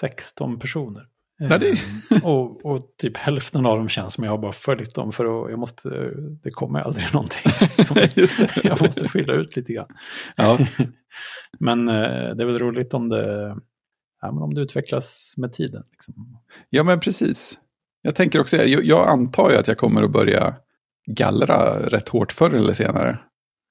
16 0.00 0.58
personer. 0.58 1.02
Ja, 1.38 1.58
det- 1.58 1.70
Ehm, 1.70 2.18
och, 2.24 2.64
och 2.66 2.80
typ 2.98 3.16
hälften 3.16 3.66
av 3.66 3.76
dem 3.78 3.88
känns 3.88 4.14
som 4.14 4.24
jag 4.24 4.30
har 4.30 4.38
bara 4.38 4.52
följt 4.52 4.94
dem 4.94 5.12
för 5.12 5.24
att 5.44 5.50
jag 5.50 5.58
måste, 5.58 5.88
det 6.42 6.50
kommer 6.50 6.80
aldrig 6.80 7.04
någonting. 7.12 7.52
Jag 8.64 8.80
måste 8.82 9.08
fylla 9.08 9.32
ut 9.34 9.56
lite 9.56 9.72
grann. 9.72 9.88
Ja, 10.36 10.58
Men 11.60 11.88
eh, 11.88 11.94
det 12.36 12.42
är 12.42 12.46
väl 12.46 12.58
roligt 12.58 12.94
om 12.94 13.08
det, 13.08 13.56
ja, 14.22 14.32
men 14.32 14.42
om 14.42 14.54
det 14.54 14.60
utvecklas 14.60 15.34
med 15.36 15.52
tiden. 15.52 15.82
Liksom. 15.90 16.38
ja 16.70 16.82
men 16.82 17.00
precis. 17.00 17.58
Jag 18.02 18.14
tänker 18.14 18.40
också, 18.40 18.56
jag, 18.56 18.84
jag 18.84 19.08
antar 19.08 19.50
ju 19.50 19.56
att 19.56 19.68
jag 19.68 19.78
kommer 19.78 20.02
att 20.02 20.12
börja 20.12 20.54
gallra 21.06 21.78
rätt 21.88 22.08
hårt 22.08 22.32
förr 22.32 22.50
eller 22.54 22.72
senare. 22.72 23.18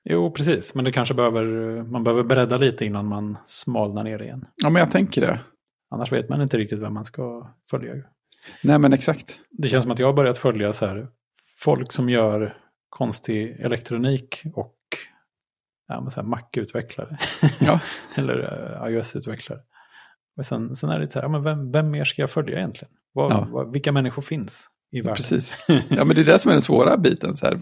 Jo, 0.10 0.32
precis. 0.32 0.76
Men 0.76 0.86
det 0.86 0.92
kanske 0.92 1.14
behöver, 1.14 1.44
man 1.84 2.04
behöver 2.04 2.24
bredda 2.24 2.58
lite 2.58 2.86
innan 2.86 3.06
man 3.06 3.38
smalnar 3.46 4.04
ner 4.04 4.22
igen. 4.22 4.46
Ja, 4.56 4.70
men 4.70 4.80
jag 4.80 4.92
tänker 4.92 5.22
det. 5.22 5.40
Annars 5.92 6.12
vet 6.12 6.30
man 6.30 6.42
inte 6.42 6.58
riktigt 6.58 6.80
vem 6.80 6.94
man 6.94 7.06
ska 7.06 7.50
följa. 7.70 7.94
Nej, 8.64 8.80
men 8.80 8.94
exakt. 8.94 9.40
Det 9.50 9.68
känns 9.68 9.84
som 9.84 9.92
att 9.92 10.00
jag 10.00 10.08
har 10.08 10.14
börjat 10.14 10.38
följa 10.38 10.74
så 10.74 10.86
här, 10.86 11.08
folk 11.60 11.92
som 11.92 12.10
gör 12.10 12.58
konstig 12.90 13.60
elektronik 13.60 14.44
och 14.54 14.76
ja, 15.88 16.02
men 16.02 16.12
så 16.12 16.22
här 16.22 16.28
Mac-utvecklare. 16.28 17.18
Ja. 17.60 17.80
Eller 18.16 18.40
uh, 18.40 18.94
iOS-utvecklare. 18.94 19.60
Och 20.38 20.46
sen, 20.46 20.76
sen 20.76 20.90
är 20.90 21.00
det 21.00 21.12
så 21.12 21.20
här, 21.20 21.26
ja, 21.26 21.30
men 21.30 21.44
vem, 21.44 21.72
vem 21.72 21.92
mer 21.92 22.06
ska 22.06 22.22
jag 22.22 22.30
följa 22.30 22.58
egentligen? 22.58 22.94
Vad, 23.14 23.32
Ja. 23.32 23.48
vad, 23.52 23.72
vilka 23.72 23.92
människor 23.92 24.22
finns 24.22 24.70
i 24.92 25.02
världen? 25.02 25.16
Precis. 25.16 25.56
Ja, 25.68 26.06
men 26.06 26.16
det 26.16 26.22
är 26.22 26.26
det 26.26 26.40
som 26.40 26.50
är 26.50 26.54
den 26.56 26.62
svåra 26.62 26.98
biten. 26.98 27.38
Så 27.38 27.46
här. 27.46 27.56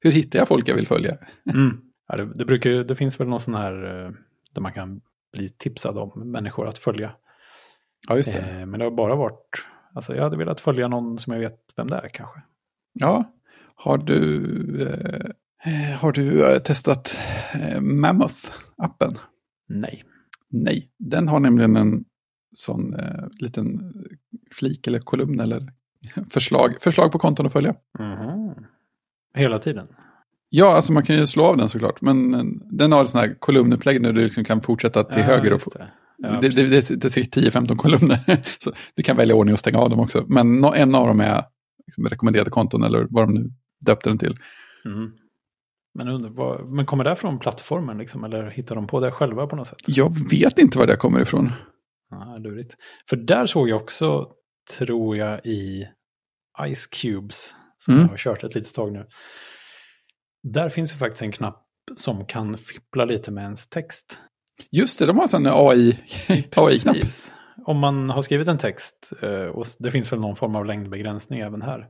Hur 0.00 0.10
hittar 0.10 0.38
jag 0.38 0.48
folk 0.48 0.68
jag 0.68 0.74
vill 0.74 0.86
följa? 0.86 1.16
Mm. 1.54 1.80
Ja, 2.08 2.16
det, 2.16 2.34
det, 2.34 2.44
brukar, 2.44 2.70
det 2.70 2.96
finns 2.96 3.20
väl 3.20 3.28
någon 3.28 3.40
sån 3.40 3.54
här 3.54 3.72
eh, 3.84 4.12
där 4.54 4.62
man 4.62 4.72
kan 4.72 5.00
bli 5.32 5.48
tipsad 5.48 5.98
om 5.98 6.30
människor 6.30 6.68
att 6.68 6.78
följa. 6.78 7.12
Ja, 8.08 8.16
just 8.16 8.32
det. 8.32 8.38
Eh, 8.38 8.66
men 8.66 8.78
det 8.78 8.84
har 8.84 8.90
bara 8.90 9.16
varit, 9.16 9.64
alltså 9.94 10.14
jag 10.14 10.22
hade 10.22 10.36
velat 10.36 10.60
följa 10.60 10.88
någon 10.88 11.18
som 11.18 11.32
jag 11.32 11.40
vet 11.40 11.58
vem 11.76 11.88
det 11.88 11.96
är 11.96 12.08
kanske. 12.08 12.40
Ja, 12.92 13.32
har 13.74 13.98
du, 13.98 14.82
eh, 15.64 15.98
har 15.98 16.12
du 16.12 16.46
eh, 16.46 16.58
testat 16.58 17.18
eh, 17.54 17.80
Mammoth-appen? 17.80 19.18
Nej. 19.68 20.04
Nej, 20.50 20.90
den 20.98 21.28
har 21.28 21.40
nämligen 21.40 21.76
en 21.76 22.04
sån 22.54 22.94
eh, 22.94 23.24
liten 23.40 23.94
flik 24.50 24.86
eller 24.86 24.98
kolumn 24.98 25.40
eller 25.40 25.72
förslag, 26.30 26.76
förslag 26.80 27.12
på 27.12 27.18
konton 27.18 27.46
att 27.46 27.52
följa. 27.52 27.74
Mhm. 27.98 28.54
Hela 29.34 29.58
tiden. 29.58 29.86
Ja, 30.48 30.76
alltså 30.76 30.92
man 30.92 31.02
kan 31.02 31.16
ju 31.16 31.26
slå 31.26 31.44
av 31.44 31.56
den 31.56 31.68
såklart, 31.68 32.00
men 32.00 32.34
eh, 32.34 32.44
den 32.70 32.92
har 32.92 33.04
ett 33.04 33.10
sån 33.10 33.20
här 33.20 33.36
kolumnupplägg 33.38 34.02
där 34.02 34.12
du 34.12 34.24
liksom 34.24 34.44
kan 34.44 34.60
fortsätta 34.60 35.04
till 35.04 35.20
Ja, 35.20 35.26
höger. 35.26 35.52
Och 35.52 35.60
det. 35.72 35.88
Ja, 36.18 36.38
det, 36.40 36.48
det, 36.48 36.62
det, 36.62 37.00
det 37.00 37.16
är 37.16 37.50
10-15 37.50 37.76
kolumner, 37.76 38.18
så 38.58 38.72
du 38.94 39.02
kan 39.02 39.16
välja 39.16 39.34
ordning 39.34 39.52
och 39.52 39.58
stänga 39.58 39.78
av 39.78 39.90
dem 39.90 40.00
också. 40.00 40.24
Men 40.28 40.64
en 40.64 40.94
av 40.94 41.06
dem 41.06 41.20
är 41.20 41.42
liksom 41.86 42.08
rekommenderade 42.08 42.50
konton 42.50 42.82
eller 42.82 43.06
vad 43.10 43.28
de 43.28 43.34
nu 43.34 43.50
döpte 43.86 44.10
den 44.10 44.18
till. 44.18 44.38
Mm. 44.84 45.12
Men, 45.94 46.08
undrar, 46.08 46.30
vad, 46.30 46.68
men 46.68 46.86
kommer 46.86 47.04
det 47.04 47.16
från 47.16 47.38
plattformen 47.38 47.98
liksom, 47.98 48.24
eller 48.24 48.50
hittar 48.50 48.74
de 48.74 48.86
på 48.86 49.00
det 49.00 49.10
själva 49.10 49.46
på 49.46 49.56
något 49.56 49.66
sätt? 49.66 49.78
Jag 49.86 50.30
vet 50.30 50.58
inte 50.58 50.78
var 50.78 50.86
det 50.86 50.96
kommer 50.96 51.20
ifrån. 51.20 51.52
Ja, 52.10 52.36
lurigt. 52.38 52.74
För 53.08 53.16
där 53.16 53.46
såg 53.46 53.68
jag 53.68 53.82
också, 53.82 54.28
tror 54.78 55.16
jag, 55.16 55.46
i 55.46 55.88
Ice 56.74 56.86
Cubes, 56.86 57.54
som 57.84 57.94
Mm. 57.94 58.04
jag 58.04 58.10
har 58.12 58.16
kört 58.18 58.44
ett 58.44 58.54
litet 58.54 58.74
tag 58.74 58.92
nu. 58.92 59.06
Där 60.42 60.68
finns 60.68 60.94
ju 60.94 60.98
faktiskt 60.98 61.22
en 61.22 61.32
knapp 61.32 61.66
som 61.96 62.26
kan 62.26 62.56
fippla 62.58 63.04
lite 63.04 63.30
med 63.30 63.42
ens 63.44 63.68
text. 63.68 64.18
Just 64.70 64.98
det, 64.98 65.06
de 65.06 65.18
har 65.18 65.70
AI, 65.70 65.98
AI-knapp. 66.56 66.94
Precis. 66.96 67.34
Om 67.66 67.78
man 67.78 68.10
har 68.10 68.22
skrivit 68.22 68.48
en 68.48 68.58
text, 68.58 69.12
eh, 69.22 69.30
och 69.30 69.66
det 69.78 69.90
finns 69.90 70.12
väl 70.12 70.20
någon 70.20 70.36
form 70.36 70.56
av 70.56 70.66
längdbegränsning 70.66 71.40
även 71.40 71.62
här. 71.62 71.86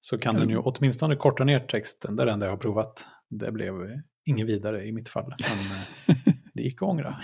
så 0.00 0.18
kan 0.18 0.34
den 0.34 0.48
ju 0.50 0.58
åtminstone 0.58 1.16
korta 1.16 1.44
ner 1.44 1.60
texten. 1.60 2.16
Det 2.16 2.22
är 2.22 2.26
det 2.26 2.32
enda 2.32 2.46
jag 2.46 2.52
har 2.52 2.56
provat. 2.56 3.06
Det 3.30 3.52
blev 3.52 3.74
inget 4.26 4.46
vidare 4.46 4.86
i 4.86 4.92
mitt 4.92 5.08
fall. 5.08 5.34
Men 5.38 5.58
eh, 6.16 6.34
det 6.54 6.62
gick 6.62 6.82
att 6.82 6.88
ångra. 6.88 7.16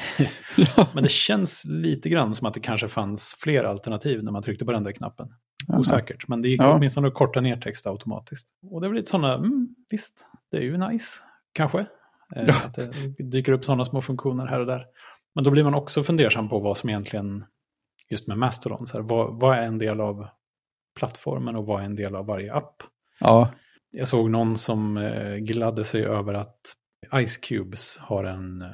Men 0.94 1.02
det 1.02 1.10
känns 1.10 1.64
lite 1.64 2.08
grann 2.08 2.34
som 2.34 2.46
att 2.46 2.54
det 2.54 2.60
kanske 2.60 2.88
fanns 2.88 3.34
fler 3.38 3.64
alternativ 3.64 4.22
när 4.24 4.32
man 4.32 4.42
tryckte 4.42 4.64
på 4.64 4.72
den 4.72 4.84
där 4.84 4.92
knappen. 4.92 5.28
Osäkert, 5.68 6.28
men 6.28 6.42
det 6.42 6.48
gick 6.48 6.60
Ja. 6.60 6.74
åtminstone 6.76 7.08
att 7.08 7.14
korta 7.14 7.40
ner 7.40 7.56
text 7.56 7.86
automatiskt. 7.86 8.48
Och 8.70 8.80
det 8.80 8.86
är 8.86 8.88
väl 8.88 8.96
lite 8.96 9.10
sådana, 9.10 9.34
mm, 9.34 9.68
visst, 9.90 10.26
det 10.50 10.56
är 10.56 10.62
ju 10.62 10.76
nice, 10.76 11.22
kanske. 11.52 11.78
Eh, 12.36 12.42
Ja. 12.46 12.54
Att 12.64 12.74
det 12.74 12.90
dyker 13.18 13.52
upp 13.52 13.64
sådana 13.64 13.84
små 13.84 14.02
funktioner 14.02 14.46
här 14.46 14.60
och 14.60 14.66
där. 14.66 14.86
Men 15.34 15.44
då 15.44 15.50
blir 15.50 15.64
man 15.64 15.74
också 15.74 16.02
fundersam 16.02 16.48
på 16.48 16.58
vad 16.58 16.76
som 16.76 16.90
egentligen, 16.90 17.44
just 18.10 18.26
med 18.28 18.38
Mastodon, 18.38 18.86
så 18.86 18.96
här, 18.96 19.04
vad, 19.04 19.40
vad 19.40 19.58
är 19.58 19.62
en 19.62 19.78
del 19.78 20.00
av 20.00 20.26
plattformen 20.98 21.56
och 21.56 21.66
vad 21.66 21.80
är 21.80 21.84
en 21.84 21.96
del 21.96 22.14
av 22.16 22.26
varje 22.26 22.54
app? 22.54 22.82
ja, 23.20 23.50
Jag 23.90 24.08
såg 24.08 24.30
någon 24.30 24.56
som 24.56 24.96
eh, 24.96 25.34
gladde 25.36 25.84
sig 25.84 26.04
över 26.04 26.34
att 26.34 26.60
Ice 27.26 27.36
Cubes 27.38 27.98
har 27.98 28.24
en 28.24 28.62
eh, 28.62 28.68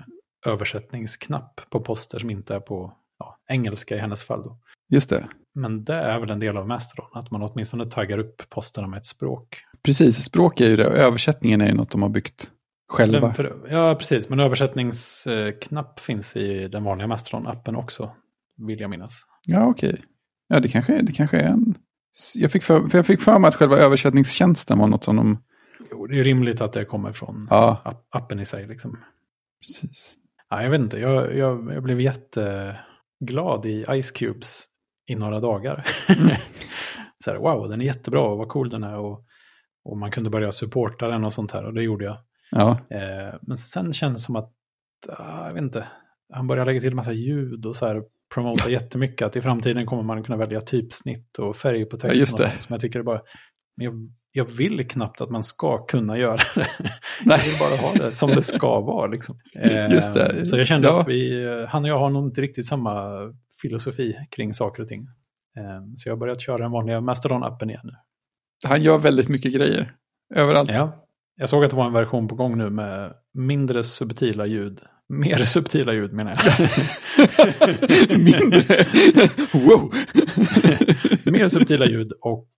översättningsknapp 0.46 1.60
på 1.70 1.80
poster 1.80 2.18
som 2.18 2.30
inte 2.30 2.54
är 2.54 2.60
på 2.60 2.92
ja, 3.18 3.38
engelska 3.48 3.96
i 3.96 3.98
hennes 3.98 4.24
fall. 4.24 4.42
Då. 4.42 4.58
just 4.88 5.10
det. 5.10 5.28
Men 5.54 5.84
det 5.84 5.94
är 5.94 6.18
väl 6.18 6.30
en 6.30 6.40
del 6.40 6.56
av 6.56 6.68
Mastodon, 6.68 7.10
att 7.12 7.30
man 7.30 7.42
åtminstone 7.42 7.86
taggar 7.86 8.18
upp 8.18 8.42
posterna 8.48 8.86
med 8.86 8.98
ett 8.98 9.06
språk. 9.06 9.64
Precis, 9.82 10.24
språk 10.24 10.60
är 10.60 10.68
ju 10.68 10.76
det. 10.76 10.84
Översättningen 10.84 11.60
är 11.60 11.66
ju 11.66 11.74
något 11.74 11.90
de 11.90 12.02
har 12.02 12.08
byggt 12.08 12.50
själva. 12.88 13.20
Den 13.20 13.34
för, 13.34 13.68
ja, 13.70 13.94
precis, 13.94 14.28
men 14.28 14.40
översättningsknapp 14.40 16.00
finns 16.00 16.36
i 16.36 16.68
den 16.68 16.84
vanliga 16.84 17.06
Mastodon-appen 17.06 17.76
också, 17.76 18.10
vill 18.56 18.80
jag 18.80 18.90
minnas. 18.90 19.26
Ja, 19.46 19.66
okej. 19.66 20.02
Ja, 20.48 20.60
det 20.60 20.68
kanske, 20.68 20.98
det 21.02 21.12
kanske 21.12 21.36
är 21.36 21.48
en... 21.48 21.74
Jag 22.34 22.52
fick, 22.52 22.62
för, 22.62 22.88
för 22.88 22.98
jag 22.98 23.06
fick 23.06 23.20
för 23.20 23.38
mig 23.38 23.48
att 23.48 23.54
själva 23.54 23.76
översättningstjänsten 23.76 24.78
var 24.78 24.86
något 24.86 25.04
som 25.04 25.16
de... 25.16 25.42
Jo, 25.90 26.06
det 26.06 26.20
är 26.20 26.24
rimligt 26.24 26.60
att 26.60 26.72
det 26.72 26.84
kommer 26.84 27.12
från 27.12 27.46
Ja, 27.50 27.80
app, 27.84 28.06
appen 28.10 28.40
i 28.40 28.46
sig. 28.46 28.66
Liksom. 28.66 28.98
precis. 29.66 30.16
Ja, 30.50 30.62
jag 30.62 30.70
vet 30.70 30.80
inte, 30.80 30.98
jag, 30.98 31.36
jag, 31.36 31.72
jag 31.74 31.82
blev 31.82 32.00
jätteglad 32.00 33.66
i 33.66 34.02
Ice 34.02 34.10
Cubes 34.10 34.64
i 35.10 35.14
några 35.14 35.40
dagar. 35.40 35.86
så 37.24 37.30
här, 37.30 37.38
wow, 37.38 37.68
den 37.68 37.80
är 37.80 37.84
jättebra 37.84 38.20
och 38.22 38.38
vad 38.38 38.48
cool 38.48 38.68
den 38.70 38.82
är. 38.84 38.96
Och, 38.98 39.24
och 39.84 39.98
man 39.98 40.10
kunde 40.10 40.30
börja 40.30 40.52
supporta 40.52 41.08
den 41.08 41.24
och 41.24 41.32
sånt 41.32 41.52
här 41.52 41.64
och 41.64 41.74
det 41.74 41.82
gjorde 41.82 42.04
jag. 42.04 42.16
Ja, 42.50 42.78
Eh, 42.90 43.34
men 43.42 43.56
sen 43.58 43.92
kändes 43.92 44.22
det 44.22 44.26
som 44.26 44.36
att, 44.36 44.52
ah, 45.08 45.46
jag 45.46 45.54
vet 45.54 45.62
inte, 45.62 45.86
han 46.32 46.46
började 46.46 46.70
lägga 46.70 46.80
till 46.80 46.94
massa 46.94 47.12
ljud 47.12 47.66
och 47.66 47.76
så 47.76 47.86
här 47.86 48.02
promota 48.34 48.70
jättemycket. 48.70 49.26
Att 49.26 49.36
i 49.36 49.40
framtiden 49.40 49.86
kommer 49.86 50.02
man 50.02 50.22
kunna 50.22 50.38
välja 50.38 50.60
typsnitt 50.60 51.38
och 51.38 51.56
färg 51.56 51.84
på 51.84 51.96
texten. 51.96 52.20
just 52.20 52.34
och 52.34 52.40
det. 52.40 52.52
som 52.58 52.72
jag 52.74 52.80
tycker 52.80 52.98
är 52.98 53.02
bara, 53.02 53.20
men 53.76 53.84
jag, 53.84 53.94
jag 54.32 54.44
vill 54.44 54.88
knappt 54.88 55.20
att 55.20 55.30
man 55.30 55.44
ska 55.44 55.86
kunna 55.86 56.18
göra 56.18 56.36
det. 56.36 56.66
Jag 56.78 57.26
nej. 57.26 57.40
vill 57.44 57.58
bara 57.60 57.88
ha 57.88 58.08
det 58.08 58.14
som 58.14 58.30
det 58.30 58.42
ska 58.42 58.80
vara. 58.80 59.06
Liksom. 59.06 59.38
Eh, 59.56 59.88
Just 59.90 60.14
det. 60.14 60.46
Så 60.46 60.58
jag 60.58 60.66
kände 60.66 60.88
Ja. 60.88 61.00
att 61.00 61.08
vi, 61.08 61.44
eh, 61.44 61.66
han 61.68 61.82
och 61.84 61.90
jag 61.90 61.98
har 61.98 62.10
nog 62.10 62.26
inte 62.26 62.40
riktigt 62.40 62.66
samma 62.66 62.92
filosofi 63.62 64.16
kring 64.30 64.54
saker 64.54 64.82
och 64.82 64.88
ting. 64.88 65.00
Eh, 65.56 65.82
Så 65.96 66.08
jag 66.08 66.12
har 66.14 66.18
börjat 66.20 66.40
köra 66.40 66.58
den 66.58 66.70
vanliga 66.70 67.00
Mastodon-appen 67.00 67.68
igen 67.68 67.80
nu. 67.84 67.92
Han 68.68 68.82
gör 68.82 68.98
väldigt 68.98 69.28
mycket 69.28 69.52
grejer. 69.54 69.94
Överallt. 70.34 70.70
Ja, 70.70 71.06
jag 71.36 71.48
såg 71.48 71.64
att 71.64 71.70
det 71.70 71.76
var 71.76 71.86
en 71.86 71.92
version 71.92 72.28
på 72.28 72.34
gång 72.34 72.58
nu 72.58 72.70
med 72.70 73.14
mindre 73.34 73.82
subtila 73.84 74.46
ljud. 74.46 74.80
Mer 75.08 75.36
subtila 75.44 75.92
ljud 75.92 76.12
menar 76.12 76.34
jag. 76.44 76.68
Mindre. 78.18 78.76
wow. 79.52 79.92
Mer 81.32 81.48
subtila 81.48 81.86
ljud 81.86 82.12
och 82.20 82.48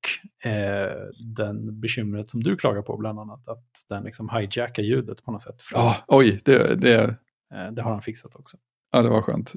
eh, 0.50 0.92
den 1.36 1.80
bekymret 1.80 2.28
som 2.28 2.42
du 2.42 2.56
klagar 2.56 2.82
på 2.82 2.96
bland 2.96 3.18
annat. 3.20 3.48
Att 3.48 3.64
den 3.88 4.04
liksom 4.04 4.28
hijackar 4.28 4.82
ljudet 4.82 5.24
på 5.24 5.32
något 5.32 5.42
sätt. 5.42 5.62
Ja, 5.72 5.96
oj, 6.06 6.40
det, 6.44 6.74
det, 6.80 7.16
Eh, 7.54 7.72
det 7.72 7.82
har 7.82 7.90
han 7.92 8.02
fixat 8.02 8.34
också. 8.34 8.56
ja, 8.92 9.02
det 9.02 9.08
var 9.08 9.22
skönt. 9.22 9.52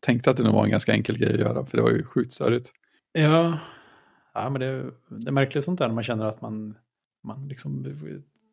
Tänkte 0.00 0.30
att 0.30 0.36
det 0.36 0.42
nog 0.42 0.54
var 0.54 0.64
en 0.64 0.70
ganska 0.70 0.92
enkel 0.92 1.18
grej 1.18 1.34
att 1.34 1.40
göra, 1.40 1.66
för 1.66 1.76
det 1.76 1.82
var 1.82 1.90
ju 1.90 2.04
sjukt 2.04 2.32
störigt. 2.32 2.70
Ja, 3.12 3.58
ja 4.34 4.50
men 4.50 4.60
det, 4.60 4.90
det 5.08 5.28
är 5.28 5.32
märkligt 5.32 5.64
sånt 5.64 5.78
där 5.78 5.88
när 5.88 5.94
man 5.94 6.04
känner 6.04 6.26
att 6.26 6.40
man, 6.40 6.74
man 7.24 7.48
liksom 7.48 7.86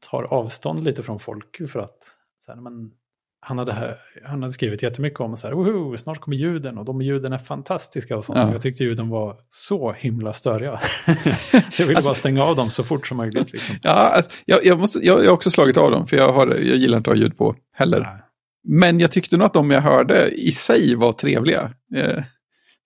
tar 0.09 0.23
avstånd 0.23 0.83
lite 0.83 1.03
från 1.03 1.19
folk 1.19 1.71
för 1.71 1.79
att 1.79 1.97
så 2.45 2.51
här, 2.51 2.61
men, 2.61 2.91
han, 3.47 3.57
hade, 3.57 3.97
han 4.25 4.41
hade 4.41 4.53
skrivit 4.53 4.83
jättemycket 4.83 5.19
om 5.19 5.37
så 5.37 5.47
här, 5.47 5.53
Woho, 5.53 5.97
snart 5.97 6.19
kommer 6.19 6.37
ljuden 6.37 6.77
och 6.77 6.85
de 6.85 7.01
ljuden 7.01 7.33
är 7.33 7.37
fantastiska 7.37 8.17
och 8.17 8.25
sånt. 8.25 8.39
Ja. 8.39 8.51
Jag 8.51 8.61
tyckte 8.61 8.83
ljuden 8.83 9.09
var 9.09 9.37
så 9.49 9.91
himla 9.91 10.33
störiga. 10.33 10.81
jag 11.77 11.85
ville 11.85 11.95
Alltså- 11.95 12.09
bara 12.09 12.15
stänga 12.15 12.43
av 12.43 12.55
dem 12.55 12.69
så 12.69 12.83
fort 12.83 13.07
som 13.07 13.17
möjligt. 13.17 13.51
Liksom. 13.51 13.75
Ja, 13.81 13.91
alltså, 13.91 14.31
jag, 14.45 14.65
jag, 14.65 14.79
måste, 14.79 15.05
jag, 15.05 15.19
jag 15.19 15.25
har 15.25 15.33
också 15.33 15.49
slagit 15.49 15.77
av 15.77 15.91
dem, 15.91 16.07
för 16.07 16.17
jag, 16.17 16.33
har, 16.33 16.47
jag 16.47 16.77
gillar 16.77 16.97
inte 16.97 17.11
att 17.11 17.17
ha 17.17 17.23
ljud 17.23 17.37
på 17.37 17.55
heller. 17.73 17.99
Nej. 17.99 18.21
Men 18.65 18.99
jag 18.99 19.11
tyckte 19.11 19.37
nog 19.37 19.45
att 19.45 19.53
de 19.53 19.71
jag 19.71 19.81
hörde 19.81 20.29
i 20.29 20.51
sig 20.51 20.95
var 20.95 21.11
trevliga. 21.11 21.73
Eh, 21.95 22.23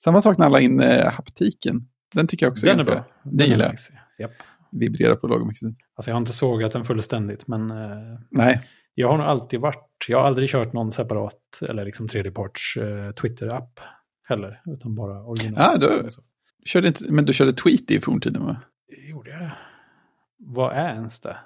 samma 0.04 0.22
sak 0.22 0.38
när 0.38 0.46
alla 0.46 0.60
in 0.60 0.80
eh, 0.80 1.12
haptiken. 1.12 1.88
Den 2.14 2.28
tycker 2.28 2.46
jag 2.46 2.52
också 2.52 2.66
Den 2.66 2.80
är 2.80 2.84
bra. 2.84 3.06
Den 3.24 3.50
gillar 3.50 3.76
jag. 4.18 4.30
Vibrerar 4.72 5.16
på 5.16 5.28
lågmixen. 5.28 5.76
Alltså 5.96 6.12
jag 6.12 6.16
har 6.16 6.20
inte 6.20 6.34
sågat 6.34 6.72
den 6.72 6.86
fullständigt, 6.86 7.48
men 7.48 7.72
eh, 7.72 8.20
Nej, 8.32 8.68
jag 8.94 9.10
har 9.10 9.18
nog 9.18 9.28
alltid 9.28 9.60
varit, 9.60 10.06
jag 10.08 10.18
har 10.18 10.28
aldrig 10.28 10.50
kört 10.50 10.74
någon 10.74 10.92
separat 10.92 11.60
eller 11.70 11.86
liksom 11.86 12.08
tredjeparts 12.08 12.78
eh, 12.78 13.12
Twitter-app 13.12 13.80
heller, 14.28 14.62
utan 14.66 14.96
bara 14.96 15.24
original. 15.24 15.62
Ah, 15.62 15.78
du 15.78 16.10
körde 16.66 16.88
inte, 16.88 17.12
men 17.12 17.26
du 17.26 17.34
körde 17.34 17.54
Tweety 17.54 17.96
i 17.96 18.02
forntiden 18.02 18.46
va? 18.46 18.62
Gjorde 19.10 19.30
jag 19.30 19.40
det? 19.40 19.52
Vad 20.38 20.76
är 20.76 20.94
ens 20.94 21.20
det? 21.20 21.38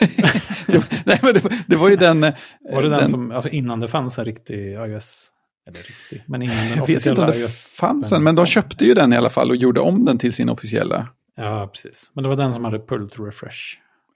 det 0.66 0.78
var, 0.78 1.02
nej, 1.06 1.18
men 1.22 1.34
det, 1.34 1.44
var, 1.44 1.52
det 1.66 1.76
var 1.76 1.88
ju 1.88 1.96
den... 1.96 2.24
eh, 2.24 2.34
Var 2.72 2.82
det 2.82 2.88
den, 2.88 3.08
som, 3.08 3.30
alltså 3.30 3.48
innan 3.48 3.80
det 3.80 3.88
fanns 3.88 4.18
en 4.18 4.24
riktig 4.24 4.72
iOS, 4.72 5.30
eller 5.68 5.78
riktig, 5.78 6.22
men 6.26 6.42
innan 6.42 6.56
den 6.56 6.68
Jag 6.68 6.86
vet 6.86 7.06
inte 7.06 7.22
officiella 7.22 7.24
om 7.24 7.30
det 7.32 7.38
iOS. 7.40 7.76
fanns 7.80 8.12
en, 8.12 8.22
men 8.22 8.34
de 8.34 8.46
köpte 8.46 8.84
ju 8.84 8.94
den 8.94 9.12
i 9.12 9.16
alla 9.16 9.30
fall 9.30 9.50
och 9.50 9.56
gjorde 9.56 9.80
om 9.80 10.04
den 10.04 10.18
till 10.18 10.32
sin 10.32 10.48
officiella. 10.48 11.08
Ja, 11.36 11.68
precis. 11.72 12.10
Men 12.14 12.22
det 12.22 12.28
var 12.28 12.36
den 12.36 12.54
som 12.54 12.64
hade 12.64 12.78
pull 12.78 13.10
to 13.10 13.24
refresh 13.24 13.58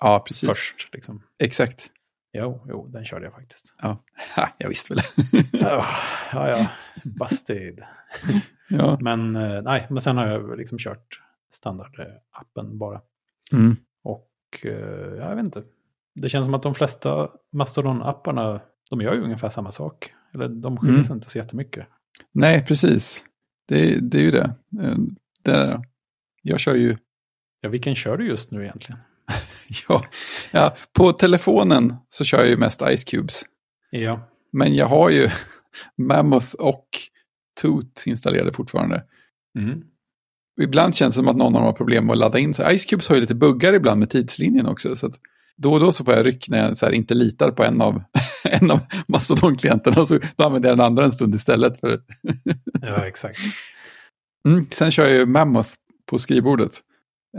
Ja, 0.01 0.25
precis. 0.29 0.49
först. 0.49 0.89
Liksom. 0.93 1.23
Exakt. 1.39 1.87
Jo, 2.33 2.65
jo, 2.69 2.87
den 2.87 3.05
körde 3.05 3.25
jag 3.25 3.33
faktiskt. 3.35 3.75
Ja, 3.83 4.03
ha, 4.37 4.49
jag 4.59 4.69
visste 4.69 4.95
väl. 4.95 5.03
ja, 5.53 5.87
ja, 6.33 6.49
ja. 6.49 6.67
busted. 7.05 7.81
ja. 8.69 8.99
Men 9.01 9.33
nej, 9.33 9.87
men 9.89 9.97
eh, 9.97 10.01
sen 10.01 10.17
har 10.17 10.27
jag 10.27 10.59
liksom 10.59 10.79
kört 10.79 11.21
standardappen 11.53 12.79
bara. 12.79 13.01
Mm. 13.53 13.77
Och 14.05 14.21
eh, 14.21 14.38
jag 15.19 15.37
vet 15.37 15.45
inte. 15.45 15.63
Det 16.15 16.29
känns 16.29 16.47
som 16.47 16.55
att 16.55 16.63
de 16.63 16.75
flesta 16.75 17.31
Mastodon-apparna, 17.53 18.61
de 18.91 19.01
gör 19.01 19.15
ju 19.15 19.21
ungefär 19.21 19.49
samma 19.49 19.73
sak. 19.73 20.13
Eller 20.35 20.49
de 20.49 20.77
skiljer 20.77 20.95
Mm. 20.95 21.05
sig 21.05 21.15
inte 21.15 21.31
så 21.31 21.39
jättemycket. 21.39 21.87
Nej, 22.33 22.65
precis. 22.67 23.25
Det, 23.69 23.99
det 24.11 24.19
är 24.19 24.23
ju 24.23 24.31
det. 24.31 24.55
Eh, 24.83 24.97
det. 25.45 25.83
Jag 26.43 26.61
kör 26.61 26.75
ju 26.75 26.97
Ja, 27.61 27.69
vilken 27.69 27.95
kör 27.95 28.17
du 28.17 28.27
just 28.29 28.51
nu 28.51 28.63
egentligen? 28.65 29.01
Ja, 29.89 30.05
ja, 30.53 30.77
på 30.93 31.13
telefonen 31.13 31.97
så 32.09 32.25
kör 32.25 32.39
jag 32.39 32.49
ju 32.49 32.57
mest 32.57 32.83
Ice 32.97 33.05
Cubes. 33.05 33.43
Ja, 33.91 34.21
Men 34.53 34.75
jag 34.75 34.87
har 34.87 35.11
ju 35.11 35.29
Mammoth 35.97 36.55
och 36.55 36.89
Toot 37.61 38.03
installerade 38.07 38.53
fortfarande. 38.53 39.05
mm. 39.59 39.85
Ibland 40.63 40.95
känns 40.95 41.15
det 41.15 41.19
som 41.19 41.29
att 41.29 41.37
någon 41.37 41.47
av 41.47 41.53
dem 41.53 41.63
har 41.63 41.73
problem 41.73 42.07
med 42.07 42.13
att 42.13 42.19
ladda 42.19 42.39
in 42.39 42.55
sig. 42.55 42.79
Ice 42.79 42.85
Cubes 42.85 43.09
har 43.09 43.15
ju 43.15 43.21
lite 43.21 43.35
buggar 43.35 43.73
ibland 43.73 44.01
med 44.01 44.11
tidslinjen 44.11 44.67
också. 44.67 44.97
Så 44.97 45.11
då 45.57 45.73
och 45.73 45.81
då 45.81 45.93
så 45.93 46.05
får 46.05 46.15
jag 46.15 46.27
ryck 46.27 46.49
när 46.49 46.59
jag 46.59 46.77
så 46.77 46.91
inte 46.91 47.15
litar 47.15 47.51
på 47.51 47.65
en 47.65 47.81
av, 47.81 48.03
en 48.45 48.71
av 48.71 48.81
Mastodon-klienterna. 49.09 50.05
Så 50.05 50.19
då 50.37 50.45
använder 50.45 50.69
jag 50.69 50.79
den 50.79 50.87
andra 50.87 51.05
en 51.05 51.13
stund 51.13 51.35
istället. 51.35 51.81
För... 51.81 52.01
ja 52.83 53.07
exakt. 53.07 53.39
Mm, 54.47 54.67
sen 54.71 54.91
kör 54.91 55.05
jag 55.05 55.15
ju 55.15 55.27
Mammoth 55.27 55.71
på 56.11 56.19
skrivbordet. 56.19 56.81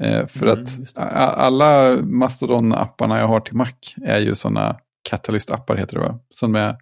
Eh, 0.02 0.28
för 0.28 0.48
Mm, 0.48 0.62
att 0.62 0.98
alla 1.38 1.96
Mastodon-apparna 2.02 3.20
jag 3.20 3.28
har 3.28 3.40
till 3.40 3.56
Mac 3.56 3.74
är 4.06 4.20
ju 4.20 4.36
sådana 4.36 4.78
Catalyst-appar 5.10 5.76
heter 5.76 5.98
det 5.98 6.04
va? 6.04 6.20
Som 6.30 6.56
är, 6.56 6.76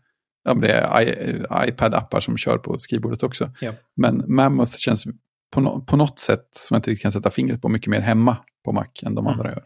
ja, 0.43 0.53
det 0.53 0.71
är 0.71 1.67
iPad-appar 1.69 2.19
som 2.19 2.37
kör 2.37 2.57
på 2.57 2.79
skrivbordet 2.79 3.23
också. 3.23 3.51
Ja. 3.61 3.71
Men 3.95 4.23
Mammoth 4.27 4.77
känns 4.77 5.05
på, 5.51 5.59
no- 5.61 5.85
på 5.85 5.97
något 5.97 6.19
sätt 6.19 6.47
som 6.51 6.75
jag 6.75 6.79
inte 6.79 6.91
riktigt 6.91 7.01
kan 7.01 7.11
sätta 7.11 7.29
fingret 7.29 7.61
på 7.61 7.69
mycket 7.69 7.87
mer 7.91 8.01
hemma 8.01 8.37
på 8.65 8.71
Mac 8.71 8.85
än 9.03 9.15
de 9.15 9.25
Mm. 9.27 9.33
andra 9.39 9.49
gör. 9.51 9.63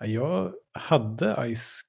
Ja, 0.00 0.06
Jag 0.06 0.52
hade 0.72 1.54
Ice 1.54 1.82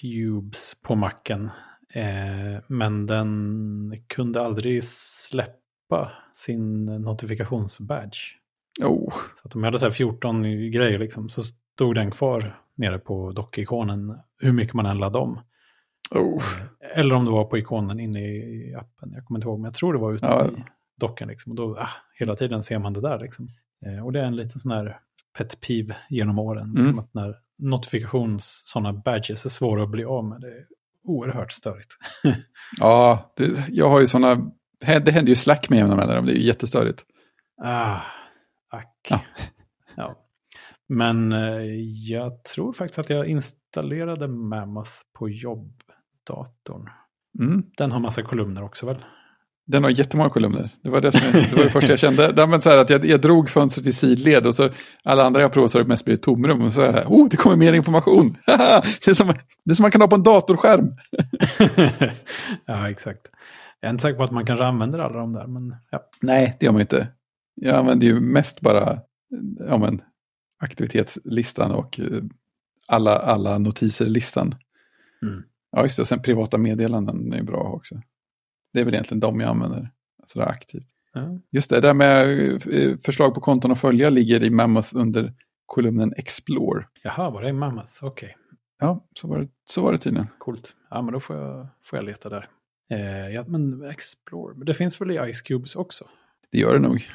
Cubes 0.00 0.74
på 0.82 0.94
macken. 0.94 1.50
Eh, 1.94 2.62
men 2.66 3.06
den 3.06 4.04
kunde 4.06 4.42
aldrig 4.42 4.84
släppa 4.84 6.10
sin 6.34 6.84
notifikationsbadge. 6.84 8.18
Oh, 8.84 9.12
Så 9.34 9.48
att 9.48 9.54
om 9.54 9.60
jag 9.62 9.66
hade 9.66 9.78
så 9.78 9.86
här 9.86 9.92
14 9.92 10.42
grejer 10.70 10.98
liksom, 10.98 11.28
så 11.28 11.42
stod 11.42 11.94
den 11.94 12.10
kvar 12.10 12.60
nere 12.74 12.98
på 12.98 13.32
dockikonen 13.32 14.18
hur 14.38 14.52
mycket 14.52 14.74
man 14.74 14.86
än 14.86 14.98
laddade 14.98 15.24
om. 15.24 15.40
oh. 16.10 16.42
Eh, 16.80 16.98
Eller 16.98 17.14
om 17.14 17.24
det 17.24 17.30
var 17.30 17.44
på 17.44 17.58
ikonen 17.58 18.00
inne 18.00 18.20
i 18.20 18.74
appen. 18.74 19.12
Jag 19.12 19.24
kommer 19.24 19.38
inte 19.38 19.48
ihåg, 19.48 19.58
men 19.60 19.64
jag 19.64 19.74
tror 19.74 19.92
det 19.92 19.98
var 19.98 20.12
ute 20.12 20.26
Ja. 20.26 20.46
i 20.46 20.64
docken. 21.00 21.28
Liksom. 21.28 21.52
Och 21.52 21.56
då, 21.56 21.76
ah, 21.78 21.88
hela 22.18 22.34
tiden 22.34 22.62
ser 22.62 22.78
man 22.78 22.92
det 22.92 23.00
där. 23.00 23.18
Liksom. 23.18 23.48
Eh, 23.86 24.04
och 24.04 24.12
det 24.12 24.20
är 24.20 24.24
en 24.24 24.36
liten 24.36 24.60
sån 24.60 24.70
här 24.70 24.98
pet 25.38 25.60
peeve 25.60 25.96
genom 26.10 26.38
åren. 26.38 26.70
Mm. 26.70 26.82
Liksom 26.82 26.98
att 26.98 27.14
när 27.14 27.36
notifikations 27.58 28.62
sådana 28.64 28.92
badges 28.92 29.44
är 29.44 29.48
svåra 29.48 29.82
att 29.82 29.90
bli 29.90 30.04
av 30.04 30.24
med. 30.24 30.40
Det 30.40 30.46
är 30.46 30.66
oerhört 31.04 31.52
störigt. 31.52 31.96
Ja, 32.78 33.32
det, 33.36 33.64
jag 33.68 33.88
har 33.88 34.00
ju 34.00 34.06
sådana, 34.06 34.50
det 34.80 35.10
händer 35.10 35.28
ju 35.28 35.34
slack 35.34 35.68
med 35.68 35.78
jämna 35.78 35.96
mellanrum, 35.96 36.26
det 36.26 36.32
är 36.32 36.36
ju 36.36 36.46
jättestörigt. 36.46 37.04
Ah, 37.62 38.00
ack. 38.70 39.06
Ja. 39.10 39.20
Ja. 39.96 40.18
Men 40.88 41.32
eh, 41.32 41.64
jag 42.10 42.44
tror 42.44 42.72
faktiskt 42.72 42.98
att 42.98 43.10
jag 43.10 43.26
installerade 43.26 44.28
Mammoth 44.28 44.90
på 45.18 45.28
jobbdatorn. 45.28 46.90
Mm. 47.38 47.62
Den 47.76 47.92
har 47.92 48.00
massa 48.00 48.22
kolumner 48.22 48.62
också 48.62 48.86
väl? 48.86 49.04
Den 49.66 49.84
har 49.84 49.90
jättemånga 49.90 50.30
kolumner. 50.30 50.70
Det 50.82 50.90
var 50.90 51.00
det, 51.00 51.12
som 51.12 51.20
jag, 51.24 51.50
det, 51.50 51.56
var 51.56 51.64
det 51.64 51.70
första 51.70 51.92
jag 51.92 51.98
kände. 51.98 52.32
Det, 52.32 52.46
men 52.46 52.62
så 52.62 52.70
här 52.70 52.78
att 52.78 52.90
jag, 52.90 53.04
jag 53.04 53.20
drog 53.20 53.50
fönstret 53.50 53.86
i 53.86 53.92
sidled 53.92 54.46
och 54.46 54.54
så 54.54 54.68
alla 55.04 55.24
andra 55.24 55.40
jag 55.40 55.52
provat 55.52 55.70
så 55.70 55.78
har 55.78 55.82
det 55.82 55.88
mest 55.88 56.04
blivit 56.04 56.22
tomrum. 56.22 56.62
Och 56.62 56.72
så 56.72 56.80
här, 56.80 57.04
oh, 57.08 57.28
det 57.28 57.36
kommer 57.36 57.56
mer 57.56 57.72
information. 57.72 58.36
det, 58.46 59.08
är 59.08 59.14
som, 59.14 59.34
det 59.64 59.70
är 59.70 59.74
som 59.74 59.82
man 59.82 59.90
kan 59.90 60.00
ha 60.00 60.08
på 60.08 60.14
en 60.14 60.22
datorskärm. 60.22 60.92
ja, 62.66 62.90
exakt. 62.90 63.20
Jag 63.80 63.88
är 63.88 63.92
inte 63.92 64.02
säker 64.02 64.16
på 64.16 64.22
att 64.22 64.30
man 64.30 64.46
kanske 64.46 64.64
använder 64.64 64.98
alla 64.98 65.18
de 65.18 65.32
där, 65.32 65.46
men 65.46 65.76
ja. 65.90 66.00
Nej, 66.22 66.56
det 66.60 66.66
gör 66.66 66.72
man 66.72 66.80
inte. 66.80 67.08
Jag 67.54 67.76
använder 67.76 68.06
ju 68.06 68.20
mest 68.20 68.60
bara 68.60 68.98
ja, 69.68 69.78
men, 69.78 70.02
aktivitetslistan 70.58 71.72
och 71.72 72.00
eh, 72.00 72.22
alla, 72.88 73.18
alla 73.18 73.58
notiser-listan. 73.58 74.54
Mm. 75.22 75.42
Ja, 75.72 75.82
just 75.82 75.96
det. 75.96 76.00
Och 76.00 76.08
sen 76.08 76.22
privata 76.22 76.58
meddelanden 76.58 77.32
är 77.32 77.42
bra 77.42 77.60
också. 77.60 77.94
Det 78.72 78.80
är 78.80 78.84
väl 78.84 78.94
egentligen 78.94 79.20
de 79.20 79.40
jag 79.40 79.50
använder 79.50 79.90
sådär 80.26 80.46
aktivt. 80.46 80.86
ja. 81.12 81.38
Just 81.50 81.70
det, 81.70 81.80
där 81.80 81.94
med 81.94 82.52
eh, 82.72 82.96
förslag 82.98 83.34
på 83.34 83.40
konton 83.40 83.72
att 83.72 83.80
följa 83.80 84.10
ligger 84.10 84.42
i 84.42 84.50
Mammoth 84.50 84.96
under 84.96 85.34
kolumnen 85.66 86.12
Explore. 86.16 86.86
Jaha, 87.02 87.30
var 87.30 87.42
det 87.42 87.48
i 87.48 87.52
Mammoth? 87.52 88.04
Okej, 88.04 88.36
Ja, 88.78 89.06
så 89.14 89.28
var 89.28 89.38
det, 89.40 89.48
så 89.64 89.82
var 89.82 89.92
det 89.92 89.98
tydligen. 89.98 90.26
coolt. 90.38 90.76
Ja, 90.90 91.02
men 91.02 91.12
då 91.12 91.20
får 91.20 91.36
jag, 91.36 91.68
får 91.84 91.98
jag 91.98 92.06
leta 92.06 92.28
där. 92.28 92.48
Eh, 92.90 93.28
ja, 93.28 93.44
men 93.48 93.82
Explore, 93.90 94.54
men 94.56 94.66
det 94.66 94.74
finns 94.74 95.00
väl 95.00 95.10
i 95.10 95.32
Ice 95.32 95.40
Cubes 95.42 95.76
också? 95.76 96.08
Det 96.50 96.58
gör 96.58 96.74
det 96.74 96.80
nog. 96.80 97.06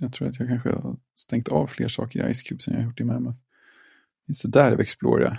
Jag 0.00 0.12
tror 0.12 0.28
att 0.28 0.38
jag 0.38 0.48
kanske 0.48 0.70
har 0.72 0.96
stängt 1.16 1.48
av 1.48 1.66
fler 1.66 1.88
saker 1.88 2.28
i 2.28 2.34
Ice 2.34 2.42
Cube 2.42 2.62
som 2.62 2.72
jag 2.72 2.80
har 2.80 2.86
gjort 2.86 3.00
i 3.00 3.04
Mammoth. 3.04 3.38
Just 4.28 4.42
det, 4.42 4.48
där 4.48 4.72
är 4.72 4.80
Explore, 4.80 5.24
ja. 5.24 5.36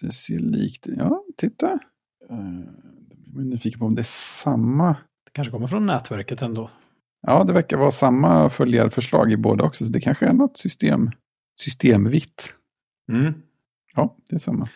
Det 0.00 0.12
ser 0.12 0.38
likt 0.38 0.86
Ja, 0.86 1.24
titta. 1.36 1.78
Jag 2.28 3.40
är 3.40 3.44
nyfiken 3.44 3.80
på 3.80 3.86
om 3.86 3.94
det 3.94 4.00
är 4.00 4.40
samma. 4.42 4.88
Det 5.24 5.30
kanske 5.32 5.50
kommer 5.50 5.66
från 5.66 5.86
nätverket 5.86 6.42
ändå. 6.42 6.70
Ja, 7.26 7.44
det 7.44 7.52
verkar 7.52 7.76
vara 7.76 7.90
samma 7.90 8.50
följarförslag 8.50 9.32
i 9.32 9.36
båda 9.36 9.64
också. 9.64 9.86
Så 9.86 9.92
det 9.92 10.00
kanske 10.00 10.26
är 10.26 10.32
något 10.32 10.56
system, 10.56 11.10
systemvitt. 11.58 12.54
Mm. 13.12 13.34
Ja, 13.94 14.16
det 14.30 14.36
är 14.36 14.40
samma. 14.40 14.68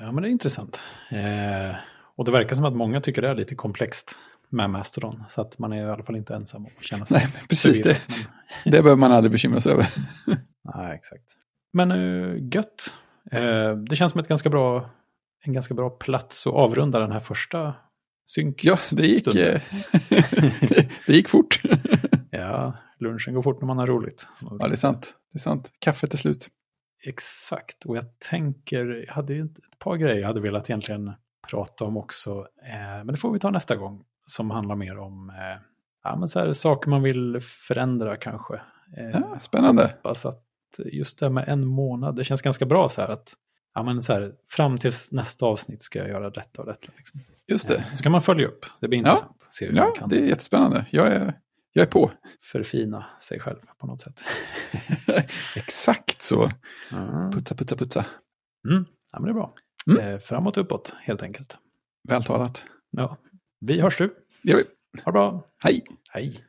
Ja, 0.00 0.12
men 0.12 0.22
det 0.22 0.28
är 0.28 0.30
intressant. 0.30 0.82
Eh, 1.10 1.76
och 2.16 2.24
det 2.24 2.30
verkar 2.30 2.54
som 2.54 2.64
att 2.64 2.76
många 2.76 3.00
tycker 3.00 3.22
det 3.22 3.28
är 3.28 3.34
lite 3.34 3.54
komplext 3.54 4.16
med 4.48 4.70
Mastodon. 4.70 5.24
Så 5.28 5.40
att 5.40 5.58
man 5.58 5.72
är 5.72 5.86
i 5.86 5.90
alla 5.90 6.02
fall 6.02 6.16
inte 6.16 6.34
ensam 6.34 6.66
om 6.66 6.70
att 6.78 6.84
känna 6.84 7.06
sig 7.06 7.18
Nej, 7.18 7.42
precis 7.48 7.82
det. 7.82 8.00
Men, 8.08 8.16
Det 8.72 8.82
behöver 8.82 8.96
man 8.96 9.12
aldrig 9.12 9.32
bekymra 9.32 9.60
sig 9.60 9.72
över. 9.72 9.88
nej, 10.74 10.96
exakt. 10.96 11.24
Men 11.72 11.92
uh, 11.92 12.36
gött. 12.54 12.98
Eh, 13.30 13.76
det 13.76 13.96
känns 13.96 14.12
som 14.12 14.20
ett 14.20 14.28
ganska 14.28 14.50
bra, 14.50 14.90
en 15.46 15.52
ganska 15.52 15.74
bra 15.74 15.90
plats 15.90 16.46
att 16.46 16.52
avrunda 16.52 16.98
den 17.00 17.12
här 17.12 17.20
första 17.20 17.74
synk. 18.26 18.64
Ja, 18.64 18.78
det 18.90 19.06
gick, 19.06 19.18
Stunden. 19.20 19.54
eh, 19.54 19.60
det, 20.60 20.88
det 21.06 21.12
gick 21.12 21.28
fort. 21.28 21.60
Ja, 22.30 22.76
lunchen 22.98 23.34
går 23.34 23.42
fort 23.42 23.60
när 23.60 23.66
man 23.66 23.78
har 23.78 23.86
roligt. 23.86 24.26
Ja, 24.58 24.66
det 24.68 24.74
är 24.74 24.76
sant. 24.76 25.14
Det 25.32 25.36
är 25.36 25.40
sant. 25.40 25.70
Kaffet 25.78 26.14
är 26.14 26.18
slut. 26.18 26.48
Exakt, 27.06 27.84
och 27.84 27.96
jag 27.96 28.18
tänker, 28.18 29.04
jag 29.06 29.14
hade 29.14 29.34
ju 29.34 29.44
ett 29.44 29.78
par 29.78 29.96
grejer 29.96 30.20
jag 30.20 30.26
hade 30.26 30.40
velat 30.40 30.70
egentligen 30.70 31.12
prata 31.50 31.84
om 31.84 31.96
också. 31.96 32.46
Eh, 32.66 32.74
men 33.04 33.06
det 33.06 33.16
får 33.16 33.32
vi 33.32 33.38
ta 33.38 33.50
nästa 33.50 33.76
gång. 33.76 34.04
Som 34.26 34.50
handlar 34.50 34.74
mer 34.76 34.98
om 34.98 35.30
eh, 35.30 35.62
ja, 36.04 36.16
men 36.16 36.28
så 36.28 36.40
här, 36.40 36.52
saker 36.52 36.90
man 36.90 37.02
vill 37.02 37.40
förändra 37.42 38.16
kanske. 38.16 38.54
Eh, 38.98 39.10
Ja, 39.12 39.38
spännande. 39.40 39.82
hoppas 39.82 40.26
att 40.26 40.44
just 40.92 41.18
det 41.18 41.26
här 41.26 41.30
med 41.30 41.48
en 41.48 41.66
månad, 41.66 42.16
det 42.16 42.24
känns 42.24 42.42
ganska 42.42 42.66
bra 42.66 42.88
så 42.88 43.00
här 43.00 43.08
att 43.08 43.32
ja, 43.74 43.82
men 43.82 44.02
så 44.02 44.12
här, 44.12 44.34
fram 44.48 44.78
tills 44.78 45.12
nästa 45.12 45.46
avsnitt 45.46 45.82
ska 45.82 45.98
jag 45.98 46.08
göra 46.08 46.30
detta 46.30 46.62
och 46.62 46.68
detta. 46.68 46.92
Liksom. 46.96 47.20
Just 47.46 47.68
det. 47.68 47.84
Så 47.96 48.02
kan 48.02 48.12
man 48.12 48.22
följa 48.22 48.48
upp, 48.48 48.66
det 48.80 48.88
blir 48.88 48.98
intressant. 48.98 49.48
Ja, 49.60 49.90
kan 49.90 50.08
det 50.08 50.16
är 50.16 50.26
jättespännande. 50.26 50.86
Jag 50.90 51.06
är, 51.06 51.40
jag 51.72 51.82
är 51.82 51.90
på. 51.90 52.10
förfina 52.42 53.06
sig 53.20 53.40
själv 53.40 53.58
på 53.78 53.86
något 53.86 54.00
sätt. 54.00 54.20
Exakt 55.56 56.22
så. 56.22 56.50
Ja. 56.90 57.30
Putsa, 57.34 57.54
putsa, 57.54 57.76
putsa. 57.76 58.04
Mm. 58.68 58.84
Ja, 59.12 59.20
men 59.20 59.24
det 59.24 59.30
är 59.30 59.34
bra. 59.34 59.52
Mm. 59.86 60.14
Eh, 60.14 60.20
framåt, 60.20 60.56
uppåt, 60.56 60.94
helt 61.00 61.22
enkelt. 61.22 61.58
Vältalat. 62.08 62.66
Ja. 62.90 63.16
Vi 63.60 63.80
hörs 63.80 63.96
du. 63.96 64.14
Det 64.42 64.50
gör 64.50 64.58
vi. 64.58 64.64
Ha 65.04 65.04
det 65.04 65.12
bra. 65.12 65.46
Hej. 65.64 65.84
Hej. 66.10 66.44